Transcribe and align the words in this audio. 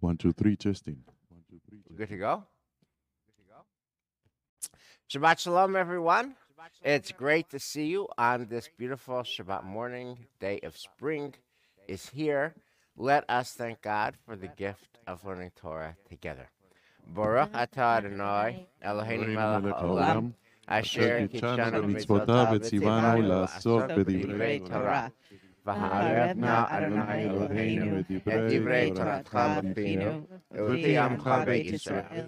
One, 0.00 0.16
two, 0.16 0.32
three, 0.32 0.54
testing. 0.54 1.02
One, 1.28 1.42
two, 1.50 1.60
three. 1.68 1.78
Testing. 1.78 1.96
Good 1.96 2.08
to 2.10 2.16
go. 2.16 2.44
Good 3.26 3.42
to 3.42 3.48
go. 3.50 3.64
Shabbat 5.10 5.40
shalom, 5.40 5.74
everyone. 5.74 6.26
Shabbat 6.26 6.70
shalom, 6.80 6.94
it's 6.96 7.10
everyone. 7.10 7.18
great 7.18 7.50
to 7.50 7.58
see 7.58 7.86
you 7.86 8.08
on 8.16 8.46
this 8.48 8.68
beautiful 8.78 9.22
Shabbat 9.22 9.64
morning. 9.64 10.26
Day 10.38 10.60
of 10.62 10.76
spring 10.76 11.34
is 11.88 12.08
here. 12.10 12.54
Let 12.96 13.24
us 13.28 13.52
thank 13.52 13.82
God 13.82 14.14
for 14.24 14.36
the 14.36 14.48
gift 14.48 14.98
of 15.08 15.24
learning 15.24 15.52
Torah 15.56 15.96
together. 16.08 16.48
Baruch 17.06 17.52
atah 17.52 17.98
Adonai 17.98 18.66
Eloheinu 18.84 19.34
melech 19.34 19.74
haolam 19.74 20.34
asher 20.68 21.26
kitshanu 21.26 21.82
mitzvotav 21.90 22.58
v'tzivanu 22.58 23.22
la'asot 23.26 23.88
b'divrei 23.96 24.68
Torah. 24.68 25.12
בדברי 25.67 25.75
תורה. 25.75 25.89
והערב 25.89 26.37
נא 26.37 26.63
אדוני 26.67 27.23
אלוהינו 27.23 27.99
את 27.99 28.05
דברי 28.49 28.91
תורתך 28.95 29.39
בפינו, 29.63 30.21
ואותי 30.51 30.97
עמך 30.97 31.29
בית 31.45 31.73
ישראל, 31.73 32.25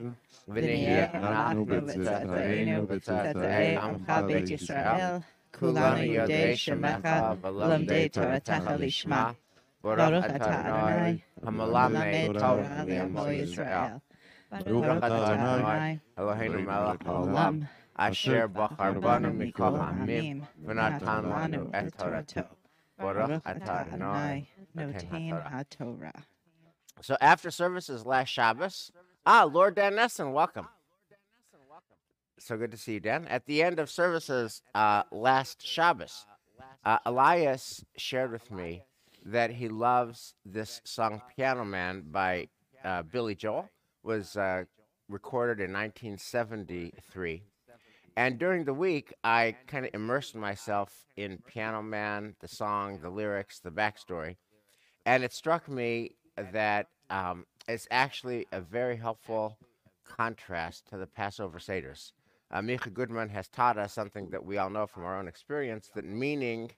ונהיה 0.48 1.12
אנחנו 1.12 1.66
בצאתנו 1.66 2.84
ובצאתי 2.84 3.76
עמך 3.82 4.12
בית 4.28 4.50
ישראל, 4.50 5.18
כולנו 5.60 6.04
יודעי 6.04 6.56
שמך 6.56 7.08
ולמדי 7.42 8.10
תורתך 8.10 8.72
לשמה. 8.80 9.32
ברוך 9.84 10.26
אתה 10.36 10.62
אדוני, 10.62 11.18
המלמד 11.44 12.40
תורה 12.40 12.84
לעמו 12.88 13.28
ישראל. 13.28 13.92
ברוך 14.66 14.86
אתה 14.98 15.34
אדוני, 15.34 15.98
אלוהינו 16.20 16.62
מלך 16.62 17.06
העולם, 17.06 17.60
אשר 17.96 18.48
בחר 18.54 19.00
בנו 19.00 19.34
מכל 19.34 19.76
העמים, 19.76 20.42
ונתן 20.66 21.24
לנו 21.24 21.70
את 21.80 21.96
תורתו. 21.96 22.59
Baruch 23.01 23.43
atah 23.45 23.93
Adonai, 23.93 24.49
Notain 24.77 25.53
HaTorah. 25.53 26.23
So 27.03 27.17
after 27.21 27.51
services 27.51 28.05
last 28.05 28.29
Shabbos, 28.29 28.93
ah, 29.27 29.45
Lord 29.45 29.75
Dan 29.75 29.95
Nesson, 29.95 30.33
welcome. 30.33 30.69
So 32.39 32.57
good 32.57 32.71
to 32.71 32.77
see 32.77 32.95
you, 32.95 33.01
Dan. 33.01 33.27
At 33.27 33.47
the 33.47 33.63
end 33.63 33.79
of 33.79 33.91
services 33.91 34.63
uh, 34.75 35.03
last 35.11 35.67
Shabbos, 35.67 36.27
uh, 36.85 36.99
Elias 37.05 37.85
shared 37.97 38.33
with 38.33 38.51
me 38.51 38.83
that 39.25 39.51
he 39.51 39.69
loves 39.69 40.35
this 40.45 40.81
song 40.85 41.21
"Piano 41.37 41.65
Man" 41.65 42.05
by 42.11 42.49
uh, 42.83 43.03
Billy 43.03 43.35
Joel. 43.35 43.69
Was 44.03 44.37
uh, 44.37 44.65
recorded 45.09 45.61
in 45.61 45.73
1973. 45.75 47.43
And 48.21 48.39
during 48.39 48.65
the 48.67 48.75
week, 48.75 49.15
I 49.25 49.57
kind 49.67 49.87
of 49.87 49.95
immersed 49.95 50.35
myself 50.35 51.07
in 51.17 51.39
Piano 51.47 51.81
Man, 51.81 52.35
the 52.41 52.49
song, 52.49 53.01
the 53.01 53.09
lyrics, 53.09 53.61
the 53.61 53.71
backstory. 53.71 54.37
And 55.07 55.25
it 55.25 55.33
struck 55.33 55.71
me 55.71 56.17
that 56.53 56.89
um, 57.09 57.47
it's 57.67 57.89
actually 57.91 58.47
a 58.53 58.61
very 58.61 58.99
helpful 58.99 59.57
contrast 60.07 60.87
to 60.91 60.99
the 60.99 61.07
Passover 61.07 61.59
Seders. 61.59 62.13
Uh, 62.51 62.61
Micah 62.61 62.91
Goodman 62.91 63.31
has 63.31 63.49
taught 63.49 63.79
us 63.79 63.95
something 63.95 64.29
that 64.29 64.45
we 64.45 64.59
all 64.59 64.69
know 64.69 64.87
from 64.87 65.05
our 65.05 65.19
own 65.19 65.27
experience 65.27 65.89
that 65.95 66.05
meaning 66.05 66.71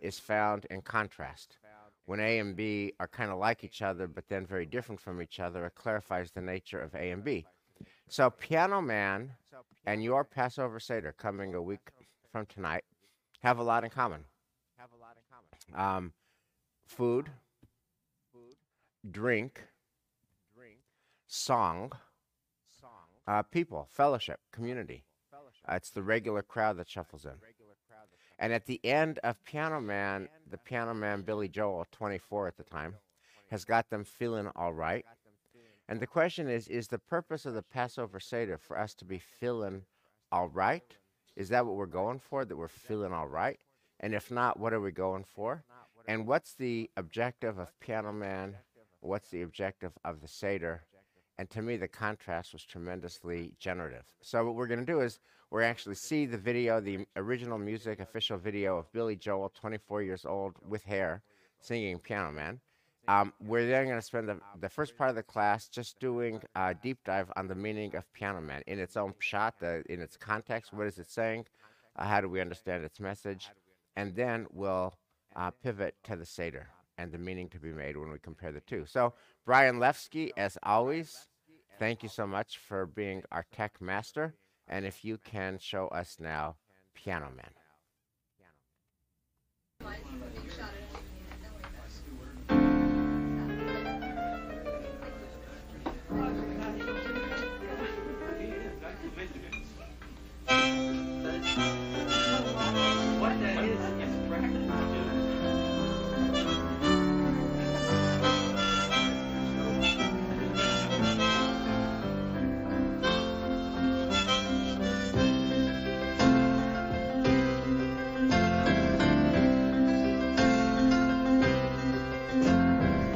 is 0.00 0.18
found 0.18 0.64
in 0.70 0.80
contrast. 0.80 1.58
When 2.06 2.18
A 2.18 2.38
and 2.38 2.56
B 2.56 2.94
are 2.98 3.08
kind 3.08 3.30
of 3.30 3.36
like 3.36 3.62
each 3.62 3.82
other, 3.82 4.06
but 4.08 4.26
then 4.30 4.46
very 4.46 4.64
different 4.64 5.02
from 5.02 5.20
each 5.20 5.38
other, 5.38 5.66
it 5.66 5.74
clarifies 5.74 6.30
the 6.30 6.40
nature 6.40 6.80
of 6.80 6.94
A 6.94 7.10
and 7.10 7.22
B. 7.22 7.44
So, 8.08 8.30
Piano 8.30 8.80
Man 8.80 9.32
and 9.86 10.02
your 10.02 10.24
Passover 10.24 10.80
Seder 10.80 11.12
coming 11.12 11.54
a 11.54 11.62
week 11.62 11.90
from 12.30 12.46
tonight 12.46 12.84
have 13.40 13.58
a 13.58 13.62
lot 13.62 13.84
in 13.84 13.90
common. 13.90 14.24
Have 14.76 14.90
a 14.92 14.96
lot 14.96 15.16
in 15.16 15.22
Um, 15.74 16.12
food, 16.86 17.30
food, 18.32 18.56
drink, 19.10 19.62
drink, 20.54 20.78
song, 21.26 21.92
uh, 23.26 23.42
people, 23.42 23.88
fellowship, 23.90 24.40
community. 24.52 25.04
Uh, 25.68 25.74
it's 25.76 25.90
the 25.90 26.02
regular 26.02 26.42
crowd 26.42 26.76
that 26.78 26.88
shuffles 26.88 27.24
in. 27.24 27.32
And 28.38 28.52
at 28.52 28.66
the 28.66 28.80
end 28.84 29.18
of 29.24 29.42
Piano 29.44 29.80
Man, 29.80 30.28
the 30.48 30.58
Piano 30.58 30.94
Man 30.94 31.22
Billy 31.22 31.48
Joel, 31.48 31.86
24 31.90 32.48
at 32.48 32.56
the 32.56 32.62
time, 32.62 32.96
has 33.50 33.64
got 33.64 33.90
them 33.90 34.04
feeling 34.04 34.48
all 34.54 34.72
right. 34.72 35.04
And 35.88 36.00
the 36.00 36.06
question 36.06 36.48
is 36.48 36.68
Is 36.68 36.88
the 36.88 36.98
purpose 36.98 37.46
of 37.46 37.54
the 37.54 37.62
Passover 37.62 38.20
Seder 38.20 38.58
for 38.58 38.78
us 38.78 38.94
to 38.94 39.04
be 39.04 39.18
feeling 39.18 39.82
all 40.30 40.48
right? 40.48 40.96
Is 41.34 41.48
that 41.48 41.64
what 41.64 41.76
we're 41.76 41.86
going 41.86 42.18
for? 42.18 42.44
That 42.44 42.56
we're 42.56 42.68
feeling 42.68 43.12
all 43.12 43.28
right? 43.28 43.58
And 44.00 44.14
if 44.14 44.30
not, 44.30 44.60
what 44.60 44.72
are 44.72 44.80
we 44.80 44.92
going 44.92 45.24
for? 45.24 45.64
And 46.06 46.26
what's 46.26 46.54
the 46.54 46.90
objective 46.96 47.58
of 47.58 47.78
Piano 47.80 48.12
Man? 48.12 48.56
What's 49.00 49.30
the 49.30 49.42
objective 49.42 49.92
of 50.04 50.20
the 50.20 50.28
Seder? 50.28 50.82
And 51.38 51.48
to 51.50 51.62
me, 51.62 51.76
the 51.76 51.88
contrast 51.88 52.52
was 52.52 52.64
tremendously 52.64 53.52
generative. 53.60 54.04
So, 54.20 54.44
what 54.44 54.56
we're 54.56 54.66
going 54.66 54.80
to 54.80 54.86
do 54.86 55.00
is 55.00 55.20
we're 55.50 55.62
actually 55.62 55.94
see 55.94 56.26
the 56.26 56.36
video, 56.36 56.80
the 56.80 57.06
original 57.16 57.58
music, 57.58 58.00
official 58.00 58.36
video 58.36 58.76
of 58.76 58.92
Billy 58.92 59.16
Joel, 59.16 59.50
24 59.54 60.02
years 60.02 60.24
old, 60.24 60.54
with 60.68 60.82
hair, 60.84 61.22
singing 61.60 61.98
Piano 61.98 62.32
Man. 62.32 62.60
Um, 63.08 63.32
we're 63.40 63.66
then 63.66 63.86
going 63.86 63.96
to 63.96 64.02
spend 64.02 64.28
the, 64.28 64.38
the 64.60 64.68
first 64.68 64.96
part 64.96 65.08
of 65.08 65.16
the 65.16 65.22
class 65.22 65.66
just 65.68 65.98
doing 65.98 66.42
a 66.54 66.74
deep 66.74 66.98
dive 67.06 67.32
on 67.36 67.48
the 67.48 67.54
meaning 67.54 67.96
of 67.96 68.12
Piano 68.12 68.42
Man 68.42 68.62
in 68.66 68.78
its 68.78 68.98
own 68.98 69.14
shot, 69.18 69.54
in 69.62 70.02
its 70.02 70.18
context. 70.18 70.74
What 70.74 70.86
is 70.86 70.98
it 70.98 71.10
saying? 71.10 71.46
Uh, 71.96 72.04
how 72.04 72.20
do 72.20 72.28
we 72.28 72.38
understand 72.42 72.84
its 72.84 73.00
message? 73.00 73.48
And 73.96 74.14
then 74.14 74.46
we'll 74.52 74.94
uh, 75.34 75.50
pivot 75.50 75.94
to 76.04 76.16
the 76.16 76.26
Seder 76.26 76.68
and 76.98 77.10
the 77.10 77.18
meaning 77.18 77.48
to 77.48 77.58
be 77.58 77.72
made 77.72 77.96
when 77.96 78.10
we 78.10 78.18
compare 78.18 78.52
the 78.52 78.60
two. 78.60 78.84
So, 78.86 79.14
Brian 79.46 79.78
Lefsky, 79.78 80.30
as 80.36 80.58
always, 80.62 81.28
thank 81.78 82.02
you 82.02 82.10
so 82.10 82.26
much 82.26 82.58
for 82.58 82.84
being 82.84 83.22
our 83.32 83.46
tech 83.52 83.80
master. 83.80 84.34
And 84.68 84.84
if 84.84 85.02
you 85.02 85.16
can 85.16 85.58
show 85.58 85.88
us 85.88 86.18
now 86.20 86.56
Piano 86.94 87.30
Man. 87.34 87.57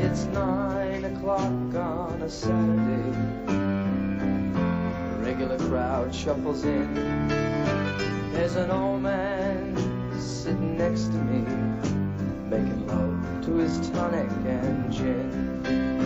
It's 0.04 0.25
nine 0.25 1.04
o'clock 1.04 1.75
on 1.75 2.20
a 2.22 2.28
Saturday. 2.28 3.16
The 3.47 5.16
regular 5.20 5.58
crowd 5.58 6.14
shuffles 6.14 6.64
in. 6.64 7.51
There's 8.32 8.56
an 8.56 8.70
old 8.70 9.03
man 9.03 9.76
sitting 10.19 10.78
next 10.78 11.04
to 11.04 11.19
me, 11.19 11.43
making 12.48 12.87
love 12.87 13.44
to 13.44 13.56
his 13.56 13.91
tonic 13.91 14.31
and 14.47 14.91
gin. 14.91 16.01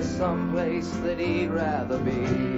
There's 0.00 0.16
some 0.16 0.50
place 0.50 0.88
that 1.02 1.18
he'd 1.18 1.50
rather 1.50 1.98
be. 1.98 2.49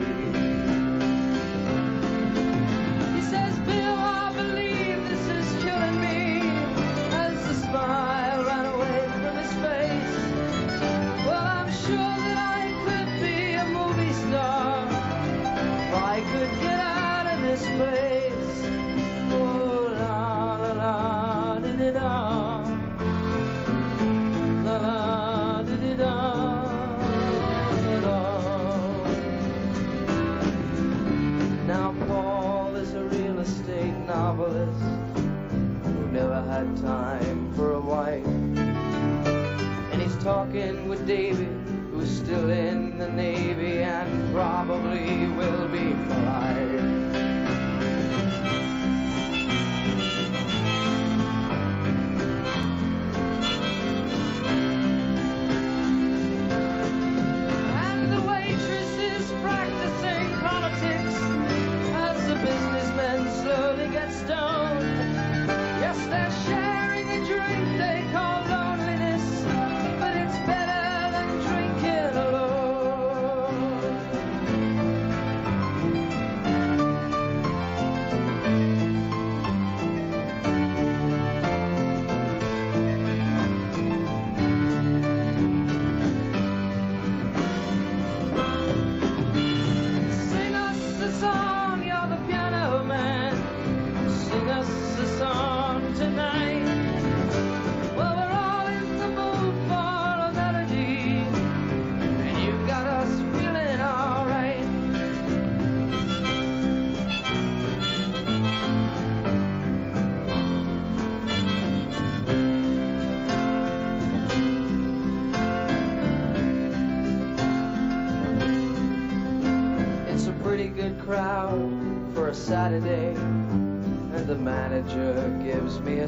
Time 36.80 37.52
for 37.54 37.72
a 37.72 37.80
wife. 37.80 38.26
And 38.26 40.00
he's 40.00 40.16
talking 40.18 40.88
with 40.88 41.06
David, 41.06 41.48
who's 41.90 42.10
still 42.10 42.50
in 42.50 42.98
the 42.98 43.08
Navy 43.08 43.82
and 43.82 44.34
probably 44.34 45.28
will 45.28 45.68
be 45.68 45.94
life. 46.24 46.91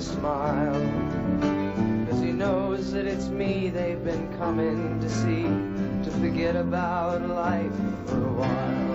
Smile. 0.04 0.80
Cause 2.08 2.20
he 2.20 2.32
knows 2.32 2.92
that 2.92 3.06
it's 3.06 3.28
me 3.28 3.70
they've 3.70 4.04
been 4.04 4.36
coming 4.36 5.00
to 5.00 5.08
see, 5.08 5.44
to 6.04 6.10
forget 6.20 6.56
about 6.56 7.26
life 7.26 7.74
for 8.06 8.22
a 8.22 8.32
while. 8.32 8.93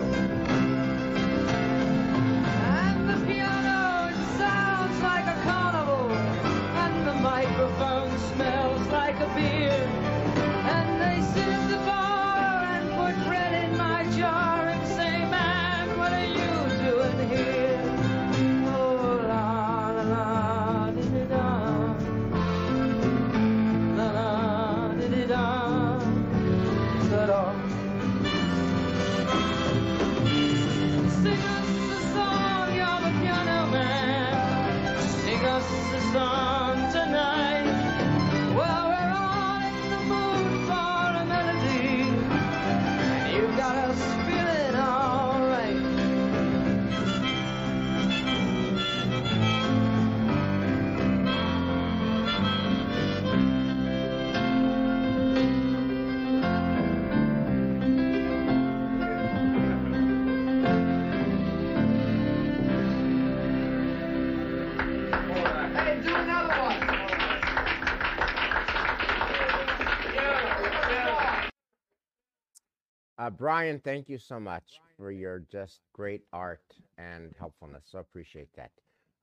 Uh, 73.30 73.31
Brian, 73.31 73.80
thank 73.80 74.09
you 74.09 74.18
so 74.18 74.40
much 74.40 74.81
for 74.98 75.12
your 75.12 75.44
just 75.52 75.81
great 75.94 76.24
art 76.33 76.64
and 76.98 77.31
helpfulness. 77.38 77.83
So 77.86 78.00
appreciate 78.00 78.48
that. 78.56 78.71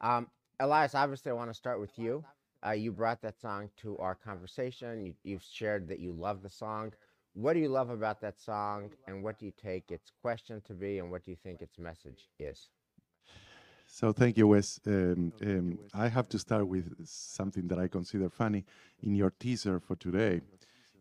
Um, 0.00 0.28
Elias, 0.60 0.94
obviously, 0.94 1.32
I 1.32 1.34
want 1.34 1.50
to 1.50 1.54
start 1.54 1.80
with 1.80 1.98
you. 1.98 2.24
Uh, 2.64 2.70
you 2.70 2.92
brought 2.92 3.20
that 3.22 3.40
song 3.40 3.68
to 3.78 3.98
our 3.98 4.14
conversation. 4.14 5.04
You, 5.04 5.14
you've 5.24 5.42
shared 5.42 5.88
that 5.88 5.98
you 5.98 6.12
love 6.12 6.40
the 6.44 6.48
song. 6.48 6.92
What 7.34 7.54
do 7.54 7.58
you 7.58 7.68
love 7.68 7.90
about 7.90 8.20
that 8.20 8.40
song, 8.40 8.90
and 9.08 9.24
what 9.24 9.40
do 9.40 9.46
you 9.46 9.52
take 9.60 9.90
its 9.90 10.12
question 10.22 10.62
to 10.68 10.72
be, 10.72 11.00
and 11.00 11.10
what 11.10 11.24
do 11.24 11.32
you 11.32 11.36
think 11.42 11.60
its 11.60 11.76
message 11.76 12.28
is? 12.38 12.68
So 13.88 14.12
thank 14.12 14.36
you, 14.36 14.46
Wes. 14.46 14.78
Um, 14.86 15.32
um, 15.42 15.78
I 15.92 16.06
have 16.06 16.28
to 16.28 16.38
start 16.38 16.68
with 16.68 16.94
something 17.04 17.66
that 17.66 17.78
I 17.80 17.88
consider 17.88 18.30
funny. 18.30 18.64
In 19.02 19.16
your 19.16 19.32
teaser 19.38 19.80
for 19.80 19.96
today, 19.96 20.42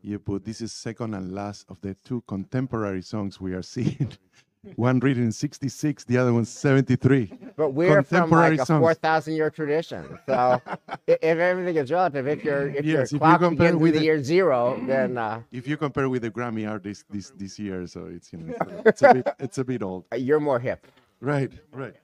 you 0.06 0.20
put 0.20 0.46
this 0.46 0.62
is 0.62 0.72
second 0.72 1.14
and 1.16 1.34
last 1.34 1.66
of 1.70 1.82
the 1.82 1.96
two 1.96 2.22
contemporary 2.28 3.02
songs 3.02 3.42
we 3.42 3.54
are 3.54 3.64
seeing. 3.64 4.10
one 4.76 5.00
written 5.00 5.24
in 5.24 5.32
66, 5.32 6.04
the 6.06 6.18
other 6.18 6.34
one 6.34 6.46
73. 6.46 7.32
But 7.56 7.70
we're 7.74 8.02
from 8.04 8.30
like 8.32 8.60
a 8.60 8.66
four 8.66 8.94
thousand 8.94 9.36
year 9.36 9.50
tradition. 9.50 10.18
So 10.28 10.62
if 11.08 11.22
everything 11.22 11.76
is 11.76 11.92
relative, 11.92 12.28
if 12.28 12.44
your 12.44 12.70
if 12.70 12.86
your 12.86 13.00
Yes, 13.02 13.08
if 13.10 13.14
you 13.14 13.20
clock 13.20 13.40
compare 13.42 13.68
begins 13.68 13.82
with 13.82 13.94
the 13.94 14.00
the- 14.00 14.06
year 14.06 14.24
zero, 14.24 14.80
then 14.88 15.18
uh, 15.18 15.42
If 15.52 15.68
you 15.68 15.78
compare 15.78 16.10
with 16.10 16.22
the 16.24 16.32
Grammy 16.32 16.70
artists 16.70 17.06
this 17.10 17.32
this 17.32 17.60
year, 17.60 17.86
so 17.88 18.06
it's 18.06 18.32
you 18.34 18.40
know 18.40 18.56
it's 18.86 19.02
a 19.02 19.14
bit 19.16 19.28
it's 19.40 19.58
a 19.58 19.64
bit 19.64 19.84
old. 19.84 20.06
you're 20.18 20.40
more 20.40 20.60
hip. 20.60 20.88
Right, 21.22 21.52
right. 21.72 21.96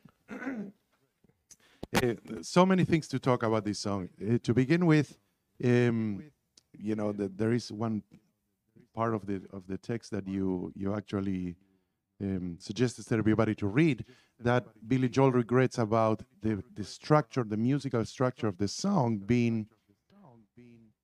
Uh, 1.95 2.13
so 2.41 2.65
many 2.65 2.85
things 2.85 3.07
to 3.09 3.19
talk 3.19 3.43
about 3.43 3.65
this 3.65 3.79
song. 3.79 4.09
Uh, 4.21 4.37
to 4.43 4.53
begin 4.53 4.85
with, 4.85 5.17
um, 5.63 6.23
you 6.77 6.95
know, 6.95 7.11
that 7.11 7.37
there 7.37 7.53
is 7.53 7.71
one 7.71 8.03
part 8.93 9.13
of 9.13 9.25
the 9.25 9.41
of 9.53 9.67
the 9.67 9.77
text 9.77 10.11
that 10.11 10.27
you 10.27 10.71
you 10.75 10.93
actually 10.93 11.55
um, 12.21 12.57
suggested 12.59 13.07
to 13.07 13.15
everybody 13.15 13.55
to 13.55 13.67
read 13.67 14.05
that 14.39 14.65
Billy 14.87 15.09
Joel 15.09 15.31
regrets 15.31 15.77
about 15.77 16.23
the 16.41 16.63
the 16.75 16.83
structure, 16.83 17.43
the 17.43 17.57
musical 17.57 18.03
structure 18.05 18.47
of 18.47 18.57
the 18.57 18.67
song 18.67 19.17
being 19.17 19.67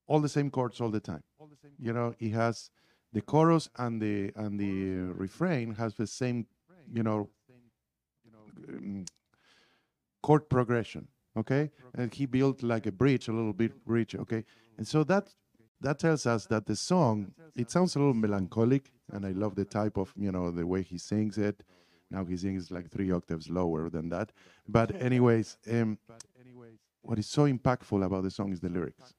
all 0.07 0.19
the 0.19 0.29
same 0.29 0.49
chords 0.49 0.79
all 0.81 0.89
the 0.89 0.99
time. 0.99 1.23
You 1.79 1.93
know, 1.93 2.15
it 2.19 2.31
has 2.31 2.69
the 3.13 3.21
chorus 3.21 3.69
and 3.77 4.01
the 4.01 4.31
and 4.35 4.59
the 4.59 5.13
refrain 5.13 5.75
has 5.75 5.95
the 5.95 6.07
same 6.07 6.45
you 6.93 7.03
know, 7.03 7.29
um, 8.69 9.05
chord 10.21 10.49
progression. 10.49 11.07
Okay, 11.35 11.69
and 11.93 12.11
he 12.13 12.25
built 12.25 12.63
like 12.63 12.87
a 12.87 12.91
bridge, 12.91 13.27
a 13.27 13.31
little 13.31 13.53
bit 13.53 13.85
bridge. 13.85 14.15
Okay, 14.15 14.43
and 14.77 14.87
so 14.87 15.03
that 15.03 15.33
that 15.81 15.99
tells 15.99 16.25
us 16.25 16.45
that 16.47 16.65
the 16.65 16.75
song 16.75 17.33
it 17.55 17.69
sounds 17.71 17.95
a 17.95 17.99
little 17.99 18.13
melancholic, 18.13 18.91
and 19.11 19.25
I 19.25 19.31
love 19.31 19.55
the 19.55 19.65
type 19.65 19.97
of 19.97 20.13
you 20.17 20.31
know 20.31 20.51
the 20.51 20.65
way 20.65 20.81
he 20.81 20.97
sings 20.97 21.37
it. 21.37 21.63
Now 22.09 22.23
he 22.25 22.37
sings 22.37 22.71
like 22.71 22.89
three 22.89 23.11
octaves 23.11 23.49
lower 23.49 23.89
than 23.89 24.09
that. 24.09 24.31
But 24.67 24.95
anyways, 25.01 25.57
um, 25.71 25.97
what 27.01 27.19
is 27.19 27.27
so 27.27 27.43
impactful 27.43 28.05
about 28.05 28.23
the 28.23 28.31
song 28.31 28.51
is 28.51 28.59
the 28.59 28.69
lyrics. 28.69 29.13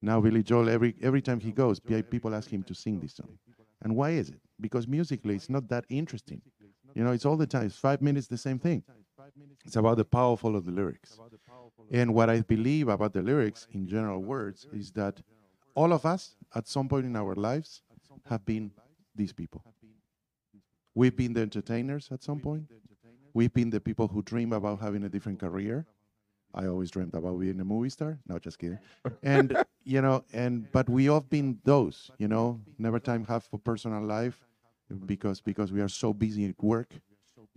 Now 0.00 0.20
Billy 0.20 0.42
Joel, 0.42 0.68
every 0.68 0.94
every 1.02 1.22
time 1.22 1.40
he 1.40 1.52
goes, 1.52 1.80
people 1.80 2.34
ask 2.34 2.48
him 2.50 2.62
to 2.64 2.74
sing 2.74 3.00
this 3.00 3.14
song, 3.14 3.38
and 3.82 3.96
why 3.96 4.10
is 4.10 4.30
it? 4.30 4.40
Because 4.60 4.86
musically, 4.86 5.34
it's 5.34 5.50
not 5.50 5.68
that 5.68 5.84
interesting. 5.88 6.40
You 6.94 7.04
know, 7.04 7.12
it's 7.12 7.26
all 7.26 7.36
the 7.36 7.46
time. 7.46 7.66
It's 7.66 7.76
five 7.76 8.00
minutes, 8.02 8.26
the 8.28 8.38
same 8.38 8.58
thing. 8.58 8.82
It's 9.64 9.76
about 9.76 9.96
the 9.98 10.04
powerful 10.04 10.56
of 10.56 10.64
the 10.64 10.72
lyrics. 10.72 11.18
And 11.90 12.14
what 12.14 12.28
I 12.30 12.40
believe 12.42 12.88
about 12.88 13.12
the 13.12 13.22
lyrics, 13.22 13.66
in 13.72 13.86
general 13.86 14.20
words, 14.22 14.66
is 14.72 14.90
that 14.92 15.20
all 15.74 15.92
of 15.92 16.04
us, 16.04 16.36
at 16.54 16.66
some 16.66 16.88
point 16.88 17.06
in 17.06 17.16
our 17.16 17.34
lives, 17.34 17.82
have 18.26 18.44
been 18.44 18.70
these 19.14 19.32
people. 19.32 19.62
We've 20.94 21.16
been 21.16 21.32
the 21.32 21.42
entertainers 21.42 22.08
at 22.10 22.22
some 22.22 22.40
point. 22.40 22.64
We've 23.32 23.52
been 23.52 23.70
the 23.70 23.80
people 23.80 24.08
who 24.08 24.22
dream 24.22 24.52
about 24.52 24.80
having 24.80 25.04
a 25.04 25.08
different 25.08 25.38
career. 25.38 25.86
I 26.54 26.66
always 26.66 26.90
dreamed 26.90 27.14
about 27.14 27.38
being 27.38 27.60
a 27.60 27.64
movie 27.64 27.90
star. 27.90 28.18
No, 28.26 28.38
just 28.38 28.58
kidding. 28.58 28.78
And 29.22 29.56
you 29.84 30.00
know, 30.00 30.24
and 30.32 30.70
but 30.72 30.88
we 30.88 31.04
have 31.06 31.28
been 31.28 31.58
those. 31.64 32.10
You 32.18 32.28
know, 32.28 32.60
never 32.78 32.98
time 32.98 33.24
have 33.26 33.44
for 33.44 33.58
personal 33.58 34.02
life 34.02 34.40
because 35.06 35.40
because 35.40 35.70
we 35.72 35.80
are 35.80 35.88
so 35.88 36.12
busy 36.12 36.46
at 36.46 36.62
work. 36.62 36.94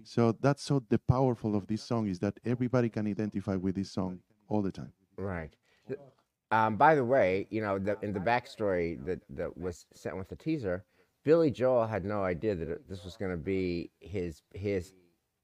So 0.03 0.35
that's 0.41 0.63
so 0.63 0.83
the 0.89 0.99
powerful 0.99 1.55
of 1.55 1.67
this 1.67 1.81
song 1.81 2.07
is 2.07 2.19
that 2.19 2.39
everybody 2.45 2.89
can 2.89 3.07
identify 3.07 3.55
with 3.55 3.75
this 3.75 3.91
song 3.91 4.19
all 4.47 4.61
the 4.61 4.71
time. 4.71 4.91
Right. 5.17 5.55
Um, 6.51 6.75
by 6.75 6.95
the 6.95 7.05
way, 7.05 7.47
you 7.49 7.61
know, 7.61 7.79
the, 7.79 7.97
in 8.01 8.11
the 8.11 8.19
backstory 8.19 9.03
that, 9.05 9.21
that 9.29 9.57
was 9.57 9.85
sent 9.93 10.17
with 10.17 10.27
the 10.27 10.35
teaser, 10.35 10.83
Billy 11.23 11.51
Joel 11.51 11.87
had 11.87 12.03
no 12.03 12.23
idea 12.23 12.55
that 12.55 12.89
this 12.89 13.05
was 13.05 13.15
going 13.15 13.31
to 13.31 13.37
be 13.37 13.91
his 13.99 14.41
his, 14.53 14.93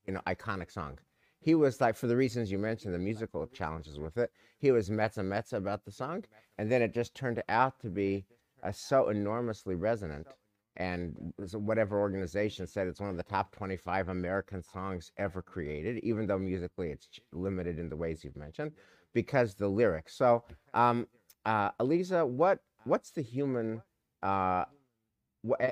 you 0.06 0.14
know, 0.14 0.22
iconic 0.28 0.72
song. 0.72 0.98
He 1.40 1.56
was 1.56 1.80
like, 1.80 1.96
for 1.96 2.08
the 2.08 2.18
reasons 2.18 2.52
you 2.52 2.58
mentioned, 2.58 2.94
the 2.94 3.00
musical 3.00 3.48
challenges 3.48 4.00
with 4.00 4.18
it. 4.18 4.32
He 4.60 4.72
was 4.72 4.90
metza 4.90 5.24
metza 5.24 5.54
about 5.54 5.86
the 5.86 5.92
song, 5.92 6.26
and 6.58 6.70
then 6.70 6.82
it 6.82 6.94
just 6.94 7.16
turned 7.16 7.42
out 7.48 7.80
to 7.82 7.90
be 7.90 8.26
uh, 8.64 8.72
so 8.72 9.10
enormously 9.10 9.76
resonant. 9.76 10.28
And 10.78 11.34
whatever 11.54 12.00
organization 12.00 12.68
said 12.68 12.88
it's 12.88 13.00
one 13.00 13.10
of 13.10 13.18
the 13.18 13.24
top 13.24 13.52
25 13.56 14.10
American 14.10 14.62
songs 14.62 15.12
ever 15.18 15.42
created, 15.42 15.98
even 16.04 16.28
though 16.28 16.38
musically 16.38 16.92
it's 16.92 17.10
limited 17.34 17.80
in 17.80 17.90
the 17.90 17.96
ways 17.96 18.24
you've 18.24 18.36
mentioned, 18.38 18.72
because 19.14 19.56
the 19.56 19.68
lyrics. 19.68 20.16
So, 20.16 20.44
um, 20.76 21.08
uh, 21.46 21.72
what 21.80 22.60
what's 22.84 23.12
the 23.12 23.22
human? 23.22 23.82
Uh, 24.22 24.66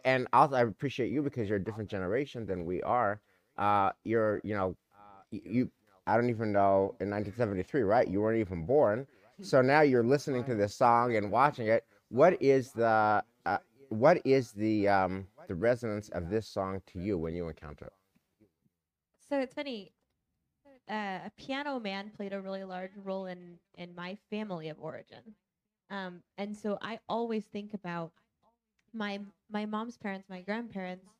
and 0.03 0.27
also, 0.33 0.55
I 0.55 0.61
appreciate 0.61 1.11
you 1.11 1.21
because 1.21 1.49
you're 1.49 1.57
a 1.57 1.63
different 1.63 1.89
generation 1.89 2.45
than 2.45 2.65
we 2.65 2.81
are. 2.81 3.21
Uh, 3.57 3.91
you're, 4.03 4.41
you 4.43 4.55
know, 4.55 4.75
you. 5.31 5.69
I 6.07 6.15
don't 6.15 6.29
even 6.29 6.51
know 6.51 6.95
in 6.99 7.09
1973, 7.09 7.81
right? 7.81 8.07
You 8.07 8.21
weren't 8.21 8.39
even 8.39 8.65
born. 8.65 9.07
So 9.41 9.61
now 9.61 9.81
you're 9.81 10.03
listening 10.03 10.43
to 10.45 10.55
this 10.55 10.75
song 10.75 11.15
and 11.15 11.31
watching 11.31 11.67
it. 11.67 11.85
What 12.09 12.41
is 12.41 12.71
the 12.71 13.23
uh, 13.45 13.57
what 13.99 14.21
is 14.25 14.53
the 14.53 14.87
um, 14.87 15.27
the 15.47 15.55
resonance 15.55 16.09
of 16.09 16.29
this 16.29 16.47
song 16.47 16.81
to 16.87 16.99
you 16.99 17.17
when 17.17 17.35
you 17.35 17.47
encounter 17.47 17.85
it? 17.85 17.93
So 19.19 19.39
it's 19.39 19.53
funny. 19.53 19.93
Uh, 20.89 21.19
a 21.25 21.31
piano 21.37 21.79
man 21.79 22.11
played 22.11 22.33
a 22.33 22.41
really 22.41 22.63
large 22.63 22.95
role 22.97 23.25
in 23.25 23.59
in 23.75 23.95
my 23.95 24.15
family 24.29 24.69
of 24.69 24.79
origin, 24.79 25.35
um, 25.89 26.23
and 26.37 26.55
so 26.55 26.77
I 26.81 26.99
always 27.07 27.45
think 27.45 27.73
about 27.73 28.13
my 28.93 29.19
my 29.49 29.65
mom's 29.65 29.97
parents, 29.97 30.29
my 30.29 30.41
grandparents, 30.41 31.15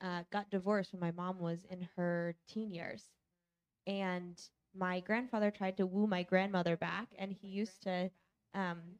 uh, 0.00 0.24
got 0.30 0.50
divorced 0.50 0.92
when 0.92 1.00
my 1.00 1.10
mom 1.12 1.38
was 1.38 1.64
in 1.64 1.88
her 1.96 2.34
teen 2.46 2.70
years, 2.72 3.12
and 3.86 4.40
my 4.74 5.00
grandfather 5.00 5.50
tried 5.50 5.76
to 5.78 5.86
woo 5.86 6.06
my 6.06 6.22
grandmother 6.22 6.76
back, 6.76 7.08
and 7.18 7.32
he 7.32 7.48
used 7.48 7.82
to 7.84 8.10
um, 8.54 8.98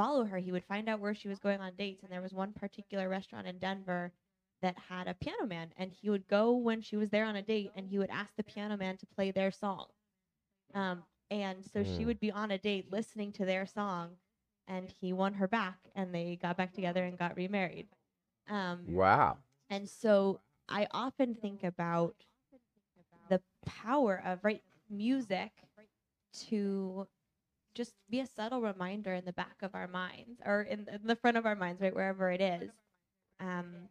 follow 0.00 0.24
her. 0.24 0.38
He 0.38 0.52
would 0.52 0.64
find 0.64 0.88
out 0.88 1.00
where 1.00 1.14
she 1.14 1.28
was 1.28 1.38
going 1.38 1.60
on 1.60 1.74
dates, 1.76 2.02
and 2.02 2.12
there 2.12 2.22
was 2.22 2.32
one 2.32 2.52
particular 2.52 3.08
restaurant 3.08 3.46
in 3.46 3.58
Denver 3.58 4.12
that 4.62 4.76
had 4.88 5.08
a 5.08 5.14
piano 5.14 5.46
man 5.46 5.72
and 5.76 5.92
he 5.92 6.10
would 6.10 6.28
go 6.28 6.52
when 6.52 6.80
she 6.82 6.96
was 6.96 7.10
there 7.10 7.24
on 7.24 7.36
a 7.36 7.42
date 7.42 7.72
and 7.76 7.86
he 7.88 7.98
would 7.98 8.10
ask 8.10 8.36
the 8.36 8.44
piano 8.44 8.76
man 8.76 8.96
to 8.98 9.06
play 9.06 9.30
their 9.30 9.50
song 9.50 9.86
um, 10.74 11.04
and 11.30 11.64
so 11.64 11.82
she 11.84 12.04
Mm. 12.04 12.06
would 12.06 12.20
be 12.20 12.30
on 12.30 12.50
a 12.50 12.58
date 12.58 12.90
listening 12.92 13.32
to 13.32 13.44
their 13.44 13.66
song 13.66 14.18
and 14.68 14.90
he 15.00 15.12
won 15.12 15.34
her 15.34 15.48
back 15.48 15.78
and 15.94 16.14
they 16.14 16.36
got 16.40 16.56
back 16.56 16.72
together 16.72 17.04
and 17.04 17.18
got 17.18 17.36
remarried 17.36 17.88
um, 18.48 18.88
Wow. 18.88 19.38
and 19.70 19.88
so 19.88 20.40
i 20.68 20.86
often 20.92 21.34
think 21.34 21.64
about 21.64 22.16
the 23.28 23.40
power 23.64 24.22
of 24.24 24.44
right 24.44 24.62
music 24.88 25.52
to 26.32 27.06
just 27.74 27.94
be 28.10 28.20
a 28.20 28.26
subtle 28.26 28.60
reminder 28.60 29.14
in 29.14 29.24
the 29.24 29.32
back 29.32 29.56
of 29.62 29.74
our 29.74 29.88
minds 29.88 30.40
or 30.44 30.62
in, 30.62 30.88
in 30.92 31.06
the 31.06 31.16
front 31.16 31.36
of 31.36 31.46
our 31.46 31.54
minds 31.54 31.80
right 31.80 31.94
wherever 31.94 32.30
it 32.30 32.40
is 32.40 32.70
um, 33.40 33.88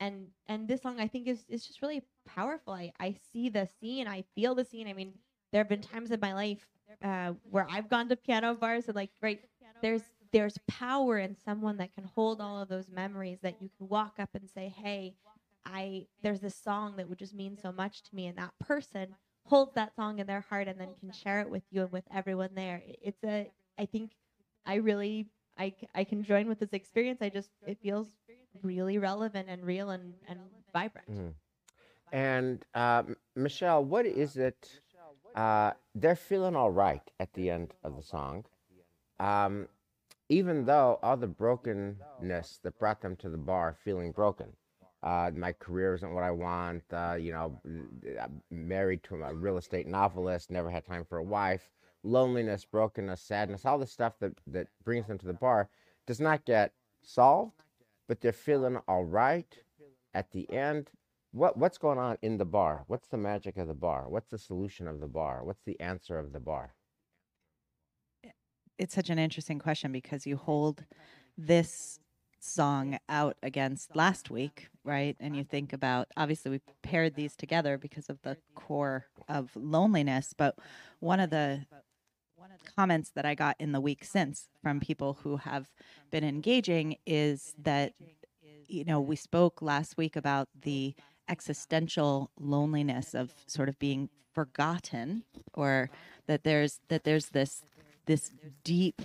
and 0.00 0.26
and 0.48 0.68
this 0.68 0.82
song 0.82 1.00
I 1.00 1.06
think 1.06 1.28
is 1.28 1.44
is 1.48 1.66
just 1.66 1.82
really 1.82 2.02
powerful. 2.26 2.72
I, 2.72 2.92
I 2.98 3.16
see 3.32 3.48
the 3.48 3.68
scene, 3.80 4.06
I 4.08 4.24
feel 4.34 4.54
the 4.54 4.64
scene. 4.64 4.88
I 4.88 4.92
mean, 4.92 5.12
there 5.52 5.60
have 5.60 5.68
been 5.68 5.82
times 5.82 6.10
in 6.10 6.20
my 6.20 6.34
life 6.34 6.66
uh, 7.02 7.32
where 7.50 7.66
I've 7.70 7.88
gone 7.88 8.08
to 8.08 8.16
piano 8.16 8.54
bars 8.54 8.86
and 8.86 8.96
like 8.96 9.10
right 9.20 9.40
there's 9.80 10.02
there's 10.32 10.58
power 10.66 11.18
in 11.18 11.36
someone 11.44 11.76
that 11.76 11.94
can 11.94 12.04
hold 12.04 12.40
all 12.40 12.60
of 12.60 12.68
those 12.68 12.88
memories 12.88 13.38
that 13.42 13.60
you 13.60 13.70
can 13.76 13.88
walk 13.88 14.14
up 14.18 14.30
and 14.34 14.48
say, 14.48 14.72
Hey, 14.76 15.14
I 15.66 16.06
there's 16.22 16.40
this 16.40 16.56
song 16.56 16.96
that 16.96 17.08
would 17.08 17.18
just 17.18 17.34
mean 17.34 17.56
so 17.60 17.70
much 17.70 18.02
to 18.04 18.14
me 18.14 18.26
and 18.26 18.38
that 18.38 18.52
person 18.58 19.14
holds 19.44 19.74
that 19.74 19.94
song 19.96 20.18
in 20.18 20.26
their 20.26 20.40
heart 20.40 20.68
and 20.68 20.80
then 20.80 20.88
can 21.00 21.12
share 21.12 21.40
it 21.40 21.50
with 21.50 21.62
you 21.70 21.82
and 21.82 21.92
with 21.92 22.04
everyone 22.14 22.50
there. 22.54 22.82
It's 23.02 23.22
a 23.24 23.50
I 23.78 23.86
think 23.86 24.12
I 24.66 24.76
really 24.76 25.26
I, 25.58 25.74
I 25.94 26.04
can 26.04 26.24
join 26.24 26.48
with 26.48 26.58
this 26.60 26.72
experience. 26.72 27.20
I 27.20 27.28
just 27.28 27.50
it 27.66 27.78
feels 27.82 28.08
really 28.62 28.98
relevant 28.98 29.48
and 29.48 29.64
real 29.64 29.90
and, 29.90 30.14
and 30.28 30.38
vibrant. 30.72 31.10
Mhm. 31.10 31.34
And 32.12 32.64
uh, 32.74 33.04
Michelle, 33.34 33.84
what 33.84 34.06
is 34.06 34.36
it? 34.36 34.80
Uh, 35.34 35.72
they're 35.94 36.14
feeling 36.16 36.54
all 36.54 36.70
right 36.70 37.10
at 37.18 37.32
the 37.32 37.48
end 37.50 37.74
of 37.82 37.96
the 37.96 38.02
song, 38.02 38.44
um, 39.18 39.66
even 40.28 40.66
though 40.66 40.98
all 41.02 41.16
the 41.16 41.26
brokenness 41.26 42.58
that 42.62 42.78
brought 42.78 43.00
them 43.00 43.16
to 43.16 43.30
the 43.30 43.38
bar 43.38 43.76
feeling 43.82 44.12
broken. 44.12 44.52
Uh, 45.02 45.30
my 45.34 45.52
career 45.52 45.94
isn't 45.94 46.14
what 46.14 46.22
I 46.22 46.30
want. 46.30 46.84
Uh, 46.92 47.16
you 47.18 47.32
know, 47.32 47.60
I'm 48.20 48.42
married 48.50 49.02
to 49.04 49.16
a 49.16 49.34
real 49.34 49.56
estate 49.56 49.86
novelist, 49.86 50.50
never 50.50 50.70
had 50.70 50.84
time 50.84 51.04
for 51.04 51.18
a 51.18 51.24
wife. 51.24 51.70
Loneliness, 52.04 52.64
brokenness, 52.64 53.20
sadness, 53.20 53.64
all 53.64 53.78
the 53.78 53.86
stuff 53.86 54.14
that, 54.20 54.32
that 54.48 54.68
brings 54.84 55.06
them 55.06 55.18
to 55.18 55.26
the 55.26 55.32
bar 55.32 55.68
does 56.06 56.20
not 56.20 56.44
get 56.44 56.72
solved, 57.02 57.62
but 58.08 58.20
they're 58.20 58.32
feeling 58.32 58.78
all 58.88 59.04
right 59.04 59.56
at 60.14 60.30
the 60.32 60.50
end 60.52 60.90
what 61.32 61.56
what's 61.56 61.78
going 61.78 61.98
on 61.98 62.16
in 62.22 62.36
the 62.36 62.44
bar 62.44 62.84
what's 62.86 63.08
the 63.08 63.16
magic 63.16 63.56
of 63.56 63.66
the 63.66 63.74
bar 63.74 64.08
what's 64.08 64.30
the 64.30 64.38
solution 64.38 64.86
of 64.86 65.00
the 65.00 65.06
bar 65.06 65.42
what's 65.44 65.62
the 65.64 65.78
answer 65.80 66.18
of 66.18 66.32
the 66.32 66.40
bar 66.40 66.74
it's 68.78 68.94
such 68.94 69.10
an 69.10 69.18
interesting 69.18 69.58
question 69.58 69.92
because 69.92 70.26
you 70.26 70.36
hold 70.36 70.84
this 71.36 71.98
song 72.42 72.98
out 73.08 73.36
against 73.42 73.94
last 73.94 74.30
week, 74.30 74.68
right? 74.84 75.16
And 75.20 75.36
you 75.36 75.44
think 75.44 75.72
about 75.72 76.08
obviously 76.16 76.50
we 76.50 76.60
paired 76.82 77.14
these 77.14 77.36
together 77.36 77.78
because 77.78 78.08
of 78.08 78.20
the 78.22 78.36
core 78.54 79.06
of 79.28 79.50
loneliness, 79.54 80.34
but 80.36 80.56
one 81.00 81.20
of 81.20 81.30
the 81.30 81.66
comments 82.76 83.10
that 83.14 83.24
I 83.24 83.34
got 83.34 83.56
in 83.58 83.72
the 83.72 83.80
week 83.80 84.04
since 84.04 84.48
from 84.62 84.80
people 84.80 85.18
who 85.22 85.36
have 85.36 85.70
been 86.10 86.24
engaging 86.24 86.96
is 87.06 87.54
that 87.58 87.94
you 88.72 88.84
know, 88.84 89.00
we 89.00 89.16
spoke 89.16 89.60
last 89.60 89.96
week 89.98 90.16
about 90.16 90.48
the 90.62 90.94
existential 91.28 92.30
loneliness 92.40 93.14
of 93.14 93.34
sort 93.46 93.68
of 93.68 93.78
being 93.78 94.08
forgotten 94.32 95.24
or 95.54 95.90
that 96.26 96.42
there's 96.42 96.80
that 96.88 97.04
there's 97.04 97.28
this 97.28 97.62
this 98.06 98.32
deep 98.64 99.02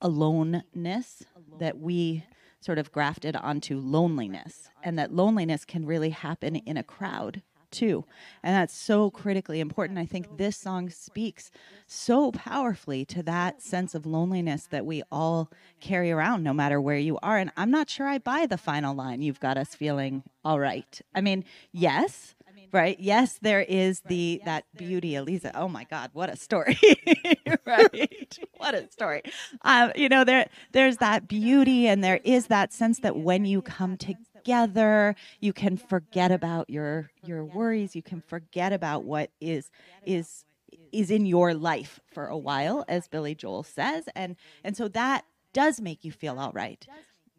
aloneness 0.00 1.22
that 1.58 1.78
we 1.78 2.24
sort 2.60 2.78
of 2.78 2.92
grafted 2.92 3.36
onto 3.36 3.78
loneliness 3.78 4.68
and 4.82 4.98
that 4.98 5.12
loneliness 5.12 5.64
can 5.64 5.86
really 5.86 6.10
happen 6.10 6.56
in 6.56 6.76
a 6.76 6.82
crowd 6.82 7.42
too. 7.70 8.04
And 8.42 8.54
that's 8.54 8.74
so 8.74 9.10
critically 9.10 9.60
important. 9.60 9.98
I 9.98 10.06
think 10.06 10.36
this 10.36 10.56
song 10.56 10.90
speaks 10.90 11.50
so 11.86 12.32
powerfully 12.32 13.04
to 13.06 13.22
that 13.22 13.62
sense 13.62 13.94
of 13.94 14.06
loneliness 14.06 14.66
that 14.66 14.86
we 14.86 15.02
all 15.10 15.50
carry 15.80 16.10
around 16.10 16.42
no 16.42 16.52
matter 16.52 16.80
where 16.80 16.98
you 16.98 17.18
are. 17.22 17.38
And 17.38 17.52
I'm 17.56 17.70
not 17.70 17.88
sure 17.88 18.06
I 18.06 18.18
buy 18.18 18.46
the 18.46 18.58
final 18.58 18.94
line, 18.94 19.22
you've 19.22 19.40
got 19.40 19.56
us 19.56 19.74
feeling 19.74 20.22
all 20.44 20.58
right. 20.58 21.00
I 21.14 21.20
mean, 21.20 21.44
yes, 21.72 22.34
right? 22.72 22.98
Yes, 22.98 23.38
there 23.40 23.60
is 23.60 24.00
the 24.06 24.40
that 24.44 24.64
beauty, 24.76 25.14
Eliza. 25.14 25.52
Oh 25.54 25.68
my 25.68 25.84
God, 25.84 26.10
what 26.12 26.30
a 26.30 26.36
story! 26.36 26.78
right? 27.66 28.38
What 28.56 28.74
a 28.74 28.90
story. 28.90 29.22
Um, 29.62 29.92
you 29.96 30.08
know, 30.08 30.24
there 30.24 30.48
there's 30.72 30.98
that 30.98 31.28
beauty, 31.28 31.86
and 31.86 32.02
there 32.02 32.20
is 32.24 32.46
that 32.48 32.72
sense 32.72 33.00
that 33.00 33.16
when 33.16 33.44
you 33.44 33.62
come 33.62 33.96
together, 33.96 35.14
you 35.40 35.52
can 35.52 35.76
forget 35.76 36.30
about 36.32 36.70
your 36.70 37.10
your 37.24 37.44
worries. 37.44 37.94
You 37.96 38.02
can 38.02 38.20
forget 38.20 38.72
about 38.72 39.04
what 39.04 39.30
is 39.40 39.70
is 40.04 40.44
is 40.92 41.10
in 41.10 41.26
your 41.26 41.54
life 41.54 42.00
for 42.12 42.26
a 42.26 42.38
while, 42.38 42.84
as 42.88 43.08
Billy 43.08 43.34
Joel 43.34 43.62
says, 43.62 44.08
and 44.14 44.36
and 44.64 44.76
so 44.76 44.88
that 44.88 45.24
does 45.52 45.80
make 45.80 46.04
you 46.04 46.12
feel 46.12 46.38
all 46.38 46.52
right. 46.52 46.86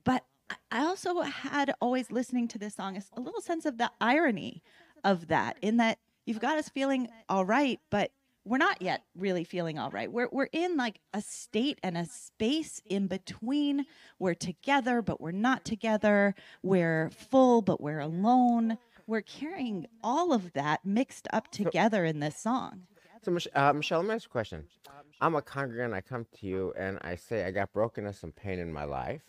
But 0.03 0.25
I- 0.49 0.55
I 0.71 0.85
also 0.85 1.21
had 1.21 1.73
always 1.79 2.11
listening 2.11 2.47
to 2.49 2.57
this 2.59 2.75
song 2.75 3.01
a 3.15 3.21
little 3.21 3.41
sense 3.41 3.65
of 3.65 3.77
the 3.77 3.91
irony 4.01 4.61
of 5.03 5.27
that 5.27 5.57
in 5.61 5.77
that 5.77 5.99
you've 6.25 6.39
got 6.39 6.57
us 6.57 6.69
feeling 6.69 7.07
all 7.29 7.45
right 7.45 7.79
but 7.89 8.11
we're 8.43 8.57
not 8.57 8.81
yet 8.81 9.03
really 9.15 9.43
feeling 9.43 9.77
all 9.77 9.91
right. 9.91 10.11
We're, 10.11 10.29
we're 10.31 10.49
in 10.51 10.75
like 10.75 10.99
a 11.13 11.21
state 11.21 11.79
and 11.83 11.95
a 11.95 12.05
space 12.05 12.81
in 12.85 13.07
between. 13.07 13.85
We're 14.17 14.33
together 14.33 15.01
but 15.01 15.21
we're 15.21 15.31
not 15.31 15.63
together. 15.63 16.33
We're 16.63 17.11
full 17.11 17.61
but 17.61 17.81
we're 17.81 17.99
alone. 17.99 18.77
We're 19.05 19.21
carrying 19.21 19.87
all 20.03 20.33
of 20.33 20.53
that 20.53 20.85
mixed 20.85 21.27
up 21.33 21.51
together 21.51 22.05
in 22.05 22.19
this 22.19 22.37
song. 22.37 22.83
So, 23.23 23.37
uh, 23.55 23.73
Michelle, 23.73 23.99
let 23.99 24.07
me 24.07 24.15
ask 24.15 24.25
you 24.25 24.29
a 24.29 24.31
question. 24.31 24.63
I'm 25.19 25.35
a 25.35 25.41
congregant. 25.43 25.93
I 25.93 26.01
come 26.01 26.25
to 26.39 26.47
you 26.47 26.73
and 26.75 26.97
I 27.01 27.15
say 27.15 27.45
I 27.45 27.51
got 27.51 27.71
brokenness 27.71 28.23
and 28.23 28.35
pain 28.35 28.57
in 28.57 28.73
my 28.73 28.85
life, 28.85 29.21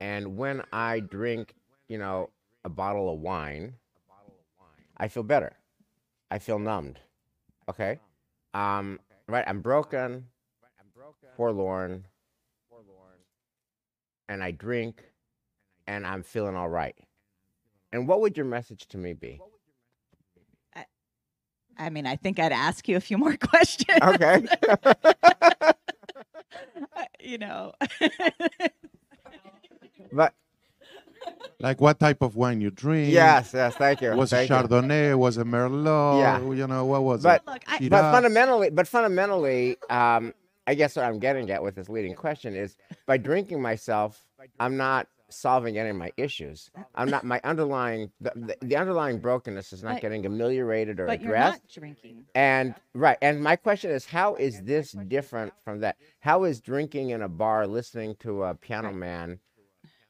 and 0.00 0.38
when 0.38 0.62
I 0.72 1.00
drink, 1.00 1.54
you 1.88 1.98
know, 1.98 2.30
a 2.64 2.70
bottle 2.70 3.12
of 3.12 3.20
wine, 3.20 3.74
I 4.96 5.08
feel 5.08 5.22
better. 5.22 5.56
I 6.30 6.38
feel 6.38 6.58
numbed. 6.58 7.00
Okay, 7.68 7.98
um, 8.52 9.00
right. 9.28 9.44
I'm 9.46 9.60
broken, 9.60 10.26
forlorn, 11.36 12.06
and 14.28 14.42
I 14.42 14.50
drink, 14.50 15.02
and 15.86 16.06
I'm 16.06 16.22
feeling 16.22 16.56
all 16.56 16.68
right. 16.68 16.96
And 17.92 18.08
what 18.08 18.20
would 18.20 18.36
your 18.36 18.46
message 18.46 18.86
to 18.88 18.98
me 18.98 19.12
be? 19.12 19.40
i 21.76 21.90
mean 21.90 22.06
i 22.06 22.14
think 22.14 22.38
i'd 22.38 22.52
ask 22.52 22.88
you 22.88 22.96
a 22.96 23.00
few 23.00 23.18
more 23.18 23.36
questions 23.36 23.98
Okay. 24.00 24.46
you 27.20 27.38
know 27.38 27.72
but 30.12 30.34
Like 31.64 31.80
what 31.80 31.98
type 31.98 32.20
of 32.20 32.36
wine 32.36 32.60
you 32.60 32.70
drink? 32.70 33.10
yes, 33.12 33.52
yes, 33.54 33.74
thank 33.76 34.02
you. 34.02 34.10
Was 34.12 34.32
it 34.32 34.48
thank 34.48 34.50
you. 34.50 34.56
Chardonnay? 34.56 35.16
Was 35.16 35.38
it 35.38 35.46
Merlot? 35.46 36.20
Yeah. 36.20 36.38
You 36.60 36.66
know, 36.66 36.84
what 36.84 37.02
was 37.02 37.22
But- 37.22 37.40
it? 37.42 37.50
look 37.50 37.62
I, 37.66 37.88
but 37.88 38.12
fundamentally, 38.12 38.68
but 38.70 38.86
fundamentally, 38.86 39.78
um, 39.88 40.34
I 40.66 40.74
guess 40.74 40.94
what 40.96 41.06
I'm 41.06 41.18
getting 41.18 41.50
at 41.50 41.62
with 41.62 41.74
this 41.74 41.88
leading 41.88 42.14
question 42.14 42.54
is 42.54 42.76
by 43.06 43.16
drinking 43.16 43.62
myself, 43.62 44.26
I'm 44.60 44.76
not 44.76 45.08
solving 45.30 45.78
any 45.78 45.88
of 45.88 45.96
my 45.96 46.12
issues. 46.18 46.70
I'm 46.94 47.08
not 47.10 47.24
my 47.24 47.40
underlying 47.44 48.10
the, 48.20 48.32
the, 48.36 48.56
the 48.60 48.76
underlying 48.76 49.18
brokenness 49.18 49.72
is 49.72 49.82
not 49.82 49.94
But- 49.94 50.02
getting 50.02 50.26
ameliorated 50.26 51.00
or 51.00 51.06
but 51.06 51.22
you're 51.22 51.32
addressed. 51.34 51.62
not 51.62 51.82
drinking 51.82 52.24
And 52.34 52.74
right, 52.94 53.16
and 53.22 53.42
my 53.42 53.56
question 53.56 53.90
is, 53.90 54.04
how 54.04 54.34
is 54.34 54.62
this 54.62 54.92
different 54.92 55.54
from 55.64 55.80
that? 55.80 55.96
How 56.20 56.44
is 56.44 56.60
drinking 56.60 57.10
in 57.10 57.22
a 57.22 57.28
bar, 57.28 57.66
listening 57.66 58.16
to 58.20 58.44
a 58.44 58.54
piano 58.54 58.92
man, 58.92 59.38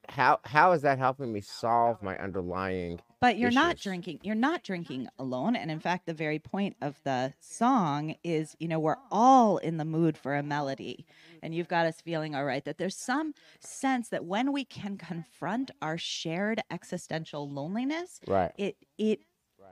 how 0.08 0.40
how 0.44 0.72
is 0.72 0.82
that 0.82 0.98
helping 0.98 1.32
me 1.32 1.40
solve 1.40 2.02
my 2.02 2.16
underlying? 2.18 3.00
But 3.20 3.38
you're 3.38 3.50
not 3.50 3.78
drinking. 3.78 4.20
You're 4.22 4.34
not 4.34 4.62
drinking 4.62 5.08
alone. 5.18 5.56
And 5.56 5.70
in 5.70 5.80
fact, 5.80 6.04
the 6.04 6.12
very 6.12 6.38
point 6.38 6.76
of 6.82 7.00
the 7.04 7.32
song 7.40 8.16
is, 8.22 8.54
you 8.60 8.68
know, 8.68 8.78
we're 8.78 8.98
all 9.10 9.56
in 9.58 9.78
the 9.78 9.84
mood 9.84 10.18
for 10.18 10.34
a 10.34 10.42
melody. 10.42 11.06
And 11.42 11.54
you've 11.54 11.68
got 11.68 11.86
us 11.86 12.02
feeling 12.02 12.34
all 12.34 12.44
right. 12.44 12.64
That 12.64 12.76
there's 12.76 12.96
some 12.96 13.32
sense 13.60 14.10
that 14.10 14.26
when 14.26 14.52
we 14.52 14.64
can 14.64 14.98
confront 14.98 15.70
our 15.80 15.96
shared 15.96 16.60
existential 16.70 17.48
loneliness, 17.48 18.20
Right. 18.26 18.52
it 18.58 18.76
it 18.98 19.20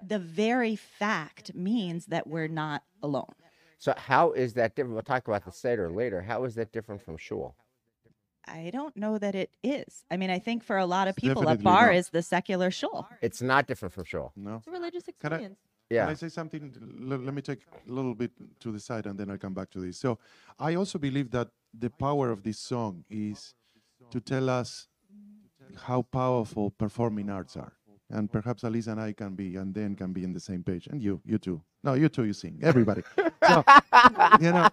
the 0.01 0.18
very 0.18 0.75
fact 0.75 1.55
means 1.55 2.07
that 2.07 2.27
we're 2.27 2.49
not 2.49 2.83
alone. 3.03 3.35
So 3.79 3.95
how 3.97 4.33
is 4.33 4.55
that 4.55 4.75
different? 4.77 4.95
We'll 4.95 5.03
talk 5.03 5.27
about 5.29 5.45
the 5.45 5.53
Seder 5.53 5.90
later. 5.90 6.23
How 6.23 6.45
is 6.45 6.55
that 6.55 6.73
different 6.73 7.03
from 7.03 7.16
shul? 7.16 7.55
I 8.46 8.70
don't 8.72 8.96
know 8.96 9.18
that 9.18 9.35
it 9.35 9.50
is. 9.62 10.05
I 10.11 10.16
mean, 10.16 10.31
I 10.31 10.38
think 10.38 10.64
for 10.64 10.76
a 10.76 10.87
lot 10.87 11.09
of 11.09 11.16
It's 11.16 11.26
people, 11.26 11.42
a 11.42 11.46
definitely 11.46 11.64
bar 11.64 11.87
not. 11.87 11.94
is 11.96 12.09
the 12.11 12.22
secular 12.22 12.70
shul. 12.70 13.09
It's 13.20 13.40
not 13.42 13.66
different 13.66 13.94
from 13.94 14.05
shul. 14.05 14.33
No. 14.37 14.57
It's 14.57 14.66
a 14.66 14.70
religious 14.70 15.05
Can 15.20 15.33
I- 15.33 15.37
experience. 15.37 15.59
Yeah. 15.90 16.05
Can 16.05 16.11
I 16.11 16.14
say 16.14 16.28
something? 16.28 16.72
L- 17.12 17.18
let 17.18 17.35
me 17.35 17.42
take 17.42 17.61
a 17.88 17.92
little 17.92 18.14
bit 18.14 18.31
to 18.61 18.72
the 18.72 18.81
side 18.81 19.05
and 19.07 19.18
then 19.18 19.31
I'll 19.31 19.37
come 19.38 19.52
back 19.55 19.70
to 19.72 19.78
this. 19.81 19.98
So, 19.98 20.18
I 20.59 20.74
also 20.74 20.98
believe 20.98 21.31
that 21.33 21.48
the 21.78 21.90
power 21.90 22.31
of 22.31 22.42
this 22.42 22.59
song 22.59 23.05
is 23.11 23.55
to 24.11 24.18
tell 24.20 24.48
us 24.48 24.88
how 25.85 26.02
powerful 26.02 26.70
performing 26.70 27.28
arts 27.31 27.57
are. 27.57 27.72
And 28.11 28.31
perhaps 28.31 28.64
Alice 28.64 28.87
and 28.88 29.00
I 29.00 29.12
can 29.12 29.35
be, 29.35 29.57
and 29.57 29.74
then 29.74 29.94
can 29.94 30.12
be 30.12 30.22
in 30.24 30.33
the 30.33 30.40
same 30.40 30.62
page. 30.62 30.87
And 30.87 31.02
you, 31.02 31.20
you 31.24 31.38
too. 31.38 31.62
No, 31.85 31.94
you 31.94 32.09
too, 32.09 32.24
you 32.24 32.33
sing. 32.35 32.59
Everybody. 32.62 33.02
so, 33.48 33.64
you 34.40 34.52
know, 34.52 34.68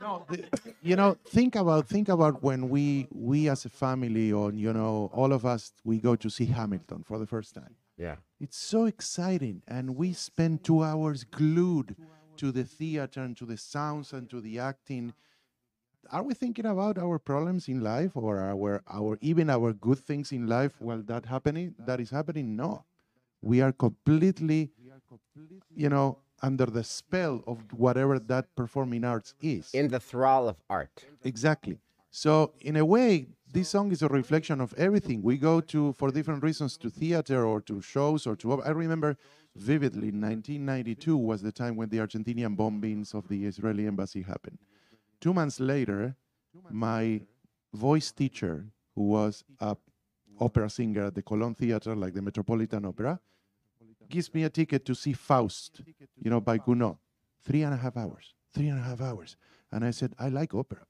no, 0.00 0.24
the, 0.28 0.48
you 0.82 0.96
know, 0.96 1.16
think 1.26 1.56
about 1.56 1.86
think 1.88 2.08
about 2.08 2.42
when 2.42 2.68
we 2.68 3.06
we 3.12 3.48
as 3.48 3.64
a 3.64 3.68
family, 3.68 4.32
or 4.32 4.52
you 4.52 4.72
know, 4.72 5.10
all 5.12 5.32
of 5.32 5.44
us, 5.44 5.72
we 5.84 5.98
go 5.98 6.16
to 6.16 6.30
see 6.30 6.46
Hamilton 6.46 7.02
for 7.02 7.18
the 7.18 7.26
first 7.26 7.54
time. 7.54 7.76
Yeah. 7.96 8.16
It's 8.40 8.56
so 8.56 8.86
exciting, 8.86 9.62
and 9.68 9.96
we 9.96 10.12
spend 10.14 10.64
two 10.64 10.82
hours 10.82 11.24
glued 11.24 11.96
to 12.38 12.50
the 12.50 12.64
theater 12.64 13.20
and 13.20 13.36
to 13.36 13.44
the 13.44 13.56
sounds 13.58 14.12
and 14.12 14.28
to 14.30 14.40
the 14.40 14.58
acting. 14.58 15.12
Are 16.10 16.22
we 16.22 16.32
thinking 16.32 16.64
about 16.64 16.96
our 16.96 17.18
problems 17.18 17.68
in 17.68 17.80
life, 17.80 18.12
or 18.14 18.38
our 18.38 18.82
our 18.88 19.18
even 19.20 19.50
our 19.50 19.74
good 19.74 19.98
things 19.98 20.32
in 20.32 20.46
life 20.46 20.72
while 20.78 21.02
that 21.02 21.26
happening? 21.26 21.74
That 21.78 22.00
is 22.00 22.10
happening? 22.10 22.56
No, 22.56 22.84
we 23.42 23.60
are 23.60 23.72
completely, 23.72 24.70
you 25.74 25.88
know, 25.88 26.18
under 26.42 26.66
the 26.66 26.84
spell 26.84 27.42
of 27.46 27.58
whatever 27.72 28.18
that 28.18 28.54
performing 28.56 29.04
arts 29.04 29.34
is. 29.42 29.70
In 29.74 29.88
the 29.88 30.00
thrall 30.00 30.48
of 30.48 30.56
art. 30.68 31.04
Exactly. 31.24 31.78
So 32.10 32.52
in 32.60 32.76
a 32.76 32.84
way, 32.84 33.26
this 33.52 33.68
song 33.68 33.92
is 33.92 34.02
a 34.02 34.08
reflection 34.08 34.60
of 34.60 34.72
everything. 34.74 35.22
We 35.22 35.36
go 35.36 35.60
to 35.60 35.92
for 35.94 36.10
different 36.10 36.42
reasons 36.42 36.76
to 36.78 36.90
theater 36.90 37.44
or 37.44 37.60
to 37.62 37.80
shows 37.80 38.26
or 38.26 38.36
to. 38.36 38.62
I 38.62 38.70
remember 38.70 39.16
vividly, 39.56 40.10
1992 40.10 41.16
was 41.16 41.42
the 41.42 41.52
time 41.52 41.76
when 41.76 41.88
the 41.88 41.98
Argentinian 41.98 42.56
bombings 42.56 43.14
of 43.14 43.28
the 43.28 43.44
Israeli 43.44 43.86
embassy 43.86 44.22
happened. 44.22 44.58
Two 45.20 45.34
months 45.34 45.60
later, 45.60 46.16
my 46.70 47.20
voice 47.74 48.10
teacher, 48.12 48.66
who 48.94 49.08
was 49.08 49.44
a 49.60 49.76
opera 50.40 50.70
singer 50.70 51.06
at 51.06 51.14
the 51.14 51.22
Colón 51.22 51.56
Theater, 51.56 51.94
like 51.94 52.14
the 52.14 52.22
Metropolitan 52.22 52.84
Opera, 52.86 53.20
gives 54.10 54.32
me 54.34 54.44
a 54.44 54.50
ticket 54.50 54.84
to 54.86 54.94
see 54.94 55.12
Faust, 55.12 55.80
you 56.24 56.30
know, 56.30 56.40
by 56.40 56.58
Gounod. 56.58 56.98
Three 57.42 57.62
and 57.62 57.72
a 57.72 57.76
half 57.76 57.96
hours. 57.96 58.34
Three 58.54 58.68
and 58.68 58.78
a 58.78 58.82
half 58.82 59.00
hours. 59.00 59.36
And 59.72 59.84
I 59.84 59.92
said, 59.92 60.12
I 60.18 60.28
like 60.28 60.52
opera. 60.54 60.80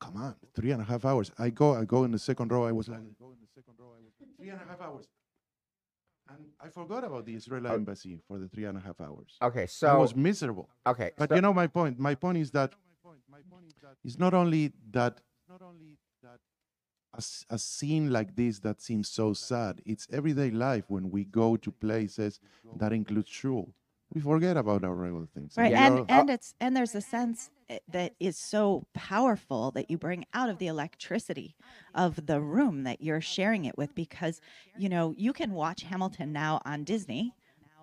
Come 0.00 0.16
on, 0.16 0.34
three 0.54 0.70
and 0.70 0.80
a 0.80 0.84
half 0.84 1.04
hours. 1.04 1.30
I 1.38 1.50
go, 1.50 1.74
I 1.74 1.84
go 1.84 2.04
in 2.04 2.12
the 2.12 2.18
second 2.18 2.50
row. 2.50 2.64
I 2.64 2.72
was 2.72 2.88
like, 2.88 3.00
three 4.38 4.48
and 4.48 4.60
a 4.62 4.64
half 4.70 4.80
hours. 4.80 5.06
And 6.30 6.38
I 6.60 6.68
forgot 6.68 7.02
about 7.04 7.26
the 7.26 7.34
Israeli 7.34 7.68
Oh. 7.68 7.74
embassy 7.74 8.20
for 8.26 8.38
the 8.38 8.48
three 8.48 8.64
and 8.64 8.78
a 8.78 8.80
half 8.80 9.00
hours. 9.00 9.36
Okay, 9.42 9.66
so 9.66 9.88
I 9.88 9.96
was 9.96 10.14
miserable. 10.14 10.68
okay, 10.86 11.10
But 11.18 11.28
so- 11.30 11.34
you 11.34 11.40
know 11.42 11.52
my 11.52 11.66
point. 11.66 11.98
My 11.98 12.14
point 12.14 12.38
is 12.38 12.50
that 12.52 12.72
it's 14.04 14.18
not 14.18 14.32
only 14.32 14.72
that 14.92 15.20
a, 17.20 17.54
a 17.54 17.58
scene 17.58 18.10
like 18.10 18.36
this 18.36 18.58
that 18.60 18.80
seems 18.80 19.08
so 19.08 19.32
sad. 19.32 19.80
It's 19.86 20.06
everyday 20.12 20.50
life 20.50 20.84
when 20.88 21.10
we 21.10 21.24
go 21.24 21.56
to 21.56 21.70
places 21.70 22.40
that 22.76 22.92
include 22.92 23.28
shul. 23.28 23.74
We 24.12 24.20
forget 24.20 24.56
about 24.56 24.82
our 24.84 24.94
regular 24.94 25.26
things. 25.34 25.54
Right. 25.56 25.72
we 25.72 25.78
And 25.78 26.10
and 26.10 26.30
it's 26.30 26.54
and 26.60 26.76
there's 26.76 26.94
a 26.96 27.00
sense 27.00 27.50
eh, 27.68 27.78
that 27.92 28.14
is 28.18 28.36
so 28.36 28.86
powerful 28.92 29.70
that 29.72 29.90
you 29.90 29.98
bring 29.98 30.24
out 30.34 30.48
of 30.50 30.58
the 30.58 30.66
electricity 30.66 31.54
of 31.94 32.26
the 32.26 32.40
room 32.40 32.82
that 32.84 33.00
you're 33.00 33.20
sharing 33.20 33.66
it 33.66 33.78
with 33.78 33.94
because 33.94 34.40
you 34.76 34.88
know, 34.88 35.14
you 35.16 35.32
can 35.32 35.52
watch 35.52 35.82
Hamilton 35.82 36.32
now 36.32 36.60
on 36.64 36.84
Disney 36.84 37.34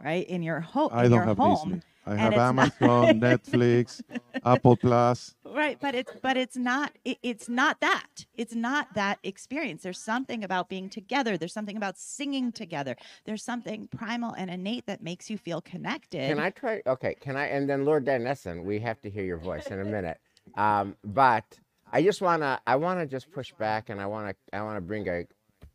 right? 0.04 0.28
In 0.28 0.44
your 0.44 0.60
home, 0.60 0.90
I 0.92 1.04
don't 1.04 1.14
your 1.14 1.26
have 1.26 1.38
home. 1.38 1.70
Disney. 1.70 1.82
I 2.08 2.16
have 2.16 2.34
it's 2.34 2.38
not- 2.38 2.82
Amazon, 2.82 3.20
Netflix, 3.22 4.02
Apple 4.46 4.78
Plus. 4.78 5.36
Right, 5.46 5.78
but 5.82 5.94
it's 5.94 6.12
but 6.22 6.38
it's 6.38 6.56
not 6.56 6.92
it, 7.04 7.18
it's 7.22 7.50
not 7.50 7.82
that. 7.82 8.26
It's 8.36 8.56
not 8.56 8.94
that 8.94 9.20
experience. 9.24 9.84
There's 9.84 10.00
something 10.00 10.44
about 10.44 10.70
being 10.70 10.90
together. 10.90 11.38
There's 11.38 11.54
something 11.54 11.76
about 11.76 11.98
singing 11.98 12.52
together. 12.52 12.96
There's 13.26 13.44
something 13.44 13.88
primal 13.88 14.34
and 14.34 14.50
innate 14.50 14.86
that 14.86 15.02
makes 15.04 15.30
you 15.30 15.38
feel 15.38 15.62
connected. 15.62 16.30
Can 16.30 16.40
I 16.40 16.52
try? 16.52 16.82
Okay, 16.88 17.16
can 17.20 17.36
I? 17.36 17.48
And 17.48 17.70
then 17.70 17.86
Lord 17.86 18.06
Dan 18.06 18.24
Nesson, 18.24 18.64
we 18.64 18.80
have 18.80 19.02
to 19.02 19.10
hear 19.10 19.24
your 19.24 19.38
voice 19.38 19.68
in 19.68 19.80
a 19.80 19.86
minute. 19.86 20.20
Um, 20.56 20.96
but 21.04 21.60
I 21.92 22.02
just 22.04 22.22
wanna, 22.22 22.60
I 22.66 22.76
wanna 22.78 23.06
just 23.06 23.32
push 23.32 23.52
back, 23.54 23.90
and 23.90 24.00
I 24.00 24.06
wanna, 24.06 24.34
I 24.54 24.62
wanna 24.62 24.82
bring 24.82 25.08
a, 25.10 25.26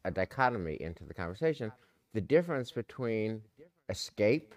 a 0.05 0.11
dichotomy 0.11 0.77
into 0.81 1.05
the 1.05 1.15
conversation. 1.15 1.73
The 2.15 2.21
difference 2.21 2.71
between 2.73 3.43
escape 3.89 4.55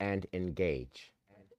and 0.00 0.26
engage. 0.32 1.12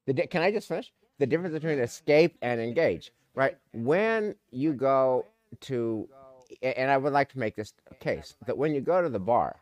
The 0.06 0.14
di- 0.14 0.28
can 0.28 0.42
I 0.42 0.52
just 0.52 0.68
finish? 0.68 0.92
The 1.20 1.28
difference 1.28 1.54
between 1.54 1.80
escape 1.80 2.38
and 2.42 2.62
engage, 2.62 3.12
right? 3.36 3.58
When 3.74 4.36
you 4.52 4.74
go 4.74 5.26
to, 5.62 6.08
and 6.62 6.90
I 6.90 6.98
would 6.98 7.14
like 7.14 7.30
to 7.34 7.40
make 7.40 7.56
this 7.56 7.74
case 8.00 8.36
that 8.46 8.58
when 8.58 8.74
you 8.74 8.82
go 8.82 9.02
to 9.02 9.10
the 9.10 9.20
bar, 9.20 9.58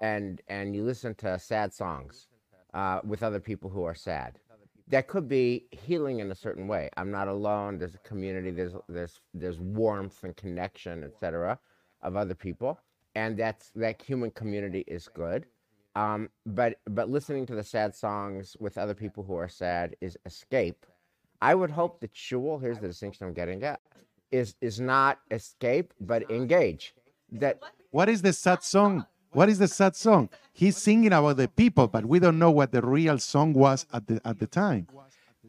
and 0.00 0.40
and 0.48 0.74
you 0.74 0.82
listen 0.82 1.14
to 1.16 1.38
sad 1.38 1.72
songs 1.72 2.28
uh, 2.74 3.00
with 3.04 3.22
other 3.22 3.40
people 3.40 3.70
who 3.70 3.84
are 3.84 3.94
sad. 3.94 4.38
That 4.88 5.06
could 5.06 5.28
be 5.28 5.66
healing 5.70 6.18
in 6.18 6.32
a 6.32 6.34
certain 6.34 6.66
way. 6.66 6.90
I'm 6.96 7.12
not 7.12 7.28
alone. 7.28 7.78
There's 7.78 7.94
a 7.94 7.98
community. 7.98 8.50
There's 8.50 8.72
there's 8.88 9.20
there's 9.34 9.60
warmth 9.60 10.24
and 10.24 10.36
connection, 10.36 11.04
etc., 11.04 11.58
of 12.02 12.16
other 12.16 12.34
people, 12.34 12.78
and 13.14 13.36
that's 13.36 13.70
that 13.76 14.02
human 14.02 14.30
community 14.32 14.84
is 14.88 15.06
good. 15.08 15.46
Um, 15.96 16.28
but 16.46 16.78
but 16.88 17.10
listening 17.10 17.46
to 17.46 17.54
the 17.54 17.64
sad 17.64 17.94
songs 17.94 18.56
with 18.60 18.78
other 18.78 18.94
people 18.94 19.24
who 19.24 19.34
are 19.34 19.48
sad 19.48 19.96
is 20.00 20.16
escape. 20.24 20.86
I 21.42 21.54
would 21.54 21.70
hope 21.70 22.00
that 22.00 22.10
Shul, 22.14 22.58
here's 22.58 22.78
the 22.78 22.86
distinction 22.86 23.26
I'm 23.26 23.32
getting 23.32 23.62
at, 23.64 23.80
is 24.30 24.54
is 24.60 24.80
not 24.80 25.18
escape 25.30 25.92
but 26.00 26.30
engage. 26.30 26.94
That 27.32 27.60
What 27.90 28.08
is 28.08 28.22
the 28.22 28.32
sad 28.32 28.62
song? 28.62 29.06
What 29.32 29.48
is 29.48 29.58
the 29.58 29.68
sad 29.68 29.94
song? 29.96 30.28
He's 30.52 30.76
singing 30.76 31.12
about 31.12 31.36
the 31.36 31.48
people, 31.48 31.86
but 31.86 32.04
we 32.04 32.18
don't 32.18 32.38
know 32.38 32.50
what 32.50 32.72
the 32.72 32.82
real 32.82 33.18
song 33.18 33.52
was 33.52 33.86
at 33.92 34.06
the 34.06 34.20
at 34.24 34.38
the 34.38 34.46
time. 34.46 34.86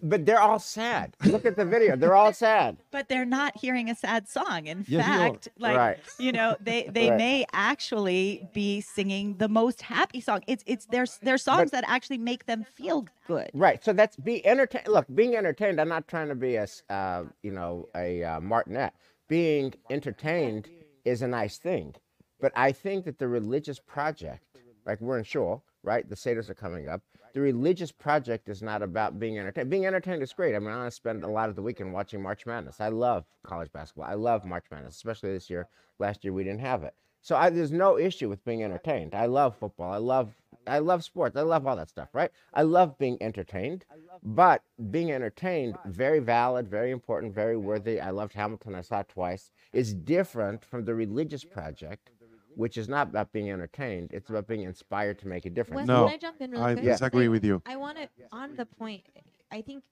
But 0.02 0.26
they're 0.26 0.40
all 0.40 0.60
sad. 0.60 1.16
Look 1.26 1.46
at 1.46 1.56
the 1.56 1.66
video. 1.66 1.96
They're 1.96 2.16
all 2.16 2.34
sad. 2.34 2.78
but 2.92 3.08
they're 3.10 3.26
not 3.26 3.58
hearing 3.58 3.90
a 3.90 3.96
sad 3.96 4.28
song. 4.28 4.66
In 4.68 4.80
Yes, 4.88 4.90
you 4.90 4.98
fact, 5.02 5.48
like 5.58 5.78
Right. 5.78 6.00
you 6.20 6.32
know, 6.32 6.56
they 6.60 6.90
they 6.92 7.10
Right. 7.10 7.18
may 7.18 7.46
actually 7.54 8.48
be 8.54 8.82
singing 8.82 9.38
the 9.38 9.50
most 9.50 9.82
happy 9.82 10.22
song. 10.22 10.42
It's 10.48 10.64
it's 10.68 10.86
their 10.88 11.06
their 11.22 11.38
songs 11.38 11.72
that 11.72 11.84
actually 11.88 12.18
make 12.18 12.46
them 12.46 12.64
feel 12.64 13.06
good. 13.28 13.50
Right. 13.54 13.84
So 13.84 13.94
that's 13.94 14.18
be 14.18 14.46
entertained. 14.46 14.88
Look, 14.88 15.06
being 15.14 15.36
entertained. 15.36 15.80
I'm 15.80 15.90
not 15.90 16.08
trying 16.08 16.30
to 16.30 16.36
be 16.36 16.56
a 16.56 16.68
uh, 16.90 17.24
you 17.44 17.52
know, 17.52 17.88
a 17.96 18.24
uh, 18.24 18.40
martinet. 18.42 18.94
Being 19.28 19.74
entertained 19.90 20.68
is 21.06 21.22
a 21.22 21.28
nice 21.28 21.58
thing, 21.58 21.96
but 22.42 22.52
I 22.56 22.72
think 22.74 23.06
that 23.06 23.18
the 23.18 23.28
religious 23.30 23.80
project, 23.80 24.44
like 24.86 25.00
we're 25.00 25.18
in 25.20 25.24
Shul, 25.24 25.64
right? 25.84 26.08
The 26.08 26.16
Seder's 26.16 26.50
are 26.50 26.56
coming 26.56 26.88
up. 26.88 27.02
The 27.34 27.42
religious 27.42 27.92
project 27.92 28.50
is 28.50 28.62
not 28.62 28.82
about 28.82 29.20
being 29.20 29.40
entertained. 29.40 29.70
Being 29.70 29.86
entertained 29.86 30.22
is 30.22 30.34
great. 30.34 30.56
I 30.56 30.60
mean, 30.60 30.70
I 30.70 30.90
spend 30.90 31.24
a 31.24 31.30
lot 31.30 31.50
of 31.50 31.56
the 31.56 31.62
weekend 31.62 31.94
watching 31.94 32.22
March 32.22 32.46
Madness. 32.46 32.82
I 32.82 32.90
love 32.90 33.26
college 33.44 33.72
basketball. 33.72 34.10
I 34.10 34.16
love 34.16 34.44
March 34.44 34.66
Madness, 34.70 34.96
especially 34.96 35.32
this 35.32 35.50
year. 35.50 35.68
Last 35.98 36.24
year 36.24 36.34
we 36.34 36.44
didn't 36.44 36.60
have 36.62 36.84
it. 36.84 36.94
So 37.22 37.36
I, 37.36 37.50
there's 37.50 37.72
no 37.72 37.98
issue 37.98 38.30
with 38.30 38.44
being 38.44 38.64
entertained. 38.64 39.14
I 39.14 39.28
love 39.28 39.56
football. 39.56 39.94
I 39.94 39.98
love 39.98 40.34
I 40.68 40.80
love 40.80 41.04
sports. 41.04 41.36
I 41.36 41.42
love 41.42 41.66
all 41.66 41.76
that 41.76 41.90
stuff, 41.90 42.10
right? 42.14 42.32
I 42.54 42.62
love 42.62 42.98
being 43.00 43.18
entertained, 43.22 43.86
but 44.24 44.62
being 44.92 45.12
entertained, 45.12 45.76
very 45.86 46.20
valid, 46.20 46.68
very 46.68 46.92
important, 46.92 47.34
very 47.34 47.58
worthy. 47.58 48.00
I 48.00 48.12
loved 48.12 48.34
Hamilton. 48.34 48.76
I 48.76 48.82
saw 48.82 49.00
it 49.00 49.10
twice. 49.10 49.52
Is 49.74 49.94
different 49.94 50.64
from 50.64 50.86
the 50.86 50.94
religious 50.94 51.44
project, 51.44 52.12
which 52.56 52.78
is 52.78 52.90
not 52.90 53.10
about 53.10 53.32
being 53.32 53.50
entertained. 53.52 54.10
It's 54.14 54.30
about 54.30 54.48
being 54.48 54.62
inspired 54.64 55.20
to 55.20 55.28
make 55.28 55.46
a 55.46 55.50
difference. 55.50 55.80
Wes, 55.80 55.88
No, 55.88 56.06
can 56.06 56.14
I 56.14 56.18
jump 56.18 56.42
in 56.42 56.52
really 56.52 56.64
I 56.64 56.74
quick? 56.74 56.86
disagree 56.86 57.28
Like, 57.28 57.32
with 57.32 57.46
you. 57.46 57.62
I 57.66 57.76
want 57.76 57.98
to 57.98 58.08
on 58.32 58.56
the 58.56 58.66
point. 58.66 59.04
I 59.52 59.62
think, 59.62 59.84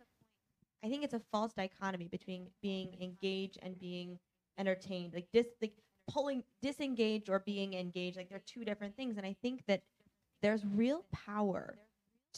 I 0.83 0.89
think 0.89 1.03
it's 1.03 1.13
a 1.13 1.21
false 1.31 1.53
dichotomy 1.53 2.07
between 2.07 2.47
being 2.61 2.95
engaged 3.01 3.59
and 3.61 3.77
being 3.79 4.19
entertained. 4.57 5.13
Like 5.13 5.27
dis, 5.33 5.47
like 5.61 5.73
pulling 6.09 6.43
disengaged 6.61 7.29
or 7.29 7.39
being 7.39 7.73
engaged. 7.73 8.17
Like 8.17 8.29
they're 8.29 8.41
two 8.45 8.63
different 8.65 8.95
things. 8.95 9.17
And 9.17 9.25
I 9.25 9.35
think 9.41 9.63
that 9.67 9.81
there's 10.41 10.65
real 10.65 11.05
power 11.11 11.77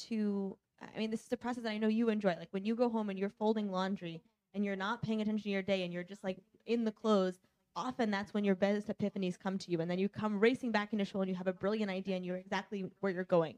to. 0.07 0.57
I 0.95 0.97
mean, 0.97 1.11
this 1.11 1.21
is 1.21 1.31
a 1.31 1.37
process 1.37 1.63
that 1.63 1.69
I 1.69 1.77
know 1.77 1.87
you 1.87 2.09
enjoy. 2.09 2.35
Like 2.39 2.47
when 2.51 2.65
you 2.65 2.75
go 2.75 2.89
home 2.89 3.09
and 3.11 3.19
you're 3.19 3.29
folding 3.29 3.69
laundry 3.71 4.19
and 4.55 4.65
you're 4.65 4.75
not 4.75 5.03
paying 5.03 5.21
attention 5.21 5.43
to 5.43 5.49
your 5.49 5.61
day 5.61 5.83
and 5.83 5.93
you're 5.93 6.03
just 6.03 6.23
like 6.23 6.37
in 6.65 6.83
the 6.85 6.91
clothes. 6.91 7.39
Often 7.75 8.11
that's 8.11 8.33
when 8.33 8.43
your 8.43 8.55
best 8.55 8.87
epiphanies 8.87 9.39
come 9.39 9.57
to 9.57 9.71
you, 9.71 9.79
and 9.79 9.89
then 9.89 9.99
you 9.99 10.09
come 10.09 10.39
racing 10.39 10.71
back 10.71 10.91
into 10.91 11.05
show 11.05 11.21
and 11.21 11.29
you 11.29 11.35
have 11.35 11.47
a 11.47 11.53
brilliant 11.53 11.89
idea 11.89 12.15
and 12.15 12.25
you're 12.25 12.37
exactly 12.37 12.85
where 12.99 13.11
you're 13.11 13.23
going 13.23 13.55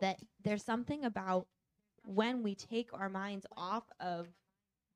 that 0.00 0.20
there's 0.42 0.64
something 0.64 1.04
about 1.04 1.46
when 2.04 2.42
we 2.42 2.54
take 2.54 2.90
our 2.92 3.08
minds 3.08 3.46
off 3.56 3.84
of 4.00 4.28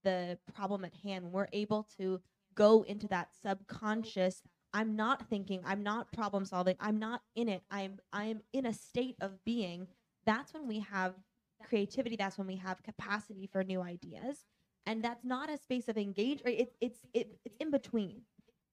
the 0.05 0.39
problem 0.55 0.85
at 0.85 0.95
hand, 1.03 1.33
we're 1.33 1.49
able 1.53 1.87
to 1.99 2.21
go 2.55 2.83
into 2.83 3.07
that 3.09 3.29
subconscious, 3.43 4.43
I'm 4.73 4.97
not 4.97 5.29
thinking, 5.29 5.61
I'm 5.65 5.83
not 5.83 6.13
problem 6.13 6.45
solving, 6.45 6.77
I'm 6.81 6.99
not 6.99 7.23
in 7.35 7.49
it, 7.49 7.63
I'm 7.71 7.99
I'm 8.13 8.41
in 8.53 8.67
a 8.67 8.73
state 8.73 9.17
of 9.21 9.45
being. 9.45 9.89
That's 10.25 10.53
when 10.53 10.67
we 10.67 10.81
have 10.81 11.15
creativity, 11.65 12.17
that's 12.17 12.39
when 12.39 12.47
we 12.47 12.57
have 12.57 12.83
capacity 12.83 13.47
for 13.47 13.63
new 13.63 13.83
ideas. 13.83 14.45
And 14.87 15.03
that's 15.03 15.25
not 15.25 15.51
a 15.51 15.59
space 15.59 15.89
of 15.89 15.99
engage 15.99 16.41
or 16.45 16.51
it's 16.51 16.77
it's 16.81 17.01
it, 17.13 17.39
it's 17.45 17.57
in 17.61 17.71
between. 17.71 18.23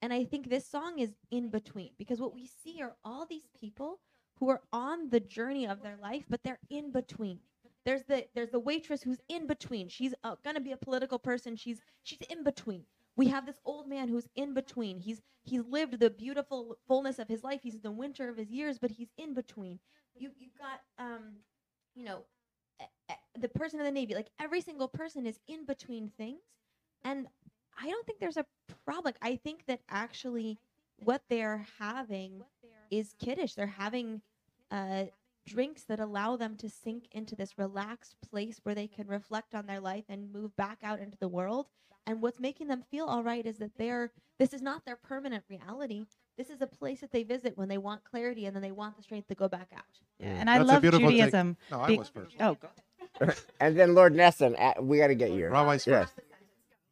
And 0.02 0.14
I 0.14 0.26
think 0.26 0.50
this 0.50 0.68
song 0.68 1.00
is 1.00 1.12
in 1.32 1.50
between 1.50 1.92
because 1.98 2.20
what 2.20 2.34
we 2.34 2.48
see 2.48 2.82
are 2.82 2.96
all 3.04 3.26
these 3.26 3.48
people 3.60 4.00
who 4.40 4.50
are 4.50 4.62
on 4.74 5.10
the 5.10 5.20
journey 5.20 5.68
of 5.68 5.82
their 5.82 5.98
life, 6.02 6.26
but 6.30 6.44
they're 6.44 6.60
in 6.70 6.92
between. 6.92 7.40
There's 7.86 8.04
the 8.04 8.26
there's 8.36 8.52
the 8.52 8.60
waitress 8.60 9.02
who's 9.02 9.22
in 9.30 9.48
between. 9.48 9.90
She's 9.90 10.14
uh, 10.24 10.36
gonna 10.44 10.62
be 10.62 10.72
a 10.72 10.78
political 10.78 11.20
person. 11.20 11.56
She's 11.56 11.82
she's 12.04 12.20
in 12.30 12.44
between. 12.44 12.84
We 13.16 13.28
have 13.28 13.46
this 13.46 13.60
old 13.66 13.88
man 13.88 14.08
who's 14.10 14.28
in 14.36 14.54
between. 14.54 15.00
He's 15.00 15.22
he's 15.44 15.64
lived 15.66 16.00
the 16.00 16.10
beautiful 16.10 16.78
fullness 16.88 17.20
of 17.20 17.28
his 17.28 17.44
life. 17.44 17.62
He's 17.64 17.76
in 17.76 17.82
the 17.82 17.92
winter 17.92 18.30
of 18.30 18.38
his 18.38 18.52
years, 18.52 18.80
but 18.80 18.92
he's 18.92 19.10
in 19.18 19.34
between. 19.34 19.80
You 20.16 20.32
you've 20.38 20.58
got 20.58 20.82
um, 20.98 21.38
you 21.96 22.06
know, 22.06 22.24
the 23.40 23.50
person 23.50 23.80
in 23.80 23.86
the 23.86 23.92
navy. 23.92 24.16
Like 24.16 24.30
every 24.40 24.62
single 24.62 24.88
person 24.88 25.26
is 25.26 25.40
in 25.48 25.66
between 25.66 26.10
things, 26.10 26.42
and 27.04 27.28
I 27.80 27.90
don't 27.90 28.06
think 28.06 28.20
there's 28.20 28.38
a 28.38 28.46
problem. 28.86 29.14
I 29.22 29.36
think 29.38 29.66
that 29.68 29.82
actually 29.90 30.60
what 31.04 31.22
they're 31.30 31.66
having 31.80 32.44
is 32.92 33.16
Kiddush. 33.20 33.54
They're 33.54 33.68
having 33.68 34.22
uh, 34.72 35.06
drinks 35.46 35.84
that 35.84 36.00
allow 36.00 36.38
them 36.38 36.56
to 36.58 36.70
sink 36.70 37.06
into 37.12 37.36
this 37.36 37.58
relaxed 37.58 38.16
place 38.30 38.60
where 38.64 38.76
they 38.76 38.88
can 38.88 39.08
reflect 39.08 39.56
on 39.56 39.66
their 39.66 39.80
life 39.80 40.06
and 40.08 40.32
move 40.32 40.56
back 40.56 40.80
out 40.84 41.00
into 41.00 41.18
the 41.18 41.28
world. 41.28 41.68
And 42.06 42.22
what's 42.22 42.40
making 42.40 42.68
them 42.68 42.84
feel 42.92 43.06
all 43.06 43.24
right 43.24 43.46
is 43.46 43.58
that 43.58 43.78
they're 43.78 44.12
this 44.40 44.54
is 44.54 44.62
not 44.62 44.84
their 44.86 44.98
permanent 44.98 45.44
reality. 45.50 46.06
This 46.38 46.50
is 46.50 46.62
a 46.62 46.68
place 46.68 47.02
that 47.02 47.12
they 47.12 47.24
visit 47.24 47.58
when 47.58 47.70
they 47.70 47.78
want 47.78 48.04
clarity 48.04 48.46
and 48.46 48.56
then 48.56 48.62
they 48.64 48.72
want 48.72 48.98
the 48.98 49.04
strength 49.04 49.28
to 49.30 49.36
go 49.36 49.48
back 49.48 49.70
out. 49.76 49.84
Yeah, 50.20 50.28
And 50.40 50.50
I 50.50 50.58
That's 50.58 50.70
a 50.70 50.74
love 50.74 50.82
beautiful 50.82 51.10
take. 51.10 51.18
Judaism. 51.20 51.58
No, 51.72 51.80
I 51.82 51.88
be- 51.88 51.98
was 51.98 52.10
first. 52.10 52.36
Oh, 52.40 52.56
go- 52.56 52.70
And 53.60 53.78
then 53.80 53.96
Lord 53.96 54.14
Nesson, 54.14 54.56
uh, 54.60 54.82
we 54.82 54.98
got 54.98 55.08
to 55.08 55.16
get 55.16 55.32
you. 55.32 55.48
Rabbis 55.48 55.88
Yes. 55.88 56.10
first. 56.10 56.14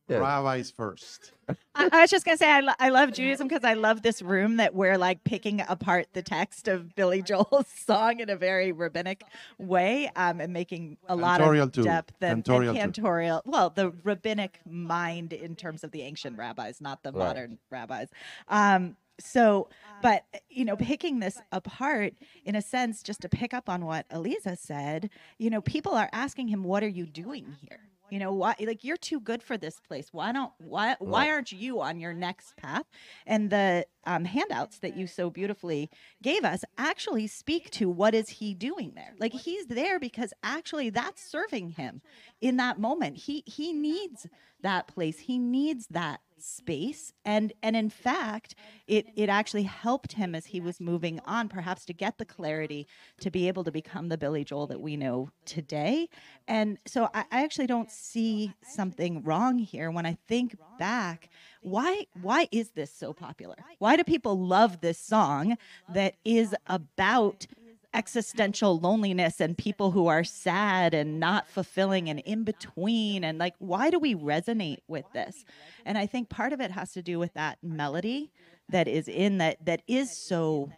Yes. 0.08 0.20
Rabbis 0.22 0.72
first. 0.72 1.32
I, 1.74 1.90
I 1.92 2.02
was 2.02 2.10
just 2.10 2.26
gonna 2.26 2.36
say 2.38 2.50
I, 2.50 2.60
lo- 2.60 2.74
I 2.80 2.90
love 2.90 3.14
Judaism 3.14 3.48
because 3.48 3.64
I 3.64 3.76
love 3.76 4.02
this 4.02 4.22
room 4.22 4.58
that 4.58 4.74
we're 4.76 4.98
like 4.98 5.24
picking 5.24 5.62
apart 5.70 6.08
the 6.14 6.22
text 6.22 6.68
of 6.68 6.94
Billy 6.96 7.22
Joel's 7.22 7.68
song 7.86 8.20
in 8.20 8.30
a 8.30 8.36
very 8.36 8.72
rabbinic 8.74 9.24
way, 9.58 10.10
um, 10.18 10.42
and 10.42 10.52
making 10.52 10.98
a 11.08 11.16
lot 11.16 11.40
Cantorial 11.40 11.64
of 11.64 11.72
too. 11.72 11.84
depth 11.84 12.16
and, 12.22 12.32
and 12.32 12.44
Cantorial 12.44 12.74
too. 12.94 13.02
cantorial. 13.02 13.42
Well, 13.46 13.70
the 13.70 13.92
rabbinic 14.04 14.60
mind 14.66 15.32
in 15.34 15.56
terms 15.56 15.84
of 15.86 15.92
the 15.92 16.02
ancient 16.02 16.38
rabbis, 16.38 16.82
not 16.82 17.04
the 17.04 17.12
Right. 17.14 17.28
modern 17.28 17.58
rabbis. 17.70 18.10
Um, 18.50 18.98
so, 19.22 19.70
but 20.02 20.26
eh, 20.34 20.40
you 20.50 20.66
know, 20.66 20.76
picking 20.76 21.20
this 21.20 21.42
apart 21.52 22.14
in 22.46 22.56
a 22.56 22.62
sense, 22.62 23.04
just 23.04 23.22
to 23.22 23.30
pick 23.30 23.54
up 23.54 23.70
on 23.70 23.86
what 23.86 24.06
Eliza 24.12 24.56
said, 24.56 25.10
you 25.38 25.50
know, 25.50 25.62
people 25.62 25.94
are 25.94 26.10
asking 26.12 26.48
him, 26.48 26.64
"What 26.64 26.84
are 26.84 26.90
you 26.90 27.06
doing 27.06 27.56
here?" 27.62 27.80
You 28.10 28.20
know, 28.20 28.34
why? 28.34 28.56
Like, 28.60 28.84
you're 28.84 28.98
too 28.98 29.22
good 29.22 29.42
for 29.42 29.58
this 29.58 29.80
place. 29.80 30.10
Why 30.12 30.34
don't? 30.34 30.52
Why? 30.58 30.98
Why 31.00 31.30
aren't 31.30 31.54
you 31.54 31.80
on 31.82 32.00
your 32.00 32.14
next 32.14 32.58
path? 32.58 32.84
And 33.26 33.50
the 33.50 33.86
um, 34.06 34.26
handouts 34.26 34.80
that 34.80 34.98
you 34.98 35.08
so 35.08 35.30
beautifully 35.30 35.90
gave 36.22 36.44
us 36.44 36.64
actually 36.78 37.28
speak 37.28 37.70
to 37.72 37.90
what 37.90 38.16
is 38.16 38.30
he 38.30 38.54
doing 38.54 38.94
there. 38.96 39.14
Like 39.20 39.34
he's 39.34 39.68
there 39.68 40.00
because 40.00 40.34
actually 40.44 40.90
that's 40.90 41.24
serving 41.24 41.72
him 41.72 42.02
in 42.40 42.58
that 42.58 42.80
moment. 42.80 43.18
He 43.18 43.44
he 43.46 43.74
needs 43.74 44.28
that 44.62 44.88
place. 44.88 45.20
He 45.20 45.38
needs 45.38 45.88
that 45.88 46.22
space. 46.38 47.14
And 47.24 47.54
and 47.62 47.76
in 47.76 47.90
fact 47.90 48.56
it 48.88 49.08
it 49.16 49.30
actually 49.30 49.64
helped 49.64 50.14
him 50.14 50.34
as 50.34 50.48
he 50.48 50.60
was 50.60 50.80
moving 50.80 51.20
on 51.26 51.48
perhaps 51.50 51.86
to 51.86 51.94
get 51.94 52.18
the 52.18 52.26
clarity 52.26 52.88
to 53.20 53.30
be 53.30 53.48
able 53.48 53.64
to 53.64 53.72
become 53.72 54.10
the 54.10 54.18
billy 54.18 54.44
joel 54.44 54.68
that 54.68 54.82
we 54.82 54.98
know 54.98 55.30
today. 55.46 56.10
And 56.48 56.80
so 56.86 57.10
i, 57.14 57.26
I 57.32 57.44
actually 57.44 57.68
don't 57.68 57.92
see 57.92 58.54
something 58.64 59.24
wrong 59.24 59.60
here. 59.60 59.92
When 59.92 60.06
i 60.06 60.18
think 60.28 60.56
back 60.80 61.30
why 61.62 62.06
why 62.22 62.48
is 62.52 62.72
this 62.72 62.94
so 62.94 63.14
popular? 63.14 63.56
why 63.80 63.96
do 63.96 64.04
people 64.04 64.38
love 64.40 64.82
this 64.82 64.98
song 64.98 65.58
that 65.94 66.16
is 66.26 66.56
about 66.68 67.48
existential 67.94 68.80
loneliness 68.80 69.42
and 69.42 69.58
people 69.58 69.92
who 69.92 70.08
are 70.08 70.24
sad 70.24 70.94
and 70.94 71.20
not 71.20 71.48
fulfilling 71.48 72.10
and 72.10 72.20
in 72.22 72.44
between? 72.44 73.24
And 73.24 73.38
like 73.38 73.56
why 73.60 73.90
do 73.90 74.00
we 74.00 74.16
resonate 74.16 74.80
with 74.88 75.06
this? 75.14 75.46
and 75.86 75.98
i 75.98 76.06
think 76.06 76.30
part 76.30 76.54
of 76.54 76.62
it 76.62 76.72
has 76.72 76.92
to 76.94 77.02
do 77.02 77.18
with 77.20 77.34
that 77.34 77.58
melody 77.64 78.32
that 78.70 78.88
is 78.88 79.08
in 79.08 79.38
that 79.40 79.64
that 79.66 79.82
is 79.88 80.16
so 80.16 80.72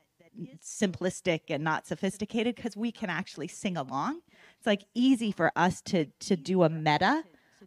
simplistic 0.61 1.41
and 1.49 1.63
not 1.63 1.87
sophisticated 1.87 2.55
because 2.55 2.75
we 2.75 2.91
can 2.91 3.09
actually 3.09 3.47
sing 3.47 3.77
along. 3.77 4.21
It's 4.57 4.65
like 4.65 4.85
easy 4.93 5.31
for 5.31 5.51
us 5.55 5.81
to 5.83 6.05
to 6.05 6.35
do 6.35 6.63
a 6.63 6.69
meta 6.69 7.23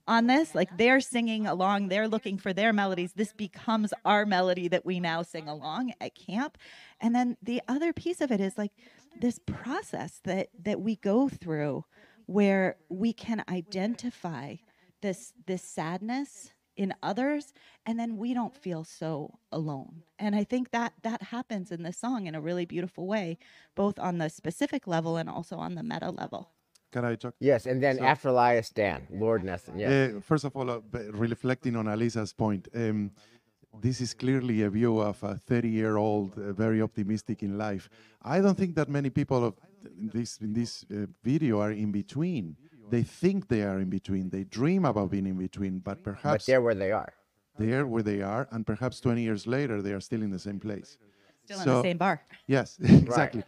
on 0.09 0.27
this 0.27 0.55
like 0.55 0.77
they're 0.77 1.01
singing 1.01 1.47
along 1.47 1.89
they're 1.89 2.09
looking 2.09 2.39
for 2.39 2.53
their 2.53 2.73
melodies. 2.73 3.13
This 3.15 3.33
becomes 3.33 3.93
our 4.05 4.25
melody 4.25 4.69
that 4.69 4.87
we 4.87 5.01
now 5.01 5.23
sing 5.23 5.49
along 5.49 5.93
at 6.01 6.15
camp. 6.15 6.59
And 7.01 7.15
then 7.15 7.37
the 7.43 7.61
other 7.69 7.93
piece 7.93 8.21
of 8.21 8.31
it 8.31 8.41
is 8.41 8.57
like 8.57 8.73
this 9.21 9.39
process 9.47 10.21
that 10.25 10.49
that 10.63 10.81
we 10.81 10.97
go 10.97 11.29
through 11.29 11.85
where 12.27 12.77
we 12.89 13.13
can 13.13 13.45
identify 13.49 14.57
this 15.03 15.33
this 15.47 15.63
sadness 15.63 16.53
in 16.77 16.93
others 17.03 17.55
and 17.87 17.99
then 17.99 18.19
we 18.19 18.35
don't 18.35 18.55
feel 18.55 18.85
so 18.85 19.39
alone. 19.51 20.03
And 20.19 20.37
i 20.37 20.45
think 20.45 20.71
that 20.71 20.93
that 21.03 21.23
happens 21.23 21.73
in 21.73 21.83
this 21.83 21.99
song 21.99 22.27
in 22.27 22.35
a 22.35 22.41
really 22.41 22.67
beautiful 22.67 23.07
way 23.07 23.39
both 23.75 23.99
on 23.99 24.19
the 24.19 24.29
specific 24.29 24.87
level 24.87 25.17
and 25.17 25.29
also 25.29 25.57
on 25.57 25.75
the 25.75 25.83
meta 25.83 26.11
level 26.11 26.51
Can 26.97 27.05
I 27.05 27.17
talk? 27.17 27.35
Yes, 27.41 27.67
and 27.67 27.83
then 27.83 27.97
So- 27.99 28.05
after 28.05 28.29
Elias, 28.31 28.71
Dan, 28.71 29.07
Lord 29.11 29.43
Nesson. 29.43 29.79
Yes. 29.79 29.91
Uh, 29.93 30.21
first 30.21 30.45
of 30.45 30.57
all, 30.57 30.71
uh, 30.71 30.81
reflecting 31.13 31.77
on 31.77 31.87
Alisa's 31.89 32.33
point, 32.33 32.69
um, 32.75 33.11
this 33.83 34.01
is 34.01 34.15
clearly 34.15 34.63
a 34.63 34.71
view 34.71 34.99
of 35.11 35.23
a 35.23 35.35
30-year-old, 35.49 36.39
uh, 36.39 36.55
very 36.55 36.81
optimistic 36.81 37.43
in 37.43 37.59
life. 37.59 37.91
I 38.23 38.41
don't 38.41 38.57
think 38.57 38.77
that 38.77 38.89
many 38.89 39.11
people 39.11 39.45
of 39.45 39.55
in 40.01 40.09
this 40.19 40.39
in 40.41 40.53
this 40.55 40.73
uh, 40.91 41.07
video 41.23 41.61
are 41.61 41.73
in 41.85 41.93
between. 41.93 42.57
They 42.95 43.05
think 43.21 43.49
they 43.49 43.63
are 43.71 43.79
in 43.85 43.91
between. 43.91 44.31
They 44.31 44.45
dream 44.45 44.85
about 44.87 45.11
being 45.11 45.27
in 45.27 45.37
between, 45.37 45.75
but 45.89 46.03
perhaps 46.03 46.23
but 46.23 46.23
perhaps 46.23 46.47
they're 46.47 46.63
where 46.67 46.79
they 46.85 46.93
are. 46.93 47.13
they're 47.59 47.87
where 47.93 48.07
they 48.13 48.23
are, 48.23 48.49
and 48.53 48.65
perhaps 48.73 49.01
20 49.01 49.23
years 49.29 49.47
later 49.47 49.83
they 49.83 49.93
are 49.93 50.01
still 50.09 50.23
in 50.23 50.31
the 50.31 50.39
same 50.49 50.61
place. 50.61 50.91
still 51.45 51.61
in 51.61 51.69
the 51.69 51.83
same 51.83 51.99
bar 51.99 52.17
Yes, 52.47 52.79
exactly. 52.81 53.43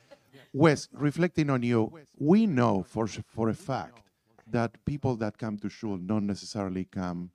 Wes, 0.52 0.88
reflecting 0.92 1.50
on 1.50 1.62
you, 1.62 1.92
we 2.18 2.46
know 2.46 2.82
for 2.82 3.06
for 3.06 3.48
a 3.48 3.54
fact 3.54 4.00
that 4.50 4.82
people 4.84 5.16
that 5.16 5.38
come 5.38 5.58
to 5.58 5.68
shul 5.68 5.96
don't 5.98 6.26
necessarily 6.26 6.84
come 6.84 7.30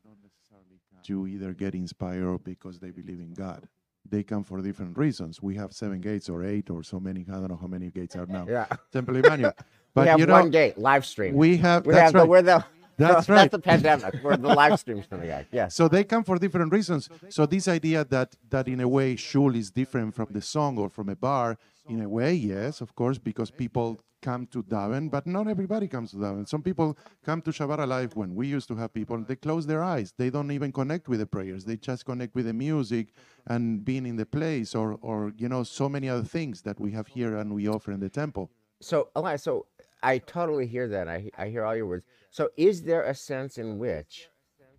to 1.04 1.28
either 1.28 1.54
get 1.54 1.76
inspired 1.76 2.26
or 2.26 2.40
because 2.40 2.80
they 2.80 2.90
believe 2.90 3.20
in 3.20 3.34
God. 3.34 3.68
They 4.10 4.24
come 4.24 4.44
for 4.44 4.62
different 4.62 4.98
reasons. 4.98 5.42
We 5.42 5.56
have 5.56 5.74
seven 5.74 6.02
gates 6.02 6.30
or 6.30 6.44
eight 6.44 6.70
or 6.70 6.84
so 6.84 7.00
many. 7.00 7.26
I 7.30 7.34
don't 7.34 7.50
know 7.50 7.60
how 7.60 7.68
many 7.68 7.90
gates 7.90 8.16
are 8.16 8.26
now. 8.26 8.46
Yeah. 8.50 8.66
Temple 8.92 9.18
Emmanuel. 9.18 9.54
But 9.96 10.06
we 10.06 10.10
have 10.10 10.20
you 10.20 10.26
know, 10.26 10.34
one 10.34 10.50
gate, 10.50 10.76
live 10.80 11.06
stream. 11.06 11.36
we 11.36 11.56
have. 11.58 11.86
we 11.86 11.94
that's 11.94 12.06
have 12.06 12.16
right. 12.16 12.22
the, 12.24 12.28
we're 12.28 12.42
the 12.42 12.66
That's 12.98 13.14
that's 13.14 13.30
right. 13.30 13.52
the 13.52 13.60
pandemic. 13.60 14.16
We're 14.24 14.38
the 14.38 14.54
live 14.54 14.80
streams 14.80 15.06
from 15.06 15.22
the 15.22 15.28
guy. 15.28 15.46
Yes. 15.52 15.76
So 15.76 15.88
they 15.88 16.04
come 16.04 16.24
for 16.24 16.38
different 16.38 16.72
reasons. 16.72 17.10
So 17.30 17.46
this 17.46 17.68
idea 17.68 18.06
that 18.06 18.36
that 18.50 18.68
in 18.68 18.80
a 18.82 18.88
way 18.88 19.16
shul 19.16 19.56
is 19.56 19.72
different 19.72 20.14
from 20.16 20.28
the 20.32 20.42
song 20.42 20.78
or 20.78 20.90
from 20.90 21.10
a 21.10 21.16
bar, 21.16 21.58
in 21.90 22.02
a 22.02 22.10
way, 22.10 22.34
yes, 22.34 22.82
of 22.82 22.96
course, 22.96 23.18
because 23.18 23.52
people 23.52 24.00
come 24.22 24.48
to 24.48 24.64
Daven, 24.64 25.12
but 25.12 25.28
not 25.28 25.48
everybody 25.48 25.88
comes 25.88 26.12
to 26.12 26.18
Daven. 26.18 26.48
Some 26.48 26.64
people 26.64 26.98
come 27.26 27.42
to 27.42 27.52
Shabbat 27.52 27.80
Alive 27.80 28.16
when 28.16 28.34
we 28.34 28.48
used 28.48 28.70
to 28.70 28.76
have 28.76 28.94
people, 28.94 29.18
they 29.22 29.36
close 29.36 29.68
their 29.68 29.84
eyes. 29.84 30.14
They 30.18 30.30
don't 30.30 30.50
even 30.52 30.72
connect 30.72 31.10
with 31.10 31.20
the 31.20 31.26
prayers. 31.26 31.66
They 31.66 31.76
just 31.76 32.06
connect 32.06 32.34
with 32.34 32.46
the 32.46 32.54
music 32.54 33.10
and 33.48 33.84
being 33.84 34.06
in 34.06 34.16
the 34.16 34.26
place 34.26 34.74
or, 34.74 34.98
or 35.02 35.34
you 35.38 35.50
know, 35.50 35.64
so 35.64 35.90
many 35.90 36.08
other 36.08 36.24
things 36.24 36.62
that 36.62 36.80
we 36.80 36.92
have 36.92 37.08
here 37.08 37.36
and 37.36 37.54
we 37.54 37.68
offer 37.68 37.92
in 37.92 38.00
the 38.00 38.10
temple. 38.10 38.50
So, 38.80 39.10
Elias, 39.16 39.44
so 39.44 39.66
I 40.04 40.18
totally 40.18 40.68
hear 40.68 40.88
that. 40.90 41.08
I, 41.08 41.32
I 41.38 41.48
hear 41.48 41.64
all 41.64 41.76
your 41.76 41.88
words. 41.88 42.06
So, 42.30 42.50
is 42.58 42.84
there 42.84 43.04
a 43.04 43.16
sense 43.16 43.58
in 43.58 43.80
which 43.80 44.28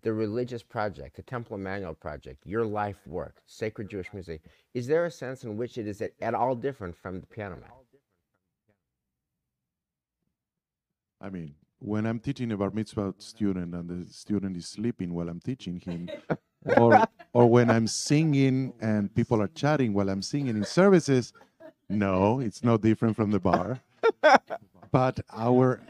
the 0.03 0.13
religious 0.13 0.63
project, 0.63 1.17
the 1.17 1.23
Temple 1.23 1.57
Emmanuel 1.57 1.95
project, 1.95 2.43
your 2.45 2.65
life 2.65 2.99
work, 3.07 3.41
sacred 3.47 3.89
Jewish 3.89 4.13
music, 4.13 4.43
is 4.75 4.87
there 4.87 5.07
a 5.07 5.11
sense 5.11 5.45
in 5.45 5.57
which 5.57 5.79
it 5.79 5.89
is 5.89 6.03
at, 6.03 6.13
at 6.21 6.35
all 6.35 6.55
different 6.55 6.95
from 6.95 7.21
the 7.21 7.27
piano 7.27 7.57
man? 7.57 7.71
I 11.23 11.31
mean, 11.31 11.55
when 11.79 12.05
I'm 12.05 12.21
teaching 12.21 12.53
a 12.53 12.57
bar 12.57 12.71
mitzvah 12.71 13.15
student 13.19 13.75
and 13.75 13.89
the 13.89 14.13
student 14.13 14.59
is 14.59 14.67
sleeping 14.67 15.15
while 15.15 15.31
I'm 15.31 15.41
teaching 15.41 15.81
him, 15.81 16.11
or 16.77 17.03
or 17.33 17.47
when 17.47 17.71
I'm 17.71 17.87
singing 17.87 18.75
and 18.81 19.15
people 19.15 19.41
are 19.41 19.49
chatting 19.49 19.95
while 19.95 20.11
I'm 20.11 20.23
singing 20.23 20.57
in 20.57 20.65
services, 20.65 21.33
no, 21.89 22.41
it's 22.41 22.63
no 22.63 22.77
different 22.77 23.17
from 23.17 23.31
the 23.31 23.41
bar. 23.41 23.81
But 24.95 25.19
our 25.33 25.81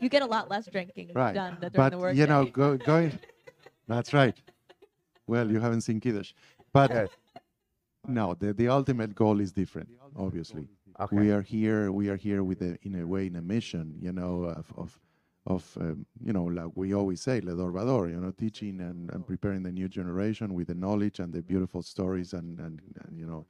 You 0.00 0.08
get 0.08 0.22
a 0.22 0.26
lot 0.36 0.48
less 0.48 0.66
drinking 0.66 1.10
right, 1.14 1.34
done 1.34 1.58
during 1.60 1.72
but 1.74 1.90
the 1.90 1.98
work. 1.98 2.16
you 2.16 2.26
know, 2.26 2.46
go, 2.46 2.78
going. 2.78 3.12
That's 3.86 4.14
right. 4.14 4.34
Well, 5.26 5.50
you 5.52 5.60
haven't 5.60 5.82
seen 5.82 6.00
Kiddush, 6.00 6.32
but 6.72 6.90
Yes. 6.90 7.08
no, 8.08 8.32
the 8.42 8.54
the 8.54 8.68
ultimate 8.68 9.14
goal 9.14 9.40
is 9.40 9.52
different. 9.52 9.90
Obviously, 10.16 10.64
Okay. 10.98 11.16
we 11.18 11.30
are 11.30 11.42
here 11.42 11.92
we 11.92 12.08
are 12.12 12.16
here 12.16 12.42
with 12.50 12.60
a, 12.62 12.78
in 12.86 12.94
a 13.02 13.04
way 13.06 13.26
in 13.26 13.36
a 13.36 13.42
mission 13.42 13.86
you 14.06 14.12
know 14.18 14.34
of 14.60 14.66
of, 14.82 14.90
of 15.54 15.62
um, 15.84 16.06
you 16.26 16.32
know 16.36 16.44
like 16.58 16.72
we 16.82 16.94
always 17.00 17.20
say 17.26 17.36
le 17.48 17.52
dorvador 17.60 18.08
you 18.14 18.20
know 18.22 18.32
teaching 18.44 18.80
and, 18.88 19.10
and 19.12 19.26
preparing 19.32 19.62
the 19.68 19.72
new 19.80 19.88
generation 19.98 20.48
with 20.58 20.66
the 20.68 20.78
knowledge 20.84 21.18
and 21.22 21.30
the 21.36 21.42
beautiful 21.52 21.82
stories 21.82 22.30
and, 22.38 22.58
and, 22.64 22.74
and 23.04 23.12
you 23.20 23.26
know 23.30 23.42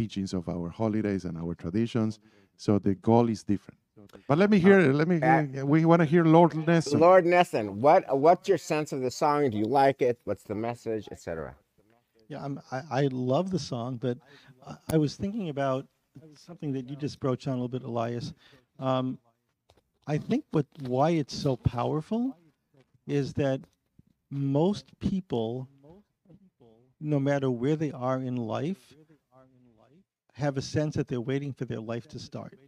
teachings 0.00 0.32
of 0.38 0.48
our 0.48 0.68
holidays 0.80 1.24
and 1.28 1.36
our 1.42 1.54
traditions 1.64 2.12
so 2.56 2.78
the 2.88 2.94
goal 3.10 3.28
is 3.28 3.42
different 3.52 3.81
but 4.28 4.38
let 4.38 4.50
me 4.50 4.58
hear 4.58 4.80
let 4.92 5.08
me 5.08 5.16
Uh, 5.16 5.42
hear, 5.42 5.66
we 5.66 5.84
want 5.84 6.00
to 6.00 6.06
hear 6.06 6.24
lord 6.24 6.52
Nesson. 6.52 6.98
Lord 7.00 7.24
Nesson, 7.24 7.74
what 7.74 8.04
what's 8.18 8.48
your 8.48 8.58
sense 8.58 8.92
of 8.92 9.00
the 9.00 9.10
song? 9.10 9.50
Do 9.50 9.58
you 9.58 9.64
like 9.66 10.02
it? 10.02 10.18
What's 10.24 10.44
the 10.44 10.54
message, 10.54 11.08
etc.? 11.10 11.54
Yeah, 12.28 12.44
I'm, 12.44 12.60
I, 12.70 12.82
I 12.90 13.06
love 13.12 13.50
the 13.50 13.58
song, 13.58 13.96
but 13.96 14.18
I- 14.66 14.76
I 14.94 14.96
was 14.96 15.16
thinking 15.16 15.48
about 15.48 15.86
something 16.34 16.72
that 16.72 16.88
you 16.88 16.96
just 16.96 17.20
broached 17.20 17.46
on 17.46 17.54
a 17.54 17.56
little 17.56 17.68
bit, 17.68 17.82
Elias. 17.82 18.32
Um, 18.78 19.18
I 20.06 20.18
think 20.18 20.44
what 20.50 20.66
why 20.80 21.10
it's 21.10 21.34
so 21.34 21.56
powerful 21.56 22.36
is 23.06 23.34
that 23.34 23.60
most 24.30 24.86
people, 24.98 25.68
no 27.00 27.20
matter 27.20 27.50
where 27.50 27.76
they 27.76 27.92
are 27.92 28.18
in 28.18 28.36
life, 28.36 28.94
have 30.34 30.56
a 30.56 30.62
sense 30.62 30.94
that 30.96 31.08
they're 31.08 31.20
waiting 31.20 31.52
for 31.52 31.64
their 31.66 31.80
life 31.80 32.08
to 32.08 32.18
start. 32.18 32.58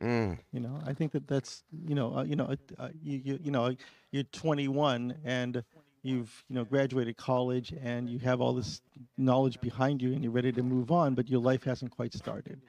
Mm. 0.00 0.38
You 0.52 0.60
know, 0.60 0.78
I 0.86 0.92
think 0.92 1.12
that 1.12 1.26
that's 1.26 1.64
you 1.70 1.94
know, 1.94 2.16
uh, 2.16 2.24
you 2.24 2.36
know, 2.36 2.54
uh, 2.78 2.88
you, 3.02 3.20
you 3.24 3.38
you 3.44 3.50
know, 3.50 3.74
you're 4.12 4.24
21 4.24 5.14
and 5.24 5.64
you've 6.02 6.44
you 6.48 6.54
know 6.54 6.64
graduated 6.64 7.16
college 7.16 7.72
and 7.82 8.08
you 8.08 8.18
have 8.20 8.40
all 8.40 8.54
this 8.54 8.80
knowledge 9.16 9.60
behind 9.60 10.00
you 10.02 10.12
and 10.12 10.22
you're 10.22 10.32
ready 10.32 10.52
to 10.52 10.62
move 10.62 10.90
on, 10.90 11.14
but 11.14 11.28
your 11.28 11.40
life 11.40 11.64
hasn't 11.64 11.90
quite 11.90 12.14
started, 12.14 12.60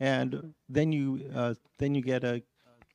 and 0.00 0.54
then 0.68 0.92
you 0.92 1.30
uh, 1.34 1.54
then 1.78 1.94
you 1.94 2.02
get 2.02 2.24
a 2.24 2.42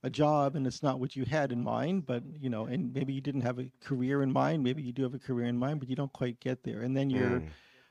a 0.04 0.10
job 0.10 0.56
and 0.56 0.66
it's 0.66 0.82
not 0.82 1.00
what 1.00 1.16
you 1.16 1.26
had 1.26 1.52
in 1.52 1.62
mind, 1.62 2.06
but 2.06 2.24
you 2.40 2.50
know, 2.50 2.66
and 2.66 2.94
maybe 2.94 3.12
you 3.12 3.20
didn't 3.22 3.42
have 3.42 3.60
a 3.60 3.70
career 3.84 4.22
in 4.24 4.32
mind, 4.32 4.64
maybe 4.64 4.82
you 4.82 4.94
do 4.94 5.04
have 5.04 5.14
a 5.14 5.20
career 5.20 5.48
in 5.48 5.58
mind, 5.58 5.80
but 5.80 5.90
you 5.90 5.96
don't 5.96 6.14
quite 6.14 6.40
get 6.40 6.64
there, 6.64 6.82
and 6.82 6.96
then 6.96 7.10
you're 7.10 7.42
Mm. 7.42 7.50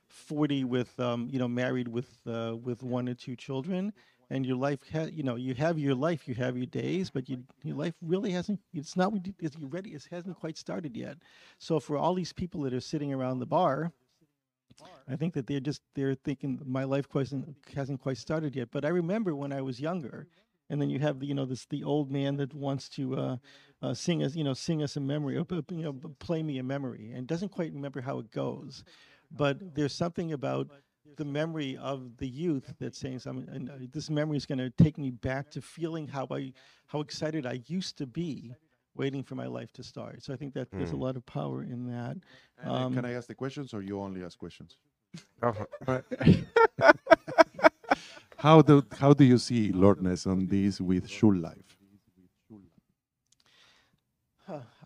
40 0.08 0.64
with 0.64 0.98
um, 1.00 1.28
you 1.30 1.38
know 1.38 1.48
married 1.48 1.88
with 1.88 2.08
uh, 2.26 2.56
with 2.56 2.82
one 2.82 3.08
or 3.10 3.14
two 3.14 3.36
children 3.36 3.92
and 4.30 4.44
your 4.46 4.56
life 4.56 4.80
ha- 4.92 5.08
you 5.12 5.22
know 5.22 5.36
you 5.36 5.54
have 5.54 5.78
your 5.78 5.94
life 5.94 6.28
you 6.28 6.34
have 6.34 6.56
your 6.56 6.66
days 6.66 7.10
but 7.10 7.28
you, 7.28 7.44
your 7.62 7.76
life 7.76 7.94
really 8.02 8.30
hasn't 8.32 8.60
it's 8.72 8.96
not 8.96 9.12
it's 9.38 9.56
ready 9.58 9.90
it 9.90 10.06
hasn't 10.10 10.38
quite 10.38 10.56
started 10.58 10.96
yet. 10.96 11.18
So 11.58 11.80
for 11.80 11.96
all 11.96 12.14
these 12.14 12.32
people 12.32 12.62
that 12.62 12.74
are 12.74 12.80
sitting 12.80 13.12
around 13.12 13.38
the 13.38 13.46
bar 13.46 13.92
i 15.08 15.16
think 15.16 15.34
that 15.34 15.46
they're 15.46 15.60
just 15.60 15.82
they're 15.94 16.14
thinking 16.14 16.60
my 16.64 16.84
life 16.84 17.06
hasn't 17.12 17.56
hasn't 17.74 18.00
quite 18.00 18.18
started 18.18 18.54
yet. 18.54 18.68
But 18.70 18.84
i 18.84 18.88
remember 18.88 19.34
when 19.34 19.52
i 19.52 19.60
was 19.60 19.80
younger 19.80 20.26
and 20.70 20.80
then 20.80 20.90
you 20.90 20.98
have 21.00 21.18
the 21.20 21.26
you 21.26 21.34
know 21.34 21.46
this 21.46 21.66
the 21.66 21.82
old 21.84 22.10
man 22.10 22.36
that 22.36 22.54
wants 22.54 22.88
to 22.90 23.16
uh, 23.16 23.36
uh, 23.82 23.94
sing 23.94 24.22
us 24.22 24.34
you 24.36 24.44
know 24.44 24.54
sing 24.54 24.82
us 24.82 24.96
a 24.96 25.00
memory 25.00 25.36
or 25.36 25.44
p- 25.44 25.62
you 25.70 25.82
know 25.82 25.94
play 26.18 26.42
me 26.42 26.58
a 26.58 26.62
memory 26.62 27.12
and 27.12 27.26
doesn't 27.26 27.50
quite 27.50 27.72
remember 27.72 28.00
how 28.02 28.18
it 28.18 28.30
goes. 28.30 28.84
But 29.30 29.74
there's 29.74 29.94
something 29.94 30.32
about 30.32 30.68
the 31.16 31.24
memory 31.24 31.76
of 31.76 32.16
the 32.18 32.28
youth 32.28 32.72
that's 32.78 32.98
saying 32.98 33.20
something, 33.20 33.48
and 33.54 33.70
uh, 33.70 33.74
this 33.92 34.10
memory 34.10 34.36
is 34.36 34.46
going 34.46 34.58
to 34.58 34.70
take 34.70 34.98
me 34.98 35.10
back 35.10 35.50
to 35.50 35.60
feeling 35.60 36.06
how 36.08 36.26
I, 36.30 36.52
how 36.86 37.00
excited 37.00 37.46
I 37.46 37.62
used 37.66 37.96
to 37.98 38.06
be, 38.06 38.54
waiting 38.94 39.22
for 39.22 39.34
my 39.34 39.46
life 39.46 39.72
to 39.74 39.82
start. 39.82 40.22
So 40.22 40.32
I 40.32 40.36
think 40.36 40.54
that 40.54 40.68
there's 40.76 40.90
a 40.92 40.96
Mm. 40.96 41.00
lot 41.00 41.16
of 41.16 41.24
power 41.26 41.62
in 41.62 41.86
that. 41.86 42.16
And, 42.62 42.70
uh, 42.70 42.74
Um, 42.86 42.94
can 42.94 43.04
I 43.04 43.12
ask 43.12 43.28
the 43.28 43.34
questions 43.34 43.72
or 43.74 43.82
you 43.82 44.00
only 44.00 44.24
ask 44.24 44.38
questions? 44.38 44.76
Oh, 45.42 45.54
How 48.38 48.62
do 48.62 48.82
how 49.00 49.12
do 49.14 49.24
you 49.24 49.38
see 49.38 49.72
Lord 49.72 49.98
Nesson 49.98 50.48
this 50.48 50.80
with 50.80 51.08
Shul 51.08 51.34
Life? 51.36 51.78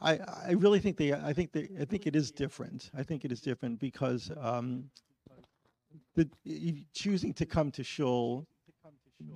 I, 0.01 0.19
I 0.49 0.53
really 0.53 0.81
think 0.81 0.97
they 0.97 1.13
I 1.13 1.33
think 1.33 1.53
they 1.53 1.69
I 1.81 1.85
think 1.85 2.07
it 2.07 2.17
is 2.17 2.31
different. 2.33 2.91
I 2.97 3.03
think 3.05 3.25
it 3.25 3.31
is 3.33 3.41
different 3.41 3.79
because 3.79 4.31
um, 4.41 4.91
the 6.15 6.29
choosing 6.95 7.33
to 7.35 7.47
come 7.47 7.71
to 7.73 7.83
Shul, 7.85 8.47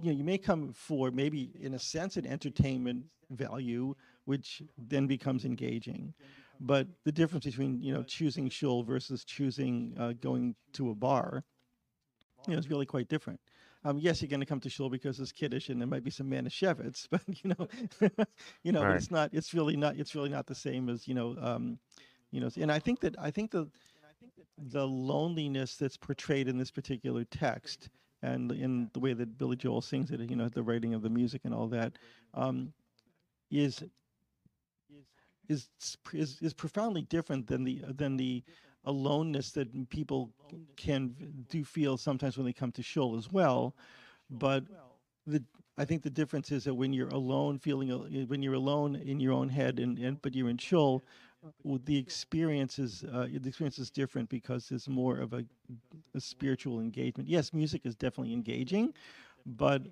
you 0.03 0.13
know, 0.13 0.17
you 0.17 0.25
may 0.25 0.39
come 0.39 0.73
for 0.73 1.11
maybe 1.11 1.51
in 1.61 1.75
a 1.75 1.79
sense 1.79 2.17
an 2.17 2.27
entertainment 2.27 3.05
value, 3.31 3.95
which 4.25 4.63
then 4.77 5.07
becomes 5.07 5.45
engaging. 5.45 6.15
But 6.61 6.89
the 7.05 7.13
difference 7.13 7.45
between 7.45 7.81
you 7.83 7.93
know 7.93 8.03
choosing 8.03 8.49
Shul 8.49 8.83
versus 8.83 9.25
choosing 9.25 9.95
uh, 9.99 10.13
going 10.13 10.55
to 10.75 10.91
a 10.91 10.95
bar, 10.95 11.45
you 12.47 12.53
know, 12.53 12.59
is 12.59 12.69
really 12.71 12.87
quite 12.87 13.09
different. 13.09 13.41
Um, 13.85 13.99
yes, 13.99 14.21
you're 14.21 14.29
going 14.29 14.41
to 14.41 14.47
come 14.47 14.61
to 14.61 14.71
shul 14.71 14.91
because 14.91 15.21
it's 15.21 15.33
kiddush 15.33 15.69
and 15.69 15.81
there 15.81 15.87
might 15.87 16.03
be 16.03 16.11
some 16.11 16.29
manischewitz, 16.31 17.07
but 17.11 17.23
you 17.29 17.55
know, 17.59 17.69
you 18.63 18.73
know, 18.73 18.83
Right. 18.83 18.97
it's 18.97 19.11
not. 19.11 19.31
It's 19.33 19.55
really 19.55 19.77
not. 19.77 19.97
It's 19.97 20.15
really 20.15 20.29
not 20.31 20.47
the 20.47 20.55
same 20.55 20.89
as 20.89 21.07
you 21.07 21.15
know, 21.15 21.37
um, 21.41 21.79
you 22.31 22.41
know. 22.41 22.49
And 22.57 22.71
I 22.73 22.79
think 22.79 23.01
that 23.01 23.17
I 23.19 23.31
think 23.31 23.53
the 23.53 23.69
the 24.59 24.87
loneliness 24.87 25.77
that's 25.77 25.97
portrayed 25.97 26.49
in 26.49 26.59
this 26.59 26.71
particular 26.71 27.25
text 27.25 27.89
and 28.23 28.51
in 28.53 28.91
the 28.93 29.01
way 29.01 29.13
that 29.13 29.39
Billy 29.39 29.57
Joel 29.57 29.83
sings 29.83 30.11
it, 30.11 30.21
you 30.21 30.37
know, 30.37 30.49
the 30.49 30.63
writing 30.63 30.95
of 30.95 31.03
the 31.03 31.11
music 31.11 31.43
and 31.45 31.55
all 31.55 31.69
that, 31.69 31.99
um, 32.35 32.73
is 33.51 33.83
is 35.49 35.69
is 36.13 36.39
is 36.43 36.53
profoundly 36.53 37.03
different 37.03 37.47
than 37.47 37.65
the 37.65 37.83
than 37.89 38.17
the 38.17 38.43
aloneness 38.85 39.51
that 39.53 39.91
people 39.91 40.33
can 40.77 41.15
do 41.49 41.65
feel 41.65 41.97
sometimes 41.97 42.37
when 42.37 42.47
they 42.47 42.53
come 42.53 42.73
to 42.73 42.83
shul 42.83 43.17
as 43.17 43.31
well. 43.31 43.75
But 44.31 44.65
the 45.27 45.43
I 45.79 45.85
think 45.85 46.03
the 46.03 46.11
difference 46.11 46.51
is 46.51 46.65
that 46.65 46.75
when 46.75 46.93
you're 46.93 47.09
alone, 47.09 47.59
feeling 47.59 47.91
when 48.29 48.43
you're 48.43 48.55
alone 48.55 48.97
in 48.97 49.21
your 49.21 49.33
own 49.35 49.49
head, 49.49 49.79
and, 49.79 49.99
and 49.99 50.21
but 50.23 50.35
you're 50.35 50.49
in 50.49 50.59
shul, 50.59 51.05
the 51.85 51.97
experience 51.99 52.79
is 52.79 53.05
uh, 53.13 53.27
the 53.33 53.49
experience 53.49 53.79
is 53.79 53.91
different 53.91 54.29
because 54.29 54.69
there's 54.69 54.89
more 54.89 55.19
of 55.19 55.33
a, 55.33 55.45
a 56.15 56.21
spiritual 56.21 56.81
engagement. 56.81 57.29
Yes, 57.29 57.53
music 57.53 57.83
is 57.85 57.95
definitely 57.95 58.33
engaging, 58.33 58.95
but 59.45 59.83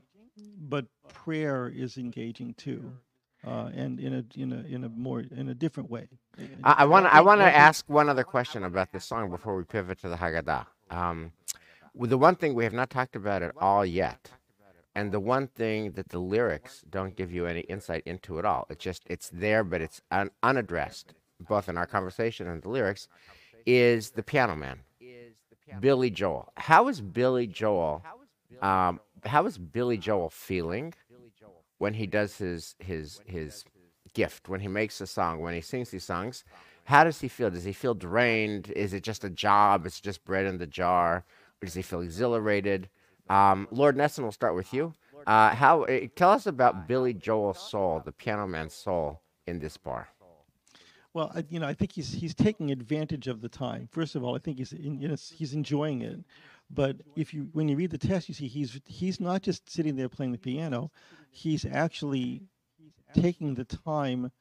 but 0.69 0.87
prayer 1.09 1.69
is 1.75 1.97
engaging 1.97 2.55
too, 2.55 2.93
uh, 3.47 3.71
and 3.75 4.01
in 4.01 4.15
a 4.15 4.25
in 4.41 4.53
a 4.53 4.75
in 4.75 4.85
a 4.85 4.89
more 4.89 5.21
in 5.21 5.49
a 5.49 5.55
different 5.55 5.91
way. 5.91 6.09
I, 6.65 6.73
I 6.79 6.85
want 6.85 7.07
I 7.07 7.21
want 7.21 7.41
to 7.41 7.57
ask 7.57 7.85
one 7.89 8.09
other 8.09 8.25
question 8.25 8.65
about 8.65 8.93
this 8.93 9.05
song 9.05 9.31
before 9.31 9.57
we 9.57 9.65
pivot 9.65 10.01
to 10.01 10.09
the 10.09 10.17
Haggadah. 10.17 10.67
Um, 10.91 11.33
well, 11.95 12.11
the 12.11 12.19
one 12.19 12.37
thing 12.37 12.55
we 12.55 12.65
have 12.65 12.73
not 12.73 12.91
talked 12.91 13.15
about 13.17 13.43
at 13.43 13.53
all 13.59 13.87
yet, 13.87 14.31
and 14.95 15.13
the 15.13 15.21
one 15.21 15.47
thing 15.47 15.93
that 15.93 16.09
the 16.09 16.19
lyrics 16.19 16.83
don't 16.91 17.15
give 17.17 17.33
you 17.33 17.47
any 17.47 17.61
insight 17.61 18.03
into 18.07 18.39
at 18.39 18.45
all. 18.45 18.67
It's 18.69 18.83
just 18.83 19.03
it's 19.07 19.29
there, 19.31 19.63
but 19.63 19.81
it's 19.81 20.01
un- 20.11 20.31
unaddressed, 20.43 21.15
both 21.45 21.69
in 21.69 21.77
our 21.77 21.87
conversation 21.87 22.49
and 22.49 22.63
the 22.63 22.69
lyrics, 22.69 23.09
is 23.67 24.11
the 24.11 24.23
Piano 24.23 24.57
Man, 24.57 24.81
Billy 25.81 26.11
Joel. 26.11 26.53
How 26.57 26.89
is 26.89 27.01
Billy 27.01 27.47
Joel? 27.47 28.03
Um, 28.63 29.01
how 29.25 29.47
is 29.47 29.59
Billy 29.59 29.97
Joel 29.99 30.31
feeling 30.31 30.95
when 31.79 31.95
he 31.95 32.07
does 32.07 32.37
his 32.39 32.75
his 32.79 33.21
his 33.27 33.65
gift 34.15 34.49
when 34.49 34.61
he 34.61 34.69
makes 34.69 35.01
a 35.01 35.07
song 35.07 35.41
when 35.41 35.55
he 35.55 35.61
sings 35.61 35.91
these 35.91 36.05
songs? 36.05 36.45
How 36.85 37.05
does 37.05 37.21
he 37.21 37.29
feel? 37.29 37.51
Does 37.51 37.65
he 37.65 37.73
feel 37.73 37.95
drained? 37.95 38.71
Is 38.71 38.93
it 38.93 39.03
just 39.03 39.25
a 39.25 39.31
job? 39.31 39.87
It's 39.87 40.01
just 40.01 40.25
bread 40.25 40.47
in 40.47 40.59
the 40.59 40.67
jar? 40.67 41.25
Or 41.63 41.65
does 41.65 41.75
he 41.75 41.83
feel 41.83 42.01
exhilarated? 42.03 42.89
Um, 43.31 43.69
lord 43.71 43.97
nesson 43.97 44.23
will 44.25 44.33
start 44.33 44.55
with 44.55 44.73
you. 44.75 44.93
Uh, 45.27 45.55
how 45.55 45.85
uh, 45.85 46.01
tell 46.15 46.31
us 46.31 46.47
about 46.47 46.87
billy 46.87 47.15
joel's 47.15 47.59
soul 47.59 48.03
the 48.05 48.13
piano 48.13 48.47
man's 48.47 48.75
soul 48.75 49.23
in 49.47 49.59
this 49.59 49.79
bar 49.79 50.09
Well, 51.15 51.31
I, 51.35 51.45
you 51.49 51.61
know, 51.61 51.69
I 51.69 51.75
think 51.75 51.93
he's 51.93 52.13
he's 52.13 52.35
taking 52.35 52.71
advantage 52.73 53.29
of 53.29 53.41
the 53.41 53.49
time. 53.49 53.89
First 53.93 54.17
of 54.17 54.25
all, 54.25 54.35
I 54.35 54.39
think 54.41 54.59
he's 54.59 54.73
in, 54.73 54.99
you 55.01 55.09
know, 55.09 55.17
he's 55.35 55.55
enjoying 55.55 56.03
it. 56.03 56.21
But 56.71 56.97
if 57.17 57.33
you 57.33 57.49
when 57.53 57.69
you 57.69 57.77
read 57.77 57.93
the 57.93 57.99
text, 57.99 58.29
you 58.29 58.35
see 58.35 58.49
he's 58.49 58.81
he's 58.87 59.21
not 59.21 59.43
just 59.43 59.71
sitting 59.71 59.97
there 59.97 60.09
playing 60.09 60.33
the 60.33 60.39
piano. 60.39 60.91
He's 61.31 61.65
actually 61.65 62.43
taking 63.15 63.55
the 63.55 63.65
time 63.65 64.33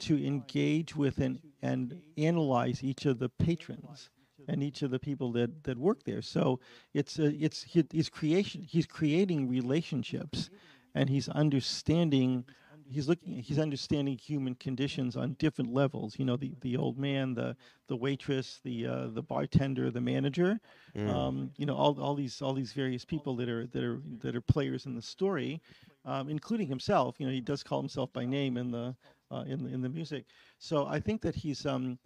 to 0.00 0.24
engage 0.24 0.96
with 0.96 1.18
and 1.18 1.40
and 1.62 2.00
analyze 2.16 2.84
each 2.84 3.06
of 3.06 3.18
the 3.18 3.28
patrons 3.28 4.10
and 4.48 4.62
each 4.62 4.82
of 4.82 4.90
the 4.90 5.00
people 5.00 5.32
that 5.32 5.64
that 5.64 5.78
work 5.78 6.04
there. 6.04 6.22
So 6.22 6.60
it's 6.94 7.18
a, 7.18 7.34
it's 7.34 7.64
he's 7.64 8.08
creation 8.08 8.62
he's 8.62 8.86
creating 8.86 9.48
relationships, 9.48 10.50
and 10.94 11.10
he's 11.10 11.28
understanding 11.28 12.44
he's 12.88 13.08
looking 13.08 13.32
he's 13.42 13.58
understanding 13.58 14.16
human 14.18 14.54
conditions 14.54 15.16
on 15.16 15.34
different 15.38 15.72
levels 15.72 16.18
you 16.18 16.24
know 16.24 16.36
the 16.36 16.54
the 16.60 16.76
old 16.76 16.98
man 16.98 17.34
the 17.34 17.56
the 17.88 17.96
waitress 17.96 18.60
the 18.64 18.86
uh, 18.86 19.06
the 19.08 19.22
bartender 19.22 19.90
the 19.90 20.00
manager 20.00 20.60
um, 21.06 21.50
you 21.56 21.66
know 21.66 21.74
all, 21.74 22.00
all 22.00 22.14
these 22.14 22.40
all 22.42 22.52
these 22.54 22.72
various 22.72 23.04
people 23.04 23.36
that 23.36 23.48
are 23.48 23.66
that 23.68 23.82
are 23.82 24.00
that 24.20 24.34
are 24.36 24.40
players 24.40 24.86
in 24.86 24.94
the 24.94 25.02
story 25.02 25.60
um, 26.04 26.28
including 26.28 26.66
himself 26.68 27.16
you 27.18 27.26
know 27.26 27.32
he 27.32 27.40
does 27.40 27.62
call 27.62 27.80
himself 27.80 28.12
by 28.12 28.24
name 28.24 28.56
in 28.56 28.70
the 28.70 28.94
uh, 29.30 29.44
in 29.46 29.64
the, 29.64 29.70
in 29.72 29.80
the 29.80 29.88
music. 29.88 30.26
So 30.58 30.86
i 30.86 31.00
think 31.00 31.22
that 31.22 31.34
he's 31.34 31.64
um 31.66 31.98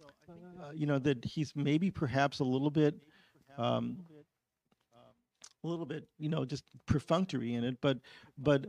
uh, 0.61 0.71
you 0.73 0.85
know 0.87 0.99
that 0.99 1.23
he's 1.25 1.55
maybe 1.55 1.91
perhaps 1.91 2.39
a 2.39 2.43
little 2.43 2.71
bit 2.71 2.95
um, 3.57 3.97
a 5.63 5.67
little 5.67 5.85
bit 5.85 6.05
you 6.17 6.29
know 6.29 6.45
just 6.45 6.63
perfunctory 6.85 7.55
in 7.55 7.63
it 7.63 7.77
but 7.81 7.99
but 8.37 8.65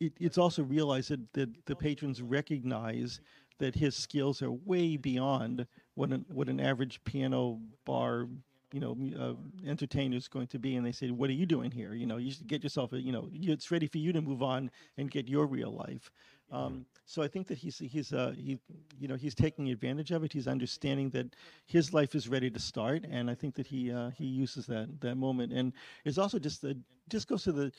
it, 0.00 0.12
it's 0.20 0.38
also 0.38 0.62
realized 0.62 1.10
that, 1.10 1.32
that 1.32 1.66
the 1.66 1.76
patrons 1.76 2.22
recognize 2.22 3.20
that 3.58 3.74
his 3.74 3.94
skills 3.94 4.42
are 4.42 4.52
way 4.52 4.96
beyond 4.96 5.66
what 5.94 6.10
an, 6.10 6.24
what 6.28 6.48
an 6.48 6.60
average 6.60 7.02
piano 7.04 7.60
bar 7.84 8.26
you 8.72 8.80
know 8.80 8.96
uh, 9.18 9.68
entertainer 9.68 10.16
is 10.16 10.28
going 10.28 10.46
to 10.46 10.58
be 10.58 10.76
and 10.76 10.86
they 10.86 10.92
say 10.92 11.10
what 11.10 11.28
are 11.28 11.34
you 11.34 11.44
doing 11.44 11.72
here 11.72 11.92
you 11.92 12.06
know 12.06 12.18
you 12.18 12.30
should 12.30 12.46
get 12.46 12.62
yourself 12.62 12.92
a, 12.92 13.00
you 13.00 13.10
know 13.10 13.28
it's 13.32 13.70
ready 13.72 13.88
for 13.88 13.98
you 13.98 14.12
to 14.12 14.20
move 14.20 14.42
on 14.44 14.70
and 14.96 15.10
get 15.10 15.28
your 15.28 15.46
real 15.46 15.72
life 15.72 16.10
um, 16.52 16.84
so 17.06 17.22
I 17.22 17.28
think 17.28 17.46
that 17.48 17.58
he's 17.58 17.78
he's 17.78 18.12
uh, 18.12 18.32
he 18.36 18.58
you 18.98 19.08
know 19.08 19.14
he's 19.14 19.34
taking 19.34 19.70
advantage 19.70 20.10
of 20.10 20.24
it. 20.24 20.32
He's 20.32 20.48
understanding 20.48 21.10
that 21.10 21.34
his 21.66 21.92
life 21.94 22.14
is 22.14 22.28
ready 22.28 22.50
to 22.50 22.58
start, 22.58 23.04
and 23.08 23.30
I 23.30 23.34
think 23.34 23.54
that 23.54 23.66
he 23.66 23.92
uh, 23.92 24.10
he 24.10 24.24
uses 24.24 24.66
that 24.66 25.00
that 25.00 25.16
moment. 25.16 25.52
And 25.52 25.72
it's 26.04 26.18
also 26.18 26.38
just 26.38 26.62
the 26.62 26.76
just 27.08 27.28
goes 27.28 27.44
to 27.44 27.52
the 27.52 27.72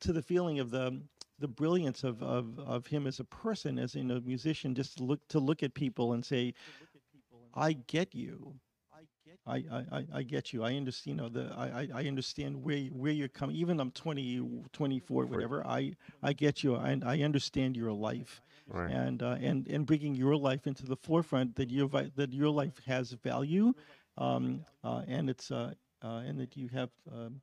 to 0.00 0.12
the 0.12 0.22
feeling 0.22 0.58
of 0.60 0.70
the 0.70 1.00
the 1.38 1.48
brilliance 1.48 2.04
of, 2.04 2.22
of, 2.22 2.58
of 2.58 2.86
him 2.86 3.06
as 3.06 3.18
a 3.18 3.24
person, 3.24 3.78
as 3.78 3.94
in 3.94 4.10
a 4.10 4.20
musician, 4.20 4.74
just 4.74 4.98
to 4.98 5.04
look 5.04 5.26
to 5.28 5.38
look 5.38 5.62
at 5.62 5.74
people 5.74 6.12
and 6.12 6.24
say, 6.24 6.52
"I 7.54 7.72
get 7.72 8.14
you." 8.14 8.54
I, 9.46 9.64
I, 9.70 9.84
I- 9.98 10.06
I 10.14 10.22
get 10.22 10.52
you. 10.52 10.62
I 10.62 10.74
understand. 10.76 11.16
You 11.18 11.22
know, 11.22 11.28
the 11.28 11.54
I, 11.56 11.66
I- 11.82 11.88
I 12.02 12.08
understand 12.08 12.62
where 12.62 12.78
where 12.88 13.12
you're 13.12 13.28
coming. 13.28 13.56
Even 13.56 13.80
I'm 13.80 13.90
20, 13.90 14.40
24, 14.72 15.26
whatever. 15.26 15.66
I 15.66 15.94
I 16.22 16.32
get 16.34 16.62
you. 16.62 16.76
I 16.76 16.98
I 17.04 17.20
understand 17.22 17.76
your 17.76 17.92
life, 17.92 18.42
Right. 18.68 18.90
and 18.90 19.22
uh, 19.22 19.36
and 19.40 19.66
and 19.68 19.86
bringing 19.86 20.14
your 20.14 20.36
life 20.36 20.66
into 20.66 20.84
the 20.86 20.96
forefront 20.96 21.56
that 21.56 21.70
your 21.70 21.88
that 21.88 22.32
your 22.32 22.50
life 22.50 22.78
has 22.86 23.12
value, 23.12 23.72
um, 24.18 24.64
uh, 24.84 25.02
and 25.08 25.30
it's 25.30 25.50
uh, 25.50 25.72
uh, 26.02 26.22
and 26.26 26.38
that 26.38 26.56
you 26.56 26.68
have. 26.68 26.90
Um, 27.10 27.40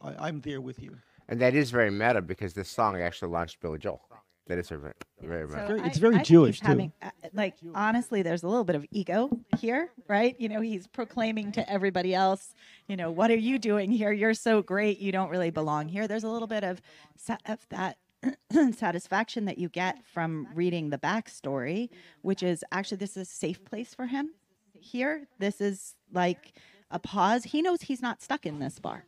I, 0.00 0.28
I'm 0.28 0.40
there 0.40 0.60
with 0.60 0.80
you. 0.80 0.96
And 1.28 1.40
that 1.40 1.54
is 1.54 1.70
very 1.70 1.90
meta 1.90 2.20
because 2.22 2.54
this 2.54 2.68
song 2.68 3.00
actually 3.00 3.30
launched 3.30 3.60
billy 3.60 3.78
joel 3.78 4.00
that 4.46 4.58
is 4.58 4.68
very 4.68 4.92
very 5.22 5.46
meta 5.46 5.66
Very- 5.66 5.80
it's 5.82 5.98
very 5.98 6.14
I 6.14 6.18
think 6.18 6.26
Jewish, 6.28 6.56
he's 6.56 6.60
too. 6.60 6.66
having, 6.66 6.92
uh, 7.00 7.10
like 7.32 7.54
honestly, 7.74 8.20
there's 8.20 8.42
a 8.42 8.46
little 8.48 8.64
bit 8.64 8.76
of 8.76 8.84
ego 8.90 9.30
here, 9.58 9.88
right? 10.06 10.38
You 10.38 10.50
know, 10.50 10.60
he's 10.60 10.86
proclaiming 10.86 11.50
to 11.52 11.66
everybody 11.70 12.14
else, 12.14 12.52
you 12.86 12.94
know, 12.94 13.10
what 13.10 13.30
are 13.30 13.36
you 13.38 13.58
doing 13.58 13.90
here? 13.90 14.12
You're 14.12 14.34
so 14.34 14.60
great. 14.60 14.98
You 14.98 15.12
don't 15.12 15.30
really 15.30 15.48
belong 15.50 15.88
here. 15.88 16.06
There's 16.06 16.24
a 16.24 16.28
little 16.28 16.46
bit 16.46 16.62
of, 16.62 16.82
sa- 17.16 17.38
of 17.46 17.66
that 17.70 17.96
satisfaction 18.72 19.46
that 19.46 19.56
you 19.56 19.68
get 19.68 20.04
from 20.04 20.46
reading 20.54 20.90
the 20.90 20.98
backstory, 20.98 21.88
which 22.22 22.42
is 22.42 22.64
actually 22.72 22.98
this 22.98 23.16
is 23.16 23.28
a 23.28 23.30
safe 23.30 23.64
place 23.64 23.94
for 23.94 24.06
him 24.06 24.30
here. 24.74 25.26
This 25.38 25.60
is 25.60 25.94
like 26.12 26.52
a 26.90 26.98
pause. 26.98 27.44
He 27.44 27.62
knows 27.62 27.82
he's 27.82 28.02
not 28.02 28.20
stuck 28.22 28.44
in 28.46 28.58
this 28.58 28.78
bar. 28.78 29.04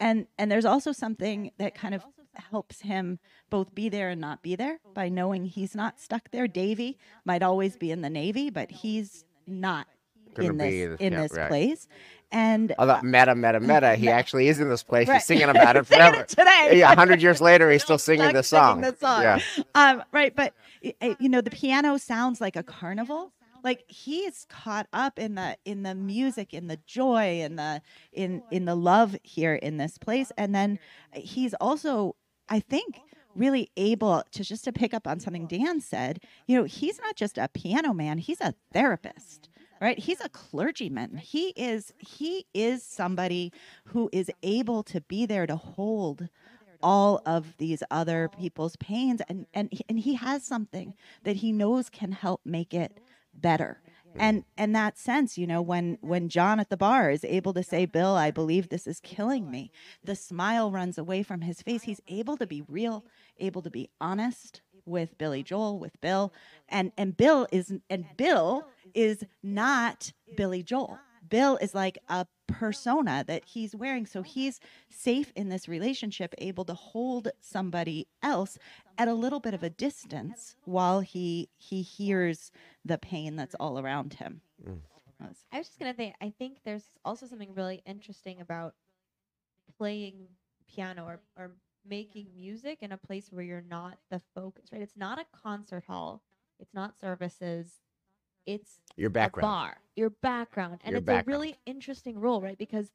And 0.00 0.26
and 0.38 0.50
there's 0.50 0.64
also 0.64 0.92
something 0.92 1.52
that 1.58 1.74
kind 1.74 1.94
of 1.94 2.04
helps 2.34 2.80
him 2.80 3.18
both 3.50 3.74
be 3.74 3.88
there 3.88 4.08
and 4.08 4.20
not 4.20 4.42
be 4.42 4.56
there 4.56 4.80
by 4.94 5.08
knowing 5.08 5.44
he's 5.44 5.74
not 5.74 6.00
stuck 6.00 6.30
there. 6.30 6.48
Davy 6.48 6.98
might 7.24 7.42
always 7.42 7.76
be 7.76 7.90
in 7.90 8.00
the 8.00 8.10
Navy, 8.10 8.50
but 8.50 8.70
he's 8.70 9.24
not 9.46 9.86
in 10.38 10.56
this 10.56 10.96
in 11.00 11.12
yeah, 11.12 11.22
this 11.22 11.32
right. 11.32 11.48
place. 11.48 11.88
And 12.32 12.74
Although 12.78 13.00
meta, 13.02 13.34
meta, 13.34 13.60
meta, 13.60 13.96
he 13.96 14.08
actually 14.08 14.48
is 14.48 14.60
in 14.60 14.68
this 14.68 14.82
place. 14.82 15.08
Right. 15.08 15.16
He's 15.16 15.26
singing 15.26 15.48
about 15.48 15.76
it 15.76 15.86
Singing 15.88 16.12
forever. 16.12 16.24
today. 16.24 16.78
Yeah, 16.78 16.92
a 16.92 16.96
hundred 16.96 17.22
years 17.22 17.40
later, 17.40 17.70
he's 17.70 17.82
still 17.82 17.98
singing 18.10 18.32
the 18.32 18.42
song. 18.42 18.80
the 18.80 18.96
song. 18.98 19.22
Yeah. 19.22 19.40
Um, 19.74 20.02
right, 20.12 20.34
but 20.34 20.54
you 20.82 21.28
know, 21.28 21.40
the 21.40 21.50
piano 21.50 21.98
sounds 21.98 22.40
like 22.40 22.56
a 22.56 22.62
carnival. 22.62 23.32
Like 23.62 23.84
he's 23.88 24.46
caught 24.48 24.86
up 24.92 25.18
in 25.18 25.34
the 25.34 25.56
in 25.64 25.82
the 25.82 25.94
music, 25.94 26.54
in 26.54 26.66
the 26.68 26.78
joy, 26.86 27.40
in 27.40 27.56
the 27.56 27.82
in 28.12 28.42
in 28.50 28.64
the 28.64 28.74
love 28.74 29.16
here 29.22 29.54
in 29.54 29.76
this 29.76 29.98
place, 29.98 30.32
and 30.36 30.54
then 30.54 30.78
he's 31.14 31.54
also, 31.54 32.16
I 32.48 32.60
think, 32.60 33.00
really 33.34 33.70
able 33.76 34.22
to 34.32 34.44
just 34.44 34.64
to 34.64 34.72
pick 34.72 34.94
up 34.94 35.06
on 35.06 35.20
something 35.20 35.46
Dan 35.46 35.80
said. 35.80 36.20
You 36.46 36.58
know, 36.58 36.64
he's 36.64 36.98
not 37.00 37.16
just 37.16 37.38
a 37.38 37.48
piano 37.48 37.92
man; 37.92 38.18
he's 38.18 38.40
a 38.40 38.54
therapist 38.72 39.48
right? 39.80 39.98
He's 39.98 40.20
a 40.20 40.28
clergyman. 40.28 41.16
He 41.16 41.48
is 41.56 41.92
he 41.98 42.46
is 42.52 42.82
somebody 42.82 43.52
who 43.86 44.10
is 44.12 44.30
able 44.42 44.82
to 44.84 45.00
be 45.00 45.26
there 45.26 45.46
to 45.46 45.56
hold 45.56 46.28
all 46.82 47.20
of 47.26 47.56
these 47.58 47.82
other 47.90 48.28
people's 48.28 48.76
pains. 48.76 49.20
And 49.28 49.46
and 49.54 49.72
and 49.88 49.98
he 49.98 50.14
has 50.14 50.44
something 50.44 50.94
that 51.24 51.36
he 51.36 51.52
knows 51.52 51.88
can 51.88 52.12
help 52.12 52.42
make 52.44 52.74
it 52.74 53.00
better. 53.40 53.80
And 54.16 54.44
and 54.56 54.74
that 54.74 54.98
sense 54.98 55.38
you 55.38 55.46
know 55.46 55.62
when 55.62 55.96
when 56.00 56.28
john 56.28 56.58
at 56.58 56.68
the 56.68 56.76
bar 56.76 57.10
is 57.10 57.24
able 57.24 57.54
to 57.54 57.62
say 57.62 57.86
bill 57.86 58.16
i 58.16 58.32
believe 58.32 58.68
this 58.68 58.86
is 58.86 58.98
killing 59.00 59.48
me 59.48 59.70
the 60.02 60.16
smile 60.16 60.72
runs 60.72 60.98
away 60.98 61.22
from 61.22 61.42
his 61.42 61.62
face. 61.62 61.82
He's 61.82 62.00
able 62.08 62.36
to 62.38 62.46
be 62.46 62.62
real 62.68 63.04
able 63.38 63.62
to 63.62 63.70
be 63.70 63.88
honest 64.00 64.62
with 64.84 65.16
billy 65.16 65.42
joel 65.42 65.78
with 65.78 66.00
bill. 66.00 66.32
And 66.68 66.92
and 66.98 67.16
bill 67.16 67.46
is 67.52 67.72
and 67.88 68.04
bill 68.16 68.66
is 68.94 69.24
not 69.42 70.12
billy 70.36 70.62
joel 70.62 70.98
bill 71.30 71.56
is 71.58 71.74
like 71.74 71.98
a 72.08 72.26
persona 72.46 73.24
that 73.26 73.44
he's 73.44 73.74
wearing 73.74 74.04
so 74.04 74.22
he's 74.22 74.60
safe 74.88 75.32
in 75.36 75.48
this 75.48 75.68
relationship 75.68 76.34
able 76.38 76.64
to 76.64 76.74
hold 76.74 77.28
somebody 77.40 78.06
else 78.22 78.58
at 78.98 79.08
a 79.08 79.14
little 79.14 79.40
bit 79.40 79.54
of 79.54 79.62
a 79.62 79.70
distance 79.70 80.56
while 80.64 81.00
he 81.00 81.48
he 81.56 81.80
hears 81.82 82.50
the 82.84 82.98
pain 82.98 83.36
that's 83.36 83.54
all 83.54 83.78
around 83.78 84.14
him 84.14 84.40
Mm. 84.66 84.80
I 85.52 85.58
was 85.58 85.66
just 85.66 85.78
gonna 85.78 85.94
say, 85.94 86.14
I 86.20 86.32
think 86.38 86.58
there's 86.64 86.84
also 87.04 87.26
something 87.26 87.54
really 87.54 87.82
interesting 87.86 88.40
about 88.40 88.74
playing 89.76 90.28
piano 90.66 91.04
or, 91.04 91.20
or 91.36 91.50
making 91.86 92.28
music 92.34 92.78
in 92.82 92.92
a 92.92 92.96
place 92.96 93.28
where 93.30 93.44
you're 93.44 93.64
not 93.68 93.98
the 94.10 94.20
focus, 94.34 94.66
right? 94.72 94.82
It's 94.82 94.96
not 94.96 95.18
a 95.18 95.26
concert 95.36 95.84
hall, 95.86 96.22
it's 96.58 96.74
not 96.74 96.98
services, 96.98 97.80
it's 98.46 98.80
Your 98.96 99.10
background. 99.10 99.42
bar, 99.42 99.76
your 99.96 100.10
background. 100.10 100.80
And 100.84 100.92
Your 100.92 100.98
it's 100.98 101.06
background. 101.06 101.28
a 101.28 101.30
really 101.30 101.56
interesting 101.66 102.18
role, 102.18 102.40
right? 102.40 102.58
Because 102.58 102.90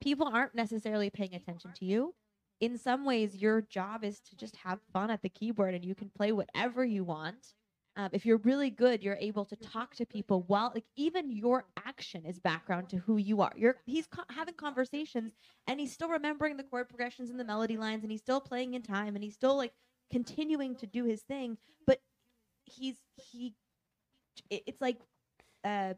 people 0.00 0.26
aren't 0.28 0.54
necessarily 0.54 1.10
paying 1.10 1.34
attention 1.34 1.72
to 1.78 1.84
you. 1.84 2.14
In 2.60 2.76
some 2.76 3.04
ways, 3.04 3.36
your 3.36 3.62
job 3.62 4.04
is 4.04 4.20
to 4.20 4.36
just 4.36 4.56
have 4.56 4.80
fun 4.92 5.10
at 5.10 5.22
the 5.22 5.28
keyboard 5.28 5.74
and 5.74 5.84
you 5.84 5.94
can 5.94 6.10
play 6.10 6.32
whatever 6.32 6.84
you 6.84 7.04
want. 7.04 7.54
Um, 7.96 8.10
if 8.12 8.24
you're 8.24 8.38
really 8.38 8.70
good, 8.70 9.02
you're 9.02 9.16
able 9.20 9.44
to 9.46 9.56
talk 9.56 9.94
to 9.96 10.06
people 10.06 10.44
while, 10.46 10.70
like, 10.74 10.84
even 10.96 11.30
your 11.30 11.64
action 11.86 12.24
is 12.24 12.38
background 12.38 12.88
to 12.90 12.98
who 12.98 13.16
you 13.16 13.40
are. 13.40 13.52
You're 13.56 13.76
he's 13.84 14.06
co- 14.06 14.22
having 14.30 14.54
conversations 14.54 15.32
and 15.66 15.80
he's 15.80 15.92
still 15.92 16.08
remembering 16.08 16.56
the 16.56 16.62
chord 16.62 16.88
progressions 16.88 17.30
and 17.30 17.40
the 17.40 17.44
melody 17.44 17.76
lines 17.76 18.02
and 18.04 18.12
he's 18.12 18.20
still 18.20 18.40
playing 18.40 18.74
in 18.74 18.82
time 18.82 19.16
and 19.16 19.24
he's 19.24 19.34
still 19.34 19.56
like 19.56 19.72
continuing 20.10 20.76
to 20.76 20.86
do 20.86 21.04
his 21.04 21.22
thing. 21.22 21.58
But 21.86 22.00
he's 22.64 22.96
he, 23.16 23.54
it- 24.50 24.62
it's 24.66 24.80
like 24.80 24.98
uh, 25.64 25.94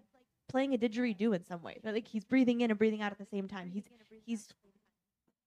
playing 0.48 0.74
a 0.74 0.78
didgeridoo 0.78 1.34
in 1.34 1.44
some 1.44 1.62
ways. 1.62 1.80
Right? 1.84 1.94
Like 1.94 2.08
he's 2.08 2.24
breathing 2.24 2.60
in 2.60 2.70
and 2.70 2.78
breathing 2.78 3.02
out 3.02 3.12
at 3.12 3.18
the 3.18 3.26
same 3.26 3.48
time. 3.48 3.70
He's 3.70 3.84
he's, 4.24 4.48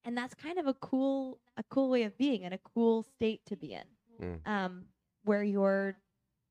and 0.03 0.17
that's 0.17 0.33
kind 0.33 0.57
of 0.59 0.67
a 0.67 0.73
cool 0.75 1.39
a 1.57 1.63
cool 1.69 1.89
way 1.89 2.03
of 2.03 2.17
being 2.17 2.43
and 2.43 2.53
a 2.53 2.59
cool 2.59 3.03
state 3.03 3.41
to 3.47 3.55
be 3.55 3.73
in, 3.73 3.83
Mm. 4.21 4.47
um, 4.47 4.85
where 5.23 5.43
you're 5.43 5.95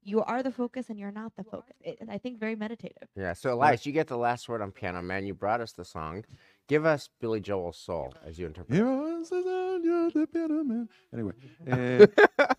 you 0.07 0.23
are 0.23 0.43
the 0.43 0.53
focus 0.53 0.91
and 0.91 0.99
you're 1.01 1.11
not 1.11 1.35
the 1.35 1.45
focus. 1.45 1.77
It, 1.81 1.99
I 2.11 2.19
think 2.19 2.39
very 2.39 2.55
meditative. 2.57 3.09
Yeah. 3.17 3.33
So, 3.33 3.55
Elias, 3.55 3.87
you 3.87 3.93
get 3.93 4.07
the 4.07 4.19
last 4.19 4.51
word 4.51 4.61
on 4.61 4.71
Piano 4.71 5.01
Man. 5.01 5.25
You 5.25 5.33
brought 5.33 5.63
us 5.63 5.73
the 5.73 5.85
song. 5.85 6.27
Give 6.69 6.85
us 6.85 7.09
Billy 7.23 7.41
Joel's 7.41 7.79
soul 7.79 8.13
as 8.27 8.39
you 8.39 8.45
interpret. 8.45 8.77
Here 8.77 8.85
was 8.87 9.31
the 9.31 9.43
sound, 9.43 9.83
you're 9.85 10.11
the 10.11 10.27
piano 10.27 10.63
man. 10.63 10.89
Anyway, 11.13 11.33
uh, 11.71 12.07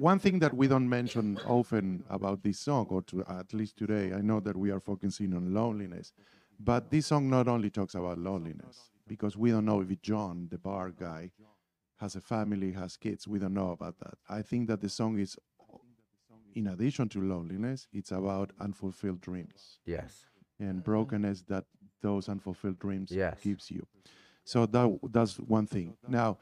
one 0.00 0.18
thing 0.18 0.38
that 0.40 0.54
we 0.54 0.66
don't 0.66 0.88
mention 0.88 1.38
often 1.46 2.04
about 2.08 2.42
this 2.42 2.58
song, 2.58 2.86
or 2.90 3.02
to, 3.02 3.24
at 3.28 3.52
least 3.52 3.76
today, 3.76 4.12
I 4.12 4.20
know 4.20 4.40
that 4.40 4.56
we 4.56 4.70
are 4.70 4.80
focusing 4.80 5.34
on 5.34 5.52
loneliness, 5.52 6.12
but 6.58 6.90
this 6.90 7.06
song 7.06 7.28
not 7.30 7.48
only 7.48 7.70
talks 7.70 7.94
about 7.94 8.18
loneliness, 8.18 8.90
because 9.06 9.36
we 9.36 9.50
don't 9.50 9.64
know 9.64 9.80
if 9.80 10.02
John, 10.02 10.48
the 10.50 10.58
bar 10.58 10.90
guy, 10.90 11.32
has 11.98 12.16
a 12.16 12.20
family, 12.20 12.72
has 12.72 12.96
kids. 12.96 13.28
We 13.28 13.38
don't 13.38 13.54
know 13.54 13.72
about 13.72 13.98
that. 13.98 14.14
I 14.28 14.42
think 14.42 14.68
that 14.68 14.80
the 14.80 14.88
song 14.88 15.18
is, 15.18 15.36
in 16.54 16.66
addition 16.68 17.08
to 17.10 17.20
loneliness, 17.20 17.86
it's 17.92 18.10
about 18.12 18.52
unfulfilled 18.60 19.20
dreams 19.20 19.78
Yes. 19.84 20.24
and 20.58 20.82
brokenness 20.82 21.42
that 21.48 21.64
those 22.02 22.28
unfulfilled 22.28 22.78
dreams 22.78 23.10
Yes. 23.12 23.40
gives 23.42 23.70
you. 23.70 23.86
So 24.44 24.66
that 24.66 24.98
that's 25.12 25.38
one 25.38 25.66
thing. 25.66 25.96
Now, 26.08 26.38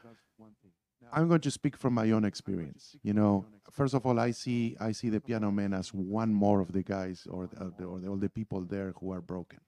I'm 1.11 1.27
going 1.27 1.41
to 1.41 1.51
speak 1.51 1.77
from 1.77 1.93
my 1.93 2.11
own 2.11 2.25
experience. 2.25 2.95
You 3.03 3.13
know, 3.13 3.45
first 3.71 3.93
of 3.93 4.05
all, 4.05 4.19
I 4.19 4.31
see 4.31 4.75
I 4.79 4.91
see 4.91 5.09
the 5.09 5.19
piano 5.19 5.51
man 5.51 5.73
as 5.73 5.93
one 5.93 6.33
more 6.33 6.59
of 6.61 6.71
the 6.71 6.83
guys 6.83 7.27
or 7.29 7.47
the, 7.47 7.85
or 7.85 7.99
the, 7.99 8.07
all 8.07 8.17
the 8.17 8.29
people 8.29 8.61
there 8.61 8.93
who 8.99 9.11
are 9.11 9.21
broken. 9.21 9.59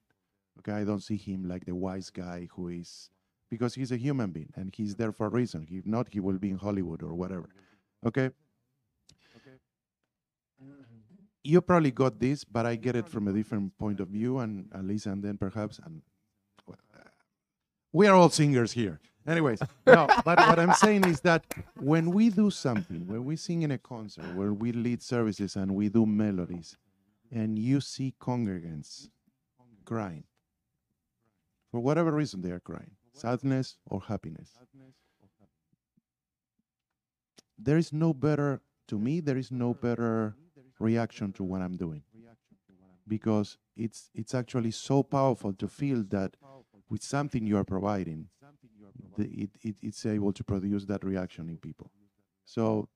Okay, 0.60 0.74
I 0.74 0.84
don't 0.84 1.02
see 1.02 1.18
him 1.18 1.48
like 1.48 1.66
the 1.66 1.76
wise 1.76 2.10
guy 2.10 2.48
who 2.52 2.68
is 2.68 3.10
because 3.50 3.76
he's 3.76 3.92
a 3.92 3.98
human 3.98 4.32
being 4.32 4.52
and 4.56 4.74
he's 4.76 4.96
there 4.96 5.12
for 5.12 5.28
a 5.28 5.30
reason. 5.30 5.68
If 5.70 5.86
not, 5.86 6.08
he 6.10 6.20
will 6.20 6.38
be 6.38 6.50
in 6.50 6.58
Hollywood 6.58 7.04
or 7.04 7.14
whatever. 7.14 7.50
Okay. 8.06 8.32
You 11.44 11.60
probably 11.62 11.92
got 11.92 12.20
this, 12.20 12.44
but 12.44 12.68
I 12.68 12.76
get 12.76 12.96
it 12.96 13.10
from 13.10 13.28
a 13.28 13.34
different 13.34 13.76
point 13.80 14.00
of 14.00 14.10
view, 14.10 14.38
and 14.38 14.70
Alisa, 14.72 15.08
and 15.08 15.24
then 15.24 15.38
perhaps, 15.38 15.80
and 15.84 16.04
uh, 16.70 16.76
we 17.92 18.06
are 18.06 18.14
all 18.14 18.30
singers 18.30 18.74
here. 18.74 19.00
Anyways, 19.28 19.59
no, 19.86 20.07
but 20.26 20.39
what 20.39 20.57
I'm 20.59 20.74
saying 20.74 21.05
is 21.05 21.22
that 21.22 21.45
when 21.80 22.11
we 22.11 22.30
do 22.30 22.49
something, 22.49 23.07
when 23.07 23.24
we 23.24 23.36
sing 23.36 23.61
in 23.61 23.72
a 23.72 23.78
concert, 23.78 24.26
where 24.36 24.51
we 24.53 24.72
lead 24.72 25.01
services 25.01 25.55
and 25.55 25.76
we 25.76 25.89
do 25.89 26.05
melodies, 26.05 26.76
and 27.32 27.57
you 27.59 27.82
see 27.82 28.13
congregants 28.19 29.09
crying, 29.86 30.24
for 31.72 31.80
whatever 31.80 32.11
reason 32.11 32.41
they 32.41 32.49
are 32.51 32.59
crying, 32.59 32.91
sadness 33.13 33.78
or 33.86 34.01
happiness, 34.01 34.57
there 37.57 37.78
is 37.78 37.93
no 37.93 38.13
better, 38.13 38.61
to 38.88 38.97
me, 38.97 39.19
there 39.19 39.38
is 39.38 39.51
no 39.51 39.74
better 39.76 40.36
reaction 40.80 41.32
to 41.34 41.43
what 41.43 41.61
I'm 41.61 41.78
doing 41.78 42.01
because 43.07 43.57
it's 43.76 44.09
it's 44.15 44.34
actually 44.34 44.72
so 44.72 45.03
powerful 45.03 45.53
to 45.53 45.67
feel 45.67 46.03
that 46.09 46.36
with 46.89 47.03
something 47.03 47.45
you 47.45 47.55
are 47.57 47.63
providing, 47.63 48.30
it, 49.22 49.49
it 49.61 49.76
it's 49.82 50.05
able 50.05 50.34
to 50.34 50.43
produce 50.43 50.86
that 50.86 51.03
reaction 51.03 51.49
in 51.49 51.57
people. 51.57 51.91
So, 52.45 52.89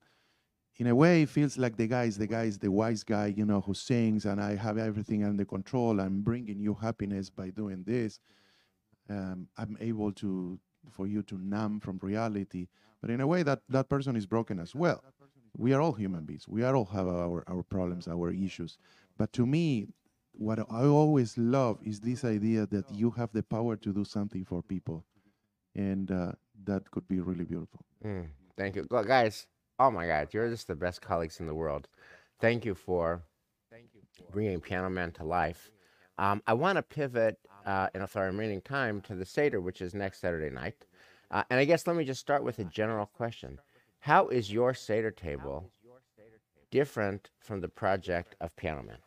in 0.76 0.88
a 0.88 0.94
way, 0.94 1.22
it 1.22 1.28
feels 1.28 1.56
like 1.56 1.76
the 1.76 1.86
guy 1.86 2.04
is 2.04 2.18
the 2.18 2.26
guy 2.26 2.44
is 2.44 2.58
the 2.58 2.70
wise 2.70 3.02
guy, 3.02 3.28
you 3.28 3.46
know, 3.46 3.60
who 3.60 3.74
sings, 3.74 4.26
and 4.26 4.40
I 4.40 4.56
have 4.56 4.78
everything 4.78 5.24
under 5.24 5.44
control. 5.44 6.00
I'm 6.00 6.20
bringing 6.22 6.60
you 6.60 6.74
happiness 6.74 7.30
by 7.30 7.50
doing 7.50 7.84
this. 7.86 8.20
Um, 9.08 9.48
I'm 9.56 9.76
able 9.80 10.12
to 10.12 10.58
for 10.90 11.06
you 11.06 11.22
to 11.24 11.38
numb 11.38 11.80
from 11.80 11.98
reality, 12.02 12.68
but 13.00 13.10
in 13.10 13.20
a 13.20 13.26
way 13.26 13.42
that 13.42 13.60
that 13.68 13.88
person 13.88 14.16
is 14.16 14.26
broken 14.26 14.58
as 14.60 14.74
well. 14.74 15.02
We 15.58 15.72
are 15.72 15.80
all 15.80 15.92
human 15.92 16.24
beings. 16.24 16.46
We 16.46 16.62
are 16.64 16.76
all 16.76 16.84
have 16.86 17.08
our 17.08 17.42
our 17.48 17.62
problems, 17.62 18.08
our 18.08 18.30
issues. 18.30 18.76
But 19.16 19.32
to 19.32 19.46
me, 19.46 19.88
what 20.32 20.58
I 20.70 20.84
always 20.84 21.38
love 21.38 21.78
is 21.82 22.00
this 22.00 22.24
idea 22.24 22.66
that 22.66 22.90
you 22.90 23.10
have 23.12 23.32
the 23.32 23.42
power 23.42 23.76
to 23.76 23.92
do 23.92 24.04
something 24.04 24.44
for 24.44 24.62
people, 24.62 25.04
and 25.76 26.10
uh, 26.10 26.32
that 26.64 26.90
could 26.90 27.06
be 27.06 27.20
really 27.20 27.44
beautiful. 27.44 27.80
Mm, 28.04 28.28
thank 28.56 28.74
you, 28.76 28.84
Gu- 28.84 29.04
guys. 29.04 29.46
Oh 29.78 29.90
my 29.90 30.06
God, 30.06 30.28
you're 30.32 30.48
just 30.48 30.66
the 30.66 30.74
best 30.74 31.02
colleagues 31.02 31.38
in 31.38 31.46
the 31.46 31.54
world. 31.54 31.86
Thank 32.40 32.64
you 32.64 32.74
for 32.74 33.22
bringing 34.32 34.60
Piano 34.60 34.88
Man 34.90 35.12
to 35.12 35.24
life. 35.24 35.70
Um, 36.18 36.42
I 36.46 36.54
want 36.54 36.76
to 36.76 36.82
pivot 36.82 37.38
uh, 37.66 37.88
in 37.94 38.00
our 38.00 38.08
remaining 38.14 38.62
time 38.62 39.02
to 39.02 39.14
the 39.14 39.26
Seder, 39.26 39.60
which 39.60 39.82
is 39.82 39.94
next 39.94 40.20
Saturday 40.20 40.54
night. 40.54 40.86
Uh, 41.30 41.42
and 41.50 41.60
I 41.60 41.64
guess 41.66 41.86
let 41.86 41.96
me 41.96 42.04
just 42.04 42.20
start 42.20 42.42
with 42.42 42.58
a 42.58 42.64
general 42.64 43.06
question: 43.06 43.58
How 44.00 44.28
is 44.28 44.50
your 44.50 44.72
Seder 44.72 45.10
table 45.10 45.70
different 46.70 47.30
from 47.38 47.60
the 47.60 47.68
project 47.68 48.34
of 48.40 48.56
Piano 48.56 48.82
Man? 48.82 48.98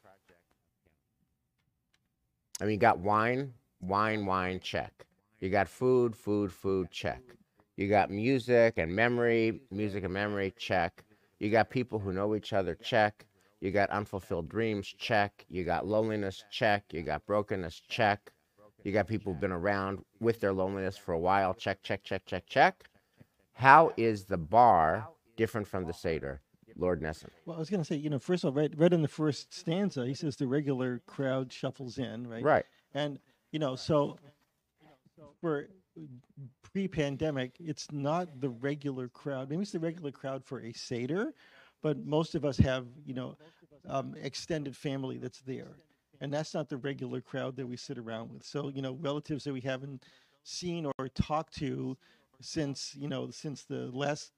I 2.61 2.65
mean, 2.65 2.73
you 2.73 2.77
got 2.77 2.99
wine, 2.99 3.53
wine, 3.81 4.25
wine, 4.25 4.59
check. 4.59 5.05
You 5.39 5.49
got 5.49 5.69
food, 5.69 6.15
food, 6.15 6.51
food, 6.51 6.91
check. 6.91 7.21
You 7.77 7.87
got 7.87 8.11
music 8.11 8.73
and 8.77 8.93
memory, 8.93 9.61
music 9.71 10.03
and 10.03 10.13
memory, 10.13 10.53
check. 10.57 11.03
You 11.39 11.49
got 11.49 11.69
people 11.69 11.97
who 11.97 12.11
know 12.11 12.35
each 12.35 12.51
other, 12.51 12.75
check. 12.75 13.25
You 13.61 13.71
got 13.71 13.89
unfulfilled 13.89 14.49
dreams, 14.49 14.87
check. 14.87 15.45
You 15.49 15.63
got 15.63 15.87
loneliness, 15.87 16.43
check. 16.51 16.83
You 16.91 17.03
got 17.03 17.25
brokenness, 17.25 17.81
check. 17.87 18.31
You 18.83 18.91
got 18.91 19.07
people 19.07 19.31
who've 19.31 19.41
been 19.41 19.51
around 19.51 20.03
with 20.19 20.41
their 20.41 20.53
loneliness 20.53 20.97
for 20.97 21.13
a 21.13 21.19
while. 21.19 21.53
Check, 21.53 21.81
check, 21.83 22.03
check, 22.03 22.25
check, 22.25 22.45
check. 22.45 22.83
How 23.53 23.93
is 23.97 24.25
the 24.25 24.37
bar 24.37 25.07
different 25.37 25.67
from 25.67 25.85
the 25.85 25.93
Seder, 25.93 26.41
Lord 26.77 27.01
Nesson? 27.01 27.29
Well, 27.45 27.57
I 27.57 27.59
was 27.59 27.69
going 27.69 27.81
to 27.81 27.85
say, 27.85 27.95
you 27.95 28.09
know, 28.09 28.19
first 28.19 28.43
of 28.43 28.49
all, 28.49 28.61
right, 28.61 28.73
right 28.77 28.91
in 28.91 29.01
the 29.01 29.07
first 29.07 29.53
stanza, 29.53 30.05
he 30.05 30.13
says 30.13 30.35
the 30.37 30.47
regular 30.47 31.01
crowd 31.05 31.51
shuffles 31.51 31.97
in, 31.97 32.27
right? 32.27 32.43
Right. 32.43 32.65
And 32.93 33.19
you 33.51 33.59
know, 33.59 33.75
so 33.75 34.17
for 35.41 35.67
pre-pandemic, 36.63 37.55
it's 37.59 37.91
not 37.91 38.39
the 38.39 38.49
regular 38.49 39.07
crowd. 39.07 39.49
Maybe 39.49 39.61
it's 39.61 39.71
the 39.71 39.79
regular 39.79 40.11
crowd 40.11 40.43
for 40.45 40.61
a 40.61 40.73
seder, 40.73 41.33
but 41.81 42.05
most 42.05 42.35
of 42.35 42.45
us 42.45 42.57
have, 42.57 42.87
you 43.05 43.13
know, 43.13 43.35
um, 43.87 44.15
extended 44.21 44.75
family 44.75 45.17
that's 45.17 45.39
there, 45.41 45.77
and 46.21 46.31
that's 46.31 46.53
not 46.53 46.69
the 46.69 46.77
regular 46.77 47.21
crowd 47.21 47.55
that 47.55 47.67
we 47.67 47.77
sit 47.77 47.97
around 47.97 48.31
with. 48.31 48.43
So 48.43 48.69
you 48.69 48.81
know, 48.81 48.93
relatives 49.01 49.43
that 49.45 49.53
we 49.53 49.61
haven't 49.61 50.03
seen 50.43 50.85
or 50.85 51.07
talked 51.09 51.55
to 51.59 51.97
since 52.41 52.95
you 52.95 53.07
know 53.07 53.29
since 53.29 53.63
the 53.63 53.89
last 53.91 54.31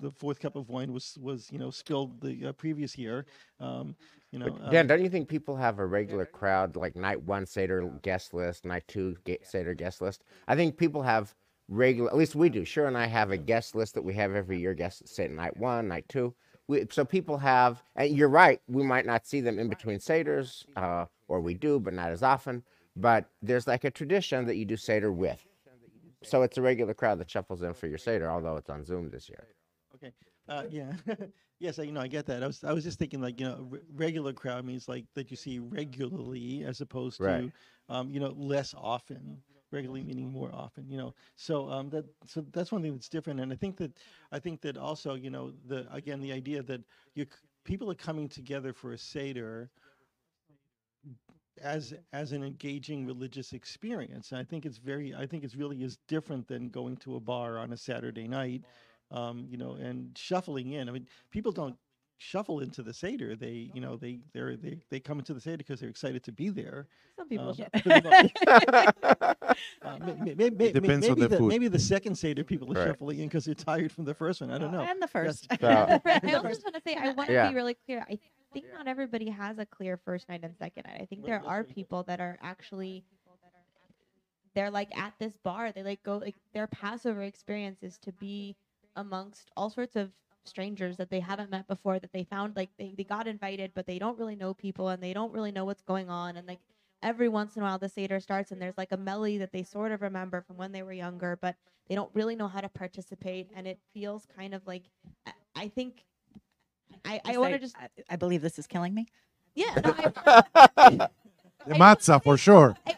the 0.00 0.10
fourth 0.10 0.40
cup 0.40 0.56
of 0.56 0.68
wine 0.68 0.92
was 0.92 1.18
was 1.20 1.48
you 1.50 1.58
know 1.58 1.70
spilled 1.70 2.20
the 2.20 2.46
uh, 2.46 2.52
previous 2.52 2.96
year. 2.96 3.26
Um, 3.60 3.96
you 4.30 4.38
know, 4.38 4.58
Dan, 4.70 4.82
um, 4.82 4.86
don't 4.86 5.02
you 5.02 5.08
think 5.08 5.28
people 5.28 5.56
have 5.56 5.78
a 5.78 5.86
regular 5.86 6.26
crowd 6.26 6.76
like 6.76 6.94
night 6.96 7.22
one 7.22 7.46
Seder 7.46 7.90
guest 8.02 8.34
list, 8.34 8.64
night 8.64 8.84
two 8.86 9.16
ga- 9.24 9.40
Seder 9.42 9.74
guest 9.74 10.00
list? 10.00 10.24
I 10.46 10.54
think 10.54 10.76
people 10.76 11.02
have 11.02 11.34
regular, 11.68 12.10
at 12.10 12.16
least 12.16 12.34
we 12.34 12.48
do. 12.48 12.64
Sure, 12.64 12.86
and 12.86 12.96
I 12.96 13.06
have 13.06 13.30
a 13.30 13.36
guest 13.36 13.74
list 13.74 13.94
that 13.94 14.02
we 14.02 14.14
have 14.14 14.34
every 14.34 14.58
year. 14.58 14.74
Guest 14.74 15.08
say 15.08 15.28
night 15.28 15.56
one, 15.56 15.88
night 15.88 16.04
two. 16.08 16.34
We, 16.66 16.86
so 16.90 17.04
people 17.04 17.38
have, 17.38 17.82
and 17.96 18.14
you're 18.14 18.28
right. 18.28 18.60
We 18.68 18.82
might 18.82 19.06
not 19.06 19.26
see 19.26 19.40
them 19.40 19.58
in 19.58 19.68
between 19.70 19.98
Seders, 19.98 20.64
uh, 20.76 21.06
or 21.26 21.40
we 21.40 21.54
do, 21.54 21.80
but 21.80 21.94
not 21.94 22.10
as 22.10 22.22
often. 22.22 22.62
But 22.94 23.30
there's 23.40 23.66
like 23.66 23.84
a 23.84 23.90
tradition 23.90 24.44
that 24.46 24.56
you 24.56 24.66
do 24.66 24.76
Seder 24.76 25.12
with. 25.12 25.46
So 26.22 26.42
it's 26.42 26.58
a 26.58 26.62
regular 26.62 26.94
crowd 26.94 27.20
that 27.20 27.30
shuffles 27.30 27.62
in 27.62 27.72
for 27.74 27.86
your 27.86 27.96
Seder, 27.96 28.30
although 28.30 28.56
it's 28.56 28.68
on 28.68 28.84
Zoom 28.84 29.08
this 29.08 29.28
year. 29.28 29.46
Okay. 29.98 30.12
Uh, 30.48 30.64
yeah. 30.68 30.92
yes, 31.60 31.78
I, 31.78 31.82
you 31.84 31.92
know, 31.92 32.00
I 32.00 32.08
get 32.08 32.26
that. 32.26 32.42
I 32.42 32.46
was, 32.46 32.64
I 32.64 32.72
was 32.72 32.84
just 32.84 32.98
thinking, 32.98 33.20
like, 33.20 33.40
you 33.40 33.46
know, 33.46 33.66
re- 33.70 33.80
regular 33.94 34.32
crowd 34.32 34.64
means 34.64 34.88
like 34.88 35.06
that 35.14 35.30
you 35.30 35.36
see 35.36 35.58
regularly, 35.58 36.64
as 36.64 36.80
opposed 36.80 37.22
Right. 37.22 37.44
to, 37.44 37.52
um, 37.88 38.10
you 38.10 38.20
know, 38.20 38.30
less 38.30 38.74
often. 38.76 39.42
Regularly 39.70 40.02
meaning 40.02 40.30
more 40.30 40.50
often. 40.54 40.88
You 40.88 40.96
know, 40.96 41.14
so 41.36 41.68
um, 41.70 41.90
that, 41.90 42.06
so 42.24 42.40
that's 42.52 42.72
one 42.72 42.82
thing 42.82 42.92
that's 42.94 43.08
different. 43.08 43.40
And 43.40 43.52
I 43.52 43.56
think 43.56 43.76
that, 43.78 43.98
I 44.32 44.38
think 44.38 44.62
that 44.62 44.76
also, 44.78 45.14
you 45.14 45.30
know, 45.30 45.52
the 45.66 45.92
again 45.92 46.20
the 46.20 46.32
idea 46.32 46.62
that 46.62 46.82
you 47.14 47.26
people 47.64 47.90
are 47.90 47.94
coming 47.94 48.28
together 48.28 48.72
for 48.72 48.92
a 48.92 48.98
seder 48.98 49.70
as 51.62 51.94
as 52.12 52.32
an 52.32 52.42
engaging 52.44 53.06
religious 53.06 53.52
experience. 53.52 54.30
And 54.32 54.40
I 54.40 54.44
think 54.44 54.64
it's 54.64 54.78
very 54.78 55.14
I 55.14 55.26
think 55.26 55.44
it's 55.44 55.56
really 55.56 55.82
is 55.82 55.98
different 56.08 56.46
than 56.48 56.68
going 56.68 56.96
to 56.98 57.16
a 57.16 57.20
bar 57.20 57.58
on 57.58 57.72
a 57.72 57.76
Saturday 57.76 58.28
night, 58.28 58.64
um, 59.10 59.46
you 59.50 59.56
know, 59.56 59.72
and 59.74 60.16
shuffling 60.16 60.72
in. 60.72 60.88
I 60.88 60.92
mean, 60.92 61.06
people 61.30 61.52
don't 61.52 61.76
shuffle 62.20 62.60
into 62.60 62.82
the 62.82 62.92
Seder. 62.92 63.36
They, 63.36 63.70
you 63.74 63.80
know, 63.80 63.96
they 63.96 64.20
they're, 64.34 64.56
they 64.56 64.78
they 64.90 64.98
come 65.00 65.18
into 65.18 65.34
the 65.34 65.40
Seder 65.40 65.58
because 65.58 65.80
they're 65.80 65.88
excited 65.90 66.22
to 66.24 66.32
be 66.32 66.48
there. 66.48 66.86
Some 67.16 67.28
people 67.28 67.48
Um, 67.50 67.54
should. 67.54 67.72
pretty. 67.72 68.32
Uh, 69.82 69.98
may- 69.98 70.12
may- 70.14 70.34
may- 70.34 70.50
may- 70.50 70.72
depends 70.72 71.08
on 71.08 71.12
maybe 71.14 71.20
the 71.22 71.28
the, 71.28 71.36
food. 71.38 71.48
maybe 71.48 71.68
the 71.68 71.78
second 71.78 72.14
Seder 72.14 72.44
people 72.44 72.70
are 72.72 72.74
Right. 72.78 72.88
shuffling 72.88 73.18
in 73.18 73.26
because 73.28 73.44
they're 73.44 73.54
tired 73.54 73.90
from 73.90 74.04
the 74.04 74.14
first 74.14 74.40
one. 74.40 74.50
I 74.52 74.58
don't 74.58 74.70
know. 74.70 74.82
And 74.82 75.02
the 75.02 75.08
first. 75.08 75.48
So- 75.60 75.66
I 75.68 75.98
The 76.22 76.34
also 76.36 76.48
just 76.48 76.62
want 76.64 76.76
to 76.76 76.80
say 76.86 76.94
I 76.94 77.12
want 77.12 77.26
to 77.28 77.32
Yeah. 77.32 77.48
be 77.48 77.54
really 77.56 77.74
clear. 77.86 78.04
I 78.08 78.18
think 78.52 78.66
not 78.72 78.86
everybody 78.86 79.28
has 79.30 79.58
a 79.58 79.66
clear 79.66 79.96
first 79.96 80.28
night 80.28 80.40
and 80.44 80.54
second 80.56 80.84
night. 80.86 81.00
I 81.00 81.06
think 81.06 81.24
there 81.24 81.42
are 81.44 81.64
people 81.64 82.02
that 82.04 82.20
are 82.20 82.38
actually 82.42 83.04
they're 84.54 84.70
like 84.70 84.96
at 84.96 85.14
this 85.18 85.36
bar. 85.42 85.72
They 85.72 85.82
like 85.82 86.02
go 86.02 86.18
like 86.18 86.36
their 86.52 86.66
Passover 86.66 87.22
experience 87.22 87.82
is 87.82 87.98
to 87.98 88.12
be 88.12 88.56
amongst 88.98 89.50
all 89.56 89.70
sorts 89.70 89.96
of 89.96 90.10
strangers 90.44 90.96
that 90.96 91.10
they 91.10 91.20
haven't 91.20 91.50
met 91.50 91.66
before 91.68 91.98
that 91.98 92.12
they 92.12 92.24
found 92.24 92.56
like 92.56 92.70
they, 92.78 92.94
they 92.96 93.04
got 93.04 93.26
invited 93.28 93.70
but 93.74 93.86
they 93.86 93.98
don't 93.98 94.18
really 94.18 94.36
know 94.36 94.54
people 94.54 94.88
and 94.88 95.02
they 95.02 95.12
don't 95.12 95.32
really 95.32 95.52
know 95.52 95.64
what's 95.64 95.82
going 95.82 96.10
on 96.10 96.36
and 96.36 96.48
like 96.48 96.60
every 97.02 97.28
once 97.28 97.56
in 97.56 97.62
a 97.62 97.64
while 97.64 97.78
the 97.78 97.88
Seder 97.88 98.18
starts 98.18 98.50
and 98.50 98.60
there's 98.60 98.78
like 98.78 98.92
a 98.92 98.96
melody 98.96 99.38
that 99.38 99.52
they 99.52 99.62
sort 99.62 99.92
of 99.92 100.02
remember 100.02 100.40
from 100.40 100.56
when 100.56 100.72
they 100.72 100.82
were 100.82 100.92
younger 100.92 101.38
but 101.40 101.54
they 101.88 101.94
don't 101.94 102.10
really 102.14 102.34
know 102.34 102.48
how 102.48 102.60
to 102.60 102.68
participate 102.68 103.48
and 103.54 103.66
it 103.66 103.78
feels 103.92 104.26
kind 104.36 104.54
of 104.54 104.66
like 104.66 104.84
I, 105.26 105.32
I 105.54 105.68
think 105.68 106.04
I, 107.04 107.20
I 107.24 107.36
want 107.38 107.52
to 107.52 107.58
just 107.58 107.76
I, 107.76 107.88
I 108.10 108.16
believe 108.16 108.42
this 108.42 108.58
is 108.58 108.66
killing 108.66 108.94
me. 108.94 109.06
yeah 109.54 109.74
no, 109.84 109.94
I, 109.96 111.08
The 111.66 111.74
matzah 111.74 112.22
for 112.22 112.36
sure. 112.36 112.76
I, 112.86 112.94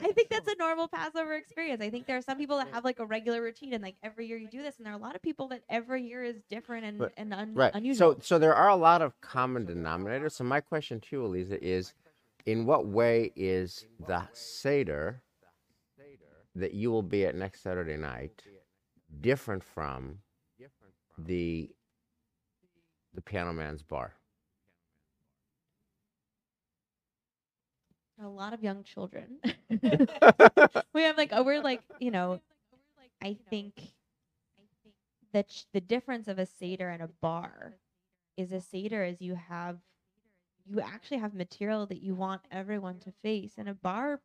I 0.00 0.12
think 0.12 0.28
that's 0.28 0.48
a 0.48 0.56
normal 0.58 0.88
Passover 0.88 1.34
experience. 1.34 1.80
I 1.82 1.90
think 1.90 2.06
there 2.06 2.16
are 2.16 2.22
some 2.22 2.36
people 2.38 2.56
that 2.58 2.68
have 2.72 2.84
like 2.84 2.98
a 2.98 3.06
regular 3.06 3.42
routine 3.42 3.72
and 3.74 3.82
like 3.82 3.96
every 4.02 4.26
year 4.26 4.36
you 4.38 4.48
do 4.48 4.62
this, 4.62 4.76
and 4.78 4.86
there 4.86 4.92
are 4.92 4.96
a 4.96 5.00
lot 5.00 5.14
of 5.14 5.22
people 5.22 5.48
that 5.48 5.62
every 5.68 6.02
year 6.02 6.24
is 6.24 6.36
different 6.50 6.84
and, 6.84 6.98
But- 6.98 7.12
and 7.16 7.32
un, 7.32 7.54
Right. 7.54 7.72
unusual. 7.74 8.14
So, 8.14 8.20
so 8.22 8.38
there 8.38 8.54
are 8.54 8.68
a 8.68 8.76
lot 8.76 9.02
of 9.02 9.20
common 9.20 9.66
denominators. 9.66 10.32
So 10.32 10.44
my 10.44 10.60
question 10.60 11.00
to 11.00 11.08
you, 11.16 11.24
Eliza, 11.24 11.62
is, 11.64 11.94
in 12.46 12.64
what 12.66 12.86
way 12.86 13.32
is 13.36 13.84
the 14.06 14.22
Seder 14.32 15.22
that 16.54 16.74
you 16.74 16.90
will 16.90 17.02
be 17.02 17.24
at 17.26 17.34
next 17.36 17.62
Saturday 17.62 17.96
night 17.96 18.42
different 19.20 19.62
from 19.62 20.18
the 21.18 21.70
the 23.14 23.20
Piano 23.22 23.52
Man's 23.52 23.82
bar? 23.82 24.14
A 28.22 28.28
lot 28.28 28.52
of 28.52 28.62
young 28.62 28.82
children. 28.82 29.38
we 30.92 31.02
have 31.02 31.16
like, 31.16 31.32
uh, 31.32 31.42
we're 31.44 31.62
like, 31.62 31.82
you 32.00 32.10
know, 32.10 32.40
I 33.22 33.36
think 33.50 33.74
that 35.32 35.64
the 35.72 35.80
difference 35.80 36.28
of 36.28 36.38
a 36.38 36.46
Seder 36.46 36.88
and 36.88 37.02
a 37.02 37.08
bar 37.20 37.74
is 38.36 38.52
a 38.52 38.60
Seder 38.60 39.04
is 39.04 39.20
you 39.20 39.34
have, 39.34 39.78
you 40.66 40.80
actually 40.80 41.18
have 41.18 41.34
material 41.34 41.86
that 41.86 42.02
you 42.02 42.14
want 42.14 42.42
everyone 42.50 42.98
to 43.00 43.12
face. 43.22 43.52
And 43.56 43.68
a 43.68 43.74
bar, 43.74 44.20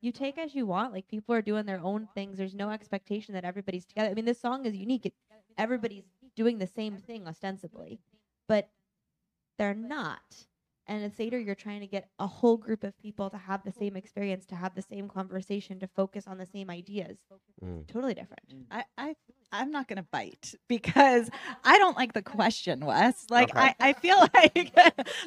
you 0.00 0.12
take 0.12 0.38
as 0.38 0.54
you 0.54 0.66
want. 0.66 0.92
Like 0.92 1.08
people 1.08 1.34
are 1.34 1.42
doing 1.42 1.66
their 1.66 1.80
own 1.80 2.08
things. 2.14 2.38
There's 2.38 2.54
no 2.54 2.70
expectation 2.70 3.34
that 3.34 3.44
everybody's 3.44 3.84
together. 3.84 4.10
I 4.10 4.14
mean, 4.14 4.24
this 4.24 4.40
song 4.40 4.64
is 4.66 4.76
unique. 4.76 5.06
It, 5.06 5.14
everybody's 5.56 6.04
doing 6.36 6.58
the 6.58 6.66
same 6.66 6.96
thing 6.96 7.26
ostensibly, 7.26 8.00
but 8.46 8.68
they're 9.58 9.74
not. 9.74 10.46
And 10.88 11.04
in 11.04 11.12
Seder, 11.12 11.38
you're 11.38 11.54
trying 11.54 11.80
to 11.80 11.86
get 11.86 12.08
a 12.18 12.26
whole 12.26 12.56
group 12.56 12.82
of 12.82 12.98
people 12.98 13.28
to 13.30 13.36
have 13.36 13.62
the 13.62 13.72
same 13.72 13.94
experience, 13.94 14.46
to 14.46 14.54
have 14.56 14.74
the 14.74 14.80
same 14.82 15.06
conversation, 15.08 15.78
to 15.80 15.86
focus 15.86 16.26
on 16.26 16.38
the 16.38 16.46
same 16.46 16.70
ideas. 16.70 17.18
Mm. 17.62 17.86
Totally 17.86 18.14
different. 18.14 18.40
I, 18.70 18.84
I 18.96 19.14
I'm 19.52 19.70
not 19.70 19.88
gonna 19.88 20.06
bite 20.10 20.54
because 20.68 21.28
I 21.64 21.78
don't 21.78 21.96
like 21.96 22.12
the 22.14 22.22
question, 22.22 22.84
Wes. 22.86 23.26
Like 23.30 23.50
Okay. 23.54 23.74
I, 23.80 23.88
I 23.90 23.92
feel 23.92 24.16
like 24.34 24.72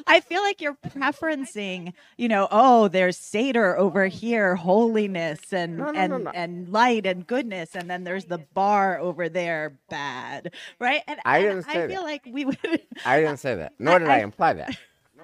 I 0.06 0.20
feel 0.20 0.42
like 0.42 0.60
you're 0.60 0.76
preferencing, 0.88 1.92
you 2.16 2.28
know, 2.28 2.48
oh, 2.50 2.88
there's 2.88 3.16
Seder 3.16 3.76
over 3.78 4.06
here, 4.06 4.56
holiness 4.56 5.52
and 5.52 5.76
No, 5.76 5.90
no, 5.90 5.92
no, 5.92 6.14
and 6.16 6.24
no. 6.24 6.30
and 6.34 6.68
light 6.70 7.06
and 7.06 7.26
goodness, 7.26 7.74
and 7.76 7.88
then 7.88 8.04
there's 8.04 8.24
the 8.24 8.38
bar 8.38 8.98
over 8.98 9.28
there, 9.28 9.78
bad, 9.88 10.52
right? 10.80 11.02
And 11.06 11.20
I 11.24 11.40
didn't 11.40 11.62
say 11.64 11.70
I 11.72 11.86
that. 11.86 11.90
feel 11.90 12.02
like 12.02 12.22
we 12.28 12.44
would. 12.46 12.58
I 13.04 13.20
didn't 13.20 13.38
say 13.38 13.54
that, 13.56 13.74
nor 13.78 13.98
did 14.00 14.08
I, 14.08 14.16
I- 14.16 14.22
imply 14.22 14.54
that. 14.54 14.76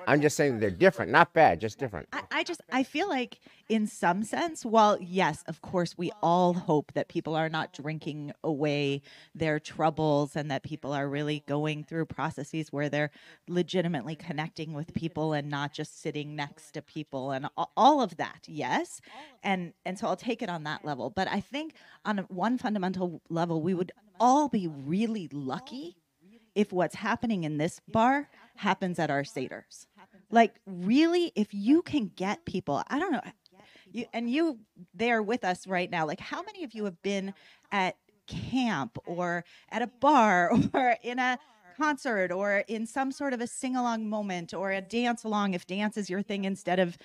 I'm 0.06 0.20
just 0.20 0.36
saying 0.36 0.60
they're 0.60 0.70
different, 0.70 1.10
not 1.10 1.32
bad, 1.32 1.60
just 1.60 1.78
different. 1.78 2.08
I, 2.12 2.22
I 2.30 2.44
just 2.44 2.60
I 2.70 2.82
feel 2.82 3.08
like 3.08 3.40
in 3.68 3.86
some 3.86 4.22
sense, 4.22 4.64
while 4.64 4.98
yes, 5.00 5.44
of 5.46 5.60
course, 5.60 5.96
we 5.96 6.10
all 6.22 6.54
hope 6.54 6.92
that 6.92 7.08
people 7.08 7.34
are 7.34 7.48
not 7.48 7.72
drinking 7.72 8.32
away 8.44 9.02
their 9.34 9.58
troubles 9.58 10.36
and 10.36 10.50
that 10.50 10.62
people 10.62 10.92
are 10.92 11.08
really 11.08 11.42
going 11.46 11.84
through 11.84 12.06
processes 12.06 12.72
where 12.72 12.88
they're 12.88 13.10
legitimately 13.48 14.16
connecting 14.16 14.72
with 14.72 14.94
people 14.94 15.32
and 15.32 15.48
not 15.48 15.72
just 15.72 16.00
sitting 16.00 16.36
next 16.36 16.72
to 16.72 16.82
people 16.82 17.30
and 17.30 17.46
all 17.76 18.00
of 18.00 18.16
that. 18.16 18.44
Yes. 18.46 19.00
And 19.42 19.72
and 19.84 19.98
so 19.98 20.06
I'll 20.06 20.16
take 20.16 20.42
it 20.42 20.48
on 20.48 20.64
that 20.64 20.84
level. 20.84 21.10
But 21.10 21.28
I 21.28 21.40
think 21.40 21.74
on 22.04 22.18
one 22.28 22.58
fundamental 22.58 23.20
level, 23.28 23.62
we 23.62 23.74
would 23.74 23.92
all 24.20 24.48
be 24.48 24.66
really 24.66 25.28
lucky 25.32 25.96
if 26.54 26.72
what's 26.72 26.96
happening 26.96 27.44
in 27.44 27.58
this 27.58 27.80
bar 27.86 28.28
happens 28.58 28.98
at 28.98 29.10
our 29.10 29.22
Seders. 29.22 29.86
Like, 30.30 30.56
really, 30.66 31.32
if 31.34 31.54
you 31.54 31.82
can 31.82 32.10
get 32.14 32.44
people, 32.44 32.82
I 32.88 32.98
don't 32.98 33.12
know, 33.12 33.22
you 33.90 34.04
and 34.12 34.28
you 34.28 34.58
there 34.94 35.22
with 35.22 35.44
us 35.44 35.66
right 35.66 35.90
now, 35.90 36.06
like, 36.06 36.20
how 36.20 36.42
many 36.42 36.64
of 36.64 36.74
you 36.74 36.84
have 36.84 37.00
been 37.02 37.32
at 37.72 37.96
camp 38.26 38.98
or 39.06 39.44
at 39.70 39.80
a 39.80 39.86
bar 39.86 40.52
or 40.74 40.96
in 41.02 41.18
a 41.18 41.38
concert 41.78 42.32
or 42.32 42.64
in 42.68 42.84
some 42.84 43.12
sort 43.12 43.32
of 43.32 43.40
a 43.40 43.46
sing 43.46 43.76
along 43.76 44.08
moment 44.08 44.52
or 44.52 44.72
a 44.72 44.80
dance 44.80 45.24
along 45.24 45.54
if 45.54 45.66
dance 45.66 45.96
is 45.96 46.10
your 46.10 46.22
thing 46.22 46.44
instead 46.44 46.80
of 46.80 46.98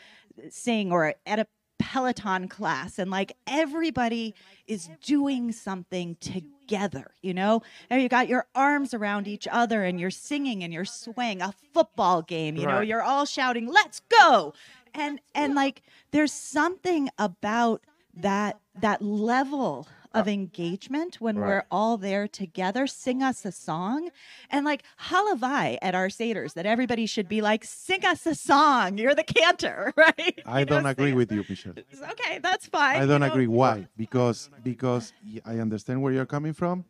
sing 0.49 0.91
or 0.91 1.14
at 1.26 1.39
a 1.39 1.47
Peloton 1.94 2.48
class 2.48 2.98
and 2.98 3.12
like 3.12 3.34
everybody 3.46 4.34
is 4.66 4.89
doing 5.04 5.52
something 5.52 6.18
together, 6.20 7.12
you 7.22 7.36
know? 7.36 7.62
And 7.91 8.02
you 8.02 8.10
got 8.10 8.28
your 8.28 8.48
arms 8.56 8.96
around 8.96 9.28
each 9.28 9.48
other 9.52 9.84
and 9.84 10.00
you're 10.00 10.10
singing 10.10 10.64
and 10.64 10.74
you're 10.74 10.86
swaying 10.86 11.44
a 11.44 11.54
football 11.72 12.24
game, 12.24 12.56
you 12.56 12.66
know, 12.66 12.80
Right. 12.80 12.88
you're 12.88 13.04
all 13.04 13.26
shouting, 13.26 13.68
let's 13.68 14.00
go. 14.22 14.54
and 14.96 15.20
and 15.36 15.54
like 15.56 15.84
there's 16.12 16.32
something 16.32 17.10
about 17.20 17.82
that 18.16 18.60
that 18.82 19.02
level 19.04 19.88
of 20.14 20.28
engagement 20.28 21.20
when 21.20 21.38
Right. 21.38 21.47
we're 21.47 21.64
all 21.72 21.97
there 21.97 22.28
together 22.28 22.86
sing 22.88 23.24
us 23.24 23.45
a 23.45 23.51
song 23.51 24.09
and 24.49 24.64
like 24.66 24.84
halavai 25.09 25.78
at 25.82 25.95
our 25.95 26.07
seders 26.07 26.53
that 26.53 26.66
everybody 26.66 27.05
should 27.05 27.28
be 27.28 27.41
like 27.41 27.64
sing 27.66 28.05
us 28.05 28.26
a 28.26 28.36
song 28.36 28.97
you're 28.97 29.16
the 29.16 29.24
cantor 29.24 29.91
right 29.97 30.39
I 30.45 30.59
You 30.59 30.66
don't 30.66 30.86
agree 30.86 31.07
sing- 31.09 31.16
with 31.16 31.32
you, 31.32 31.43
Michelle. 31.49 31.74
okay 32.14 32.39
that's 32.47 32.68
fine 32.68 32.97
I 33.01 33.05
don't 33.05 33.22
know. 33.22 33.28
agree. 33.34 33.47
Why? 33.47 33.88
Because 33.97 34.49
because 34.72 35.14
I 35.45 35.55
understand 35.66 35.97
where 36.01 36.14
you're 36.14 36.32
coming 36.38 36.53
from, 36.53 36.86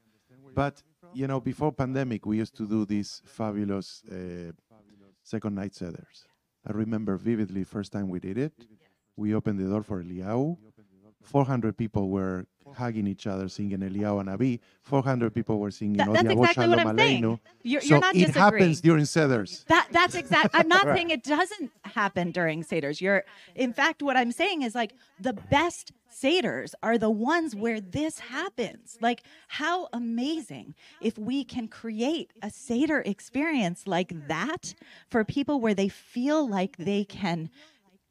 but 0.54 0.76
you 1.14 1.28
know, 1.28 1.40
before 1.40 1.72
pandemic, 1.72 2.26
we 2.26 2.36
used 2.44 2.56
to 2.58 2.66
do 2.68 2.80
these 2.86 3.22
fabulous 3.26 3.88
uh, 4.12 4.52
second 5.24 5.54
night 5.62 5.74
seders. 5.74 6.18
I 6.68 6.72
remember 6.84 7.14
vividly 7.18 7.64
first 7.64 7.92
time 7.96 8.08
we 8.10 8.20
did 8.20 8.38
it. 8.38 8.54
We 9.16 9.28
opened 9.36 9.60
the 9.60 9.68
door 9.74 9.84
for 9.84 9.98
Eliyahu. 10.04 10.58
400 11.22 11.78
people 11.78 12.10
were 12.10 12.46
hugging 12.76 13.08
each 13.08 13.28
other, 13.28 13.48
singing 13.50 13.80
Eliyahu 13.80 14.20
and 14.22 14.60
400 14.82 15.34
people 15.34 15.60
were 15.60 15.72
singing 15.72 15.98
That- 15.98 16.14
that's 16.14 16.30
exactly 16.30 16.68
what 16.68 16.80
I'm 16.80 16.98
saying. 16.98 17.40
You're, 17.64 17.82
So 17.82 17.88
you're 17.88 18.00
not 18.00 18.16
it 18.16 18.30
happens 18.36 18.82
during 18.82 19.04
seders. 19.06 19.66
That 19.66 19.88
that's 19.92 20.16
exactly. 20.16 20.60
I'm 20.60 20.68
not 20.68 20.86
Right. 20.88 20.98
saying 20.98 21.10
it 21.12 21.24
doesn't 21.24 21.72
happen 21.84 22.32
during 22.32 22.64
seders. 22.64 23.00
You're, 23.02 23.24
in 23.56 23.74
fact, 23.74 24.02
what 24.04 24.18
I'm 24.18 24.32
saying 24.32 24.62
is 24.64 24.76
like 24.76 24.94
the 25.20 25.34
best 25.34 25.92
seders 26.12 26.74
are 26.84 26.98
the 26.98 27.10
ones 27.10 27.56
where 27.56 27.80
this 27.82 28.20
happens. 28.20 28.98
Like 29.02 29.24
how 29.48 29.88
amazing 29.94 30.76
if 31.02 31.18
we 31.18 31.44
can 31.44 31.68
create 31.68 32.32
a 32.42 32.50
seder 32.50 33.00
experience 33.02 33.88
like 33.88 34.28
that 34.28 34.76
for 35.10 35.24
people 35.24 35.60
where 35.60 35.74
they 35.74 35.90
feel 35.90 36.48
like 36.48 36.78
they 36.78 37.04
can 37.06 37.50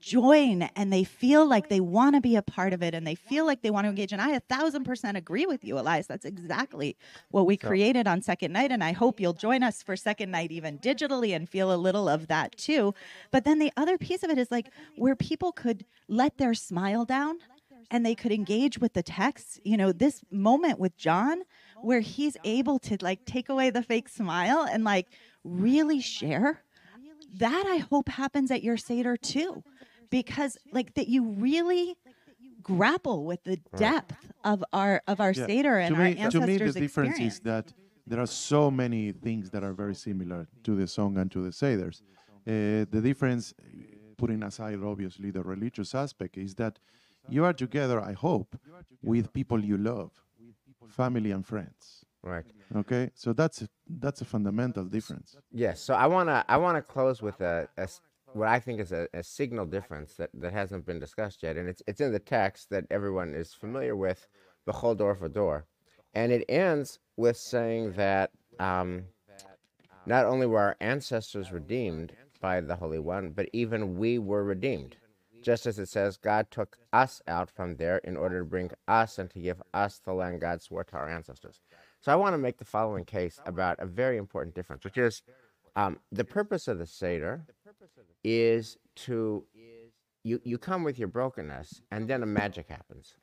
join 0.03 0.63
and 0.77 0.93
they 0.93 1.05
feel 1.05 1.47
like 1.47 1.69
they 1.69 1.81
want 1.81 2.15
to 2.15 2.21
be 2.21 2.37
a 2.37 2.43
part 2.43 2.73
of 2.73 2.83
it 2.83 2.95
and 2.95 3.07
they 3.07 3.15
feel 3.15 3.47
like 3.47 3.63
they 3.63 3.71
want 3.71 3.85
to 3.87 3.89
engage. 3.89 4.13
And 4.13 4.21
I 4.21 4.33
a 4.33 4.41
thousand 4.41 4.85
percent 4.85 5.17
agree 5.17 5.47
with 5.47 5.65
you, 5.65 5.79
Elias. 5.79 6.07
That's 6.07 6.27
exactly 6.27 6.97
what 7.31 7.47
we 7.47 7.57
created 7.57 8.07
on 8.07 8.21
second 8.21 8.53
night. 8.53 8.71
And 8.73 8.85
I 8.85 8.93
hope 8.93 9.21
you'll 9.21 9.33
join 9.33 9.63
us 9.63 9.83
for 9.83 9.97
second 9.97 10.31
night, 10.31 10.51
even 10.51 10.79
digitally, 10.79 11.35
and 11.35 11.49
feel 11.49 11.73
a 11.73 11.77
little 11.77 12.09
of 12.09 12.27
that 12.27 12.57
too. 12.59 12.95
But 13.31 13.45
then 13.45 13.59
the 13.59 13.73
other 13.77 13.97
piece 13.97 14.23
of 14.23 14.31
it 14.31 14.37
is 14.37 14.51
like 14.51 14.69
where 14.97 15.17
people 15.17 15.53
could 15.53 15.87
let 16.09 16.37
their 16.37 16.53
smile 16.53 17.05
down 17.05 17.39
and 17.91 18.05
they 18.05 18.15
could 18.15 18.33
engage 18.33 18.79
with 18.79 18.95
the 18.95 19.03
text. 19.03 19.61
You 19.65 19.77
know, 19.77 19.93
this 19.93 20.23
moment 20.31 20.79
with 20.79 20.97
John 20.97 21.43
where 21.81 22.01
he's 22.01 22.37
able 22.45 22.79
to 22.81 22.97
like 23.01 23.25
take 23.25 23.49
away 23.49 23.71
the 23.71 23.83
fake 23.83 24.09
smile 24.09 24.67
and 24.69 24.85
like 24.85 25.09
really 25.45 26.01
share 26.01 26.63
that 27.35 27.65
I 27.67 27.79
hope 27.79 28.09
happens 28.09 28.51
at 28.51 28.63
your 28.63 28.77
Seder 28.77 29.17
too. 29.17 29.63
Because 30.19 30.53
like 30.73 30.91
that 30.95 31.09
you 31.09 31.23
really 31.49 31.97
grapple 32.63 33.25
with 33.31 33.43
the 33.51 33.59
depth 33.87 34.15
of 34.45 34.59
our 34.73 34.95
of 35.13 35.21
our 35.25 35.33
Yeah. 35.33 35.47
Seder 35.47 35.77
and 35.85 35.95
to 35.95 36.01
our 36.01 36.09
me, 36.09 36.15
to 36.37 36.41
me, 36.49 36.55
the 36.59 36.73
difference 36.85 37.19
is 37.29 37.41
that 37.51 37.67
there 38.11 38.21
are 38.25 38.27
so 38.53 38.71
many 38.71 39.13
things 39.27 39.51
that 39.51 39.63
are 39.69 39.75
very 39.85 39.95
similar 39.95 40.41
to 40.67 40.73
the 40.81 40.87
song 40.87 41.13
and 41.21 41.29
to 41.35 41.41
the 41.47 41.53
Seders. 41.61 41.97
Uh, 42.47 42.85
the 42.95 43.01
difference, 43.09 43.55
putting 44.17 44.43
aside 44.43 44.79
obviously 44.93 45.31
the 45.31 45.43
religious 45.55 45.91
aspect, 45.95 46.37
is 46.37 46.55
that 46.63 46.75
you 47.35 47.45
are 47.49 47.53
together, 47.65 47.99
I 48.01 48.15
hope, 48.27 48.51
with 49.13 49.33
people 49.33 49.59
you 49.71 49.79
love, 49.93 50.13
family 50.89 51.31
and 51.37 51.45
friends. 51.53 52.05
Right. 52.23 52.45
Okay, 52.83 53.11
so 53.15 53.33
that's 53.33 53.63
a, 53.63 53.69
that's 54.05 54.21
a 54.21 54.25
fundamental 54.25 54.85
difference. 54.97 55.29
Yes. 55.65 55.81
So 55.87 55.95
I 55.95 56.07
wanna 56.15 56.45
I 56.55 56.57
wanna 56.65 56.83
close 56.83 57.19
with 57.27 57.41
a, 57.41 57.69
a 57.77 57.83
s- 57.93 58.01
what 58.35 58.49
I 58.49 58.61
think 58.61 58.81
is 58.81 58.93
a, 58.93 59.09
a 59.13 59.23
signal 59.23 59.67
difference 59.67 60.15
that, 60.15 60.31
that 60.35 60.53
hasn't 60.53 60.87
been 60.87 60.99
discussed 60.99 61.43
yet, 61.43 61.57
and 61.57 61.69
it's 61.69 61.83
it's 61.87 62.01
in 62.01 62.13
the 62.13 62.19
text 62.19 62.71
that 62.71 62.85
everyone 62.91 63.35
is 63.35 63.55
familiar 63.55 63.97
with, 63.97 64.27
b'chol 64.67 64.97
dor 64.97 65.67
and 66.15 66.33
it 66.33 66.45
ends 66.49 66.99
with 67.17 67.37
saying 67.37 67.93
that 67.93 68.31
um, 68.59 69.05
not 70.07 70.27
only 70.27 70.47
were 70.47 70.61
our 70.61 70.77
ancestors 70.81 71.53
redeemed 71.53 72.13
by 72.41 72.61
the 72.61 72.77
Holy 72.77 72.99
One, 72.99 73.31
but 73.31 73.49
even 73.53 73.97
we 73.97 74.19
were 74.19 74.45
redeemed. 74.45 74.97
Just 75.43 75.67
as 75.67 75.79
it 75.79 75.89
says, 75.89 76.17
God 76.17 76.47
took 76.51 76.77
us 76.93 77.21
out 77.27 77.51
from 77.51 77.77
there 77.77 77.99
in 77.99 78.17
order 78.17 78.41
to 78.41 78.45
bring 78.45 78.71
us 78.87 79.19
and 79.19 79.29
to 79.31 79.41
give 79.41 79.61
us 79.75 79.99
the 79.99 80.13
land 80.13 80.41
God 80.41 80.63
swore 80.63 80.85
to 80.85 80.97
our 80.97 81.09
ancestors. 81.09 81.61
So 82.01 82.13
I 82.13 82.17
want 82.17 82.35
to 82.35 82.39
make 82.39 82.59
the 82.59 82.65
following 82.65 83.05
case 83.05 83.41
about 83.45 83.79
a 83.81 83.87
very 83.87 84.19
important 84.19 84.55
difference, 84.55 84.85
which 84.85 84.99
is 84.99 85.23
um, 85.75 85.99
the 86.13 86.25
purpose 86.25 86.69
of 86.69 86.79
the 86.79 86.87
Seder 86.87 87.45
is 88.25 88.77
to 88.95 89.45
you, 90.25 90.41
you 90.45 90.59
come 90.59 90.85
with 90.85 90.99
your 90.99 91.09
brokenness 91.09 91.83
and 91.91 92.09
then 92.09 92.23
a 92.23 92.27
magic 92.27 92.69
happens 92.69 93.17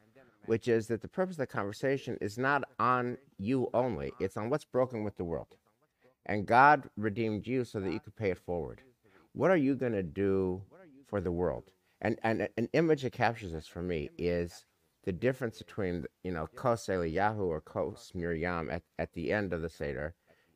which 0.46 0.68
is 0.68 0.88
that 0.88 1.02
the 1.02 1.08
purpose 1.08 1.36
of 1.36 1.40
the 1.40 1.48
conversation 1.48 2.18
is 2.22 2.38
not 2.38 2.64
on 2.80 3.18
you 3.38 3.70
only 3.74 4.12
it's 4.20 4.36
on 4.36 4.50
what's 4.50 4.66
broken 4.66 5.04
with 5.04 5.16
the 5.16 5.24
world. 5.24 5.56
And 6.26 6.46
god 6.46 6.90
redeemed 6.98 7.46
you 7.48 7.64
so 7.64 7.80
that 7.80 7.94
you 7.94 8.00
could 8.00 8.16
pay 8.16 8.32
it 8.32 8.38
forward. 8.40 8.82
What 9.34 9.52
are 9.52 9.58
you 9.58 9.76
going 9.76 9.94
to 9.94 10.04
do 10.04 10.64
for 11.08 11.22
the 11.22 11.32
world? 11.32 11.72
And, 12.02 12.18
and 12.24 12.48
an 12.58 12.70
image 12.74 13.04
that 13.04 13.14
captures 13.14 13.52
this 13.52 13.68
for 13.68 13.82
me 13.82 14.10
is 14.18 14.66
the 15.04 15.12
difference 15.12 15.60
between 15.60 16.06
you 16.24 16.32
know 16.32 16.48
kos 16.56 16.88
Eliyahu 16.88 17.42
or 17.42 17.62
kos 17.62 18.12
Miriam 18.16 18.70
at, 18.72 18.84
at 18.98 19.14
the 19.14 19.32
end 19.32 19.54
of 19.54 19.62
the 19.62 19.70
seder 19.70 20.16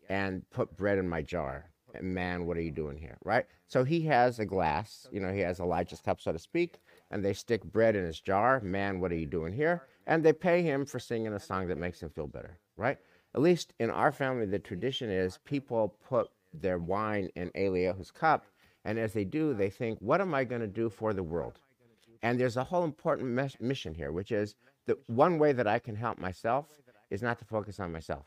and 0.10 0.50
put 0.50 0.76
bread 0.76 0.98
in 0.98 1.08
my 1.08 1.22
jar 1.22 1.73
man 2.02 2.46
what 2.46 2.58
are 2.58 2.62
you 2.62 2.72
doing 2.72 2.98
here 2.98 3.18
right? 3.24 3.46
So 3.68 3.84
he 3.84 4.02
has 4.04 4.40
a 4.40 4.46
glass 4.46 5.08
you 5.12 5.20
know 5.20 5.32
he 5.32 5.42
has 5.42 5.60
elijah's 5.60 6.02
cup 6.02 6.22
so 6.22 6.32
to 6.32 6.40
speak 6.40 6.80
and 7.12 7.24
they 7.24 7.34
stick 7.34 7.64
bread 7.64 7.96
in 7.96 8.06
his 8.06 8.20
jar. 8.20 8.60
Man 8.62 9.00
what 9.00 9.12
are 9.12 9.18
you 9.18 9.26
doing 9.26 9.54
here? 9.54 9.84
And 10.08 10.24
they 10.24 10.34
pay 10.34 10.62
him 10.62 10.86
for 10.86 11.00
singing 11.00 11.34
a 11.34 11.40
song 11.40 11.68
that 11.68 11.78
makes 11.78 12.02
him 12.02 12.10
feel 12.10 12.28
better 12.28 12.58
right? 12.78 12.98
At 13.36 13.42
least 13.42 13.74
in 13.80 13.90
our 13.90 14.12
family 14.12 14.46
the 14.46 14.60
tradition 14.60 15.10
is 15.10 15.40
people 15.44 15.96
put 16.08 16.30
their 16.54 16.78
wine 16.78 17.30
in 17.36 17.50
eliyahu's 17.52 18.12
cup 18.12 18.46
and 18.86 18.98
as 18.98 19.14
they 19.14 19.26
do 19.26 19.54
they 19.54 19.70
think 19.70 20.00
what 20.00 20.22
am 20.22 20.34
i 20.34 20.44
going 20.44 20.62
to 20.62 20.68
do 20.68 20.90
for 20.90 21.14
the 21.14 21.24
world? 21.24 21.60
And 22.22 22.40
there's 22.40 22.58
a 22.58 22.64
whole 22.64 22.86
important 22.86 23.30
mes- 23.30 23.60
mission 23.60 23.94
here 23.94 24.12
which 24.12 24.32
is 24.32 24.56
the 24.86 24.98
one 25.08 25.38
way 25.40 25.52
that 25.52 25.68
i 25.68 25.80
can 25.80 25.96
help 25.96 26.18
myself 26.18 26.68
is 27.14 27.22
not 27.22 27.38
to 27.40 27.46
focus 27.46 27.80
on 27.80 27.92
myself. 27.92 28.26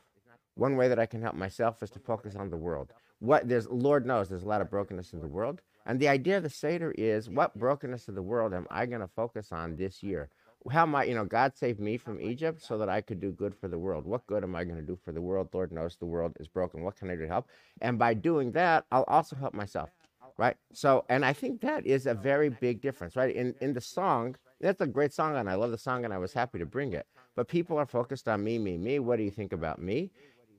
One 0.55 0.75
way 0.77 0.87
that 0.87 0.97
I 0.97 1.05
can 1.05 1.21
help 1.21 1.35
myself 1.35 1.83
is 1.83 1.89
to 1.91 1.99
focus 1.99 2.35
on 2.35 2.49
the 2.49 2.57
world. 2.57 2.93
What 3.19 3.47
there's, 3.47 3.67
Lord 3.67 4.05
knows, 4.05 4.29
there's 4.29 4.43
a 4.43 4.47
lot 4.47 4.61
of 4.61 4.69
brokenness 4.69 5.13
in 5.13 5.21
the 5.21 5.27
world, 5.27 5.61
and 5.85 5.99
the 5.99 6.09
idea 6.09 6.37
of 6.37 6.43
the 6.43 6.49
Seder 6.49 6.91
is, 6.97 7.29
what 7.29 7.57
brokenness 7.57 8.07
of 8.07 8.15
the 8.15 8.21
world 8.21 8.53
am 8.53 8.67
I 8.69 8.85
going 8.85 9.01
to 9.01 9.07
focus 9.07 9.51
on 9.51 9.75
this 9.75 10.03
year? 10.03 10.29
How 10.69 10.83
am 10.83 10.95
I, 10.95 11.05
you 11.05 11.15
know, 11.15 11.23
God 11.23 11.55
saved 11.55 11.79
me 11.79 11.97
from 11.97 12.19
Egypt 12.19 12.61
so 12.61 12.77
that 12.77 12.89
I 12.89 12.99
could 12.99 13.21
do 13.21 13.31
good 13.31 13.55
for 13.55 13.69
the 13.69 13.79
world. 13.79 14.05
What 14.05 14.27
good 14.27 14.43
am 14.43 14.55
I 14.55 14.65
going 14.65 14.75
to 14.75 14.85
do 14.85 14.97
for 15.03 15.13
the 15.13 15.21
world? 15.21 15.47
Lord 15.53 15.71
knows 15.71 15.95
the 15.95 16.05
world 16.05 16.35
is 16.39 16.47
broken. 16.47 16.83
What 16.83 16.97
can 16.97 17.09
I 17.09 17.15
do 17.15 17.21
to 17.21 17.27
help? 17.27 17.47
And 17.79 17.97
by 17.97 18.13
doing 18.13 18.51
that, 18.51 18.85
I'll 18.91 19.05
also 19.07 19.37
help 19.37 19.53
myself, 19.53 19.89
right? 20.37 20.57
So, 20.73 21.05
and 21.07 21.23
I 21.23 21.31
think 21.31 21.61
that 21.61 21.85
is 21.85 22.05
a 22.05 22.13
very 22.13 22.49
big 22.49 22.81
difference, 22.81 23.15
right? 23.15 23.33
In 23.33 23.55
in 23.61 23.73
the 23.73 23.81
song, 23.81 24.35
that's 24.59 24.81
a 24.81 24.87
great 24.87 25.13
song, 25.13 25.37
and 25.37 25.49
I 25.49 25.55
love 25.55 25.71
the 25.71 25.77
song, 25.77 26.03
and 26.03 26.13
I 26.13 26.17
was 26.17 26.33
happy 26.33 26.59
to 26.59 26.65
bring 26.65 26.91
it. 26.93 27.07
But 27.35 27.47
people 27.47 27.77
are 27.77 27.85
focused 27.85 28.27
on 28.27 28.43
me, 28.43 28.57
me, 28.57 28.77
me. 28.77 28.99
What 28.99 29.17
do 29.17 29.23
you 29.23 29.31
think 29.31 29.53
about 29.53 29.81
me? 29.81 30.11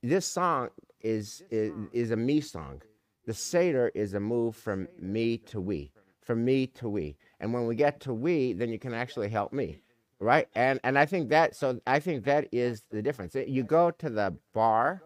this 0.03 0.27
song 0.27 0.69
is, 1.01 1.43
is 1.51 1.73
is 1.93 2.11
a 2.11 2.17
me 2.17 2.41
song. 2.41 2.83
The 3.27 3.35
Seder 3.35 3.91
is 3.95 4.15
a 4.15 4.21
move 4.21 4.57
from 4.57 4.89
me 4.99 5.39
to 5.39 5.61
we, 5.61 5.93
from 6.21 6.45
me 6.45 6.67
to 6.67 6.89
we. 6.89 7.17
And 7.41 7.53
when 7.53 7.67
we 7.67 7.75
get 7.75 8.01
to 8.01 8.15
we, 8.15 8.53
then 8.53 8.71
you 8.71 8.79
can 8.79 8.95
actually 8.95 9.29
help 9.29 9.53
me, 9.53 9.81
right? 10.19 10.49
And 10.55 10.81
and 10.85 10.99
I 10.99 11.07
think 11.07 11.29
that 11.31 11.55
so 11.55 11.81
I 11.87 12.01
think 12.01 12.25
that 12.25 12.49
is 12.53 12.85
the 12.91 13.03
difference. 13.03 13.35
You 13.35 13.63
go 13.63 13.91
to 13.91 14.11
the 14.11 14.35
bar 14.55 15.03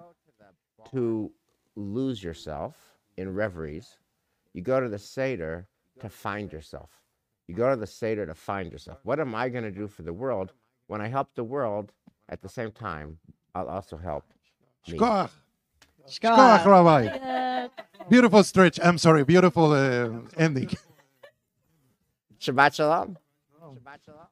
to 0.93 1.31
lose 1.77 2.23
yourself 2.23 2.77
in 3.17 3.35
reveries. 3.35 3.99
You 4.53 4.63
go 4.63 4.81
to 4.81 4.89
the 4.89 4.99
Seder 4.99 5.67
to 6.01 6.09
find 6.09 6.53
yourself. 6.53 6.91
You 7.49 7.55
go 7.55 7.71
to 7.71 7.77
the 7.77 7.87
Seder 7.87 8.27
to 8.27 8.35
find 8.35 8.71
yourself. 8.71 8.99
What 9.03 9.19
am 9.21 9.35
I 9.35 9.49
going 9.49 9.65
to 9.65 9.71
do 9.71 9.89
for 9.89 10.03
the 10.03 10.13
world? 10.13 10.53
When 10.87 11.01
I 11.01 11.09
help 11.09 11.35
the 11.35 11.45
world, 11.45 11.93
at 12.29 12.41
the 12.43 12.49
same 12.49 12.71
time, 12.71 13.19
I'll 13.55 13.69
also 13.69 13.97
help 13.97 14.25
me. 14.89 14.99
Shkoach, 16.09 16.65
Shkoach, 16.65 16.67
Rabbi. 16.67 17.69
Beautiful 18.09 18.43
stretch. 18.45 18.79
I'm 18.83 18.99
sorry, 18.99 19.25
beautiful 19.25 19.73
uh, 19.73 20.11
ending. 20.37 20.71
Shabbat 22.41 22.75
shalom. 22.75 23.17
Shabbat 23.63 24.05
shalom. 24.05 24.27